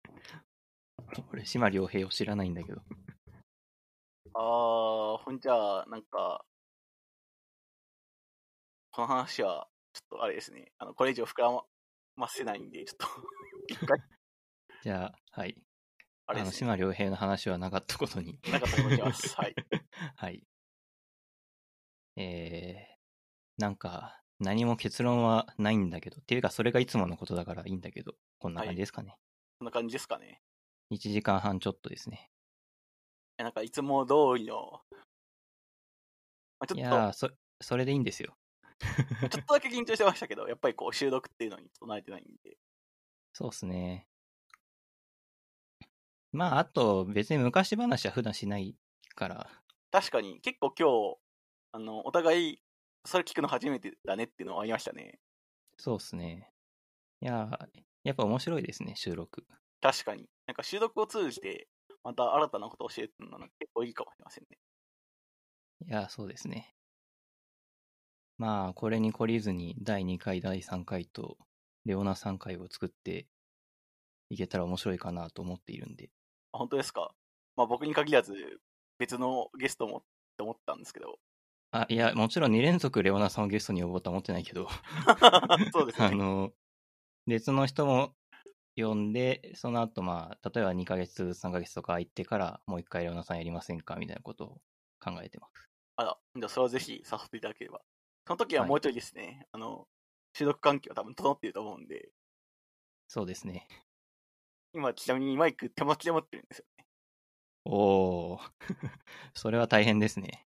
[1.32, 2.82] 俺、島良平を知らないんだけど。
[4.34, 6.44] あー、ほんじゃあ、なんか、
[8.98, 11.62] この話は、ちょっとあれですね、あの、これ以上膨ら
[12.16, 13.06] ませないんで、ちょっと、
[13.68, 13.96] 一回、
[14.82, 15.56] じゃあ、はい。
[16.26, 16.50] あれね。
[16.50, 18.40] 島良平の話はなかったことに。
[18.50, 19.36] なかったことにします。
[19.36, 19.54] はい。
[20.16, 20.42] はい。
[22.16, 29.16] えー、なんか、何も結論はないんだけど、っていうか、それがいつものことだからいいんだけど、こんな感じですかね。
[29.60, 30.42] こんな感じですかね。
[30.90, 32.32] 1時間半ちょっとですね。
[33.36, 34.82] えなんかいつも通りの、
[36.58, 37.30] まあ、ちょっいやー、そ、
[37.60, 38.36] それでいいんですよ。
[39.20, 42.58] と、ちょっとだけ緊張してましたけど、やっぱりこう収録っていうのにちょっと慣れてないんで。
[43.32, 44.08] そうっすね。
[46.32, 48.76] まあ、あと、別に昔話は普段しない
[49.14, 51.18] から、確かに、結構今日、
[51.72, 52.62] あの、お互い、
[53.04, 55.20] それ聞くの初めてだねっていうのはありましたね。
[55.78, 56.52] そうっすね。
[57.20, 59.46] いやー、やっぱ面白いですね、収録。
[59.80, 60.28] 確かに。
[60.46, 61.68] なんか収録を通じて、
[62.04, 64.58] また新たなことを教えてるのは結構いいかもしれませんね。
[65.86, 66.77] いやー、そうですね。
[68.38, 71.36] まあ、これに懲りずに、第2回、第3回と、
[71.84, 73.26] レオナ3回を作って
[74.30, 76.10] いけたら面白いかなと思っているんで。
[76.52, 77.10] あ本当ですか？
[77.56, 78.60] まあ僕に限らず、
[78.98, 80.00] 別のゲストもっ
[80.36, 81.18] て思ったんですけど。
[81.72, 84.68] あ、いや、もちろん2連続レオナさんをゲストに呼ぼうとは思ってないけど、
[85.72, 86.16] そうですあね。
[86.16, 86.52] の、
[87.26, 88.14] 別の人も
[88.76, 94.48] 呼んで、その後まあ、例えば2ヶ月、3ヶ月とか空いてから、もう一回レオナさんやりませんかみたいなことを
[95.00, 95.68] 考えてます。
[95.96, 97.82] あら、じゃあそれはぜひ誘っていただければ。
[98.28, 99.88] その時ははいもうちょいですね、あの、
[100.34, 102.10] 収録環境多分整っていると思うんで、
[103.08, 103.66] そうですね。
[104.74, 106.84] 今ちなみにマイク手持ちで持ってるんですよね。
[107.64, 108.40] おー、
[109.32, 110.46] それは大変ですね。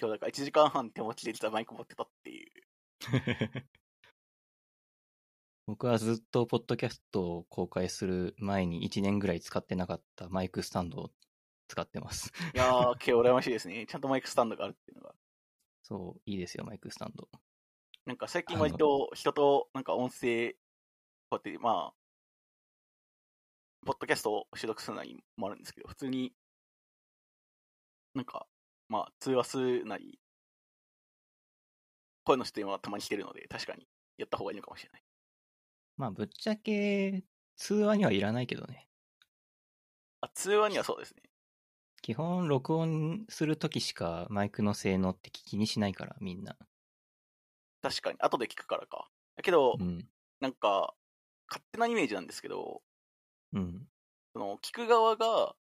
[0.00, 2.52] 今日だから1時間半手持ちで実はマイク持ってたっていう。
[5.66, 11.10] 僕はずっとポッドキャストを公開する前に1年ぐらい使ってなかったマイクスタンドを
[11.66, 12.30] 使ってます。
[12.54, 13.84] いやー、今日羨ましいですね。
[13.84, 15.16] ちゃんとマイクスタンドがあるっていうのが。
[15.88, 17.28] そう、いいですよ、マイクスタンド。
[18.06, 20.56] なんか最近割と人となんか音声、こ
[21.32, 21.94] うやってまあ、
[23.86, 26.34] ポッドキャストを収録するのにもあるんですけど、普通に、
[28.14, 28.48] なんか、
[28.88, 30.18] まあ、通話するなり、
[32.24, 33.88] 声の出演はたまにしてるので、確かに
[34.18, 35.02] やった方がいいのかもしれない。
[35.96, 37.24] まあ、ぶっちゃけ、
[37.56, 38.88] 通話にはいらないけどね。
[40.20, 41.22] あ、通話にはそうですね。
[42.06, 46.56] 基本、録音するときしかマイクの性能って気にしないから、みんな。
[47.82, 48.18] 確かに。
[48.20, 49.08] 後で聞くからか。
[49.34, 50.08] だけど、うん。
[50.38, 50.94] なんか、
[51.48, 52.80] 勝手なイメージなんですけど、
[53.54, 53.88] うん。
[54.34, 55.56] その、聞く側が、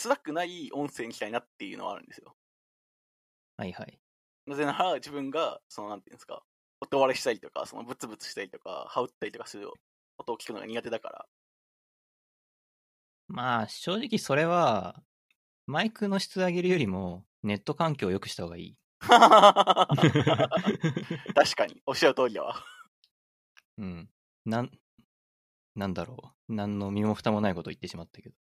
[0.00, 2.36] 辛くない音声にしたいなっていうのはあるんですよ。
[3.56, 3.98] はいはい。
[4.46, 6.44] なぜなら自分が、そのなんていうんですか、
[6.80, 9.68] 音割れしたりとか、そのブツブツしたりとか、羽打ったりとかする
[10.16, 11.26] 音を聞くのが苦手だか
[13.26, 15.02] まあ、正直それは、
[15.66, 18.76] マイクの質上げるよりも、ネット環境を良くした方がいい。
[19.08, 19.88] ら。
[21.34, 22.64] 確かに、おっしゃる通りだわ。
[23.78, 24.10] うん。
[24.44, 24.70] なん、
[25.76, 26.54] なんだろう。
[26.54, 28.34] 何の身も蓋もないこと言ってしまったけど。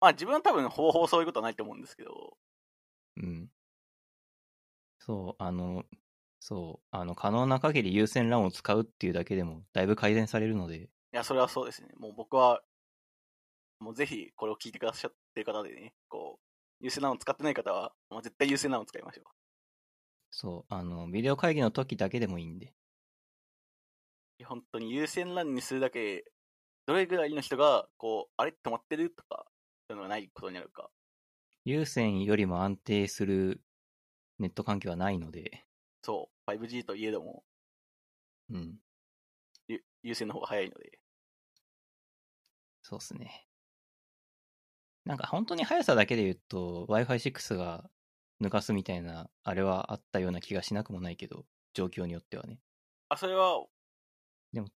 [0.00, 2.38] まあ自分は多分方法そういうことはないと思うんですけど、
[3.16, 3.50] うん。
[4.98, 5.84] そう、あの、
[6.40, 11.88] そう、あの、可能な限り有線 LAN を使うっていうだけでも、だいぶ改善されるので、いや、それはそうですね。
[11.96, 12.62] もう僕は、
[13.78, 19.26] もうぜひこれを聞いてくださってる方でね、こう、有線 LAN を使ってない方は、もう絶対有線 LAN を使いましょう。
[20.30, 22.74] そう、あの、ビデオ会議の時だけでもいいんで。
[24.44, 26.24] 本当に有線 LAN にするだけ、
[26.86, 29.46] どれぐらいの人が、こう、あれ止まってるとか、
[29.88, 30.90] そういうのがないことになるか。
[31.64, 33.62] 有線よりも安定する
[34.38, 35.64] ネット環境はないので、
[36.02, 37.44] そう、5G といえども、
[38.50, 38.78] うん、
[39.68, 40.98] ゆ有線の方が早いので。
[42.82, 43.48] そうっすね。
[45.04, 47.90] なんか本当に速さだけで言うと、Wi-Fi6 が
[48.40, 51.44] 抜かすみたいな、あれはあったような気がしなくもないけど、
[51.74, 52.58] 状況によってはね。
[53.08, 53.64] あ、それは、
[54.52, 54.68] でも、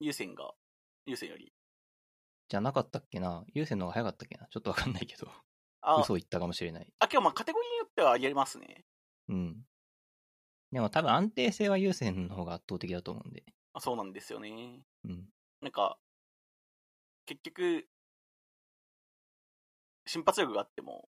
[0.00, 0.52] 有線が、
[1.06, 1.52] 有線より。
[2.48, 5.30] じゃなかったっけな有線の方が早かったっけなちょっとわかんないけど、
[5.82, 6.92] あ、嘘を言ったかもしれない。
[6.98, 8.84] あ、今日まあカテゴリーによってはありますね。
[9.28, 9.64] うん。
[10.72, 13.44] でも多分安定性は有線の方が圧倒的だと思うんで。
[13.72, 14.84] あそうなんですよね。
[15.04, 15.28] うん。
[15.60, 15.98] なんか、
[17.26, 17.88] 結局、
[20.10, 21.08] 瞬発力があっても、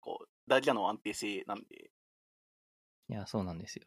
[0.00, 1.90] こう、大事なのは安定性なんで、
[3.08, 3.86] いや、そうなんですよ。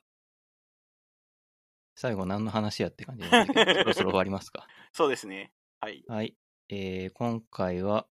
[1.95, 3.84] 最後何の話やって感じなんだけ？
[3.84, 4.68] ど、 そろそろ終わりますか。
[4.91, 5.53] そうですね。
[5.80, 6.03] はい。
[6.07, 6.36] はい。
[6.69, 8.07] えー、今回は、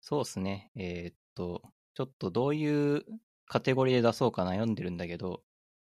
[0.00, 0.70] そうですね。
[0.74, 1.62] えーっと、
[1.94, 3.04] ちょっとどういう
[3.46, 5.42] カテゴリーで出そうか悩んでるんだけど、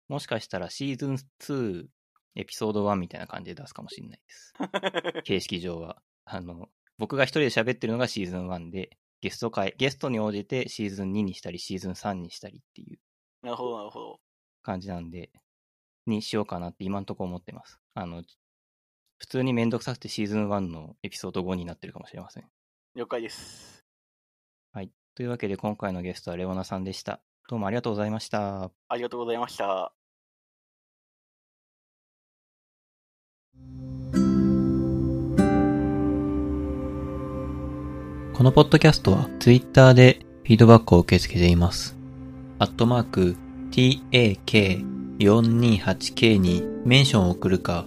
[0.08, 1.88] もしかしたらシーズン2
[2.36, 4.54] エピソード1みたいな感じで出すかもしれないです。
[5.24, 6.02] 形式上は。
[6.26, 13.00] あの、僕が一人で喋ってるのがシーズン1で、ゲスト会、ゲストに応じてシーズン2にしたり、シーズン3にしたりっていう
[13.42, 14.20] なるほど、なるほど。
[14.62, 15.32] 感じなんで、
[16.06, 17.80] にしようかなって今んとこ思ってます。
[17.96, 18.22] あの、
[19.18, 22.44] 普通にめんどくさくてシーズン1のエピソード5になってるかもしれません。
[22.94, 23.84] 了解です。
[24.74, 24.92] はい。
[25.16, 27.24] というわけで今回のゲストはレオナさんでした。
[27.50, 28.72] どうもありがとうございました。
[28.90, 29.95] ありがとうございました。
[38.36, 41.96] このポッドキャストは Twitter でフィードバックを受け付けています。
[42.60, 43.38] アットマーク
[43.72, 47.86] tak428k にメンションを送るか、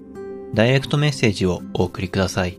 [0.54, 2.58] ダイレクトメッセージをお送りください。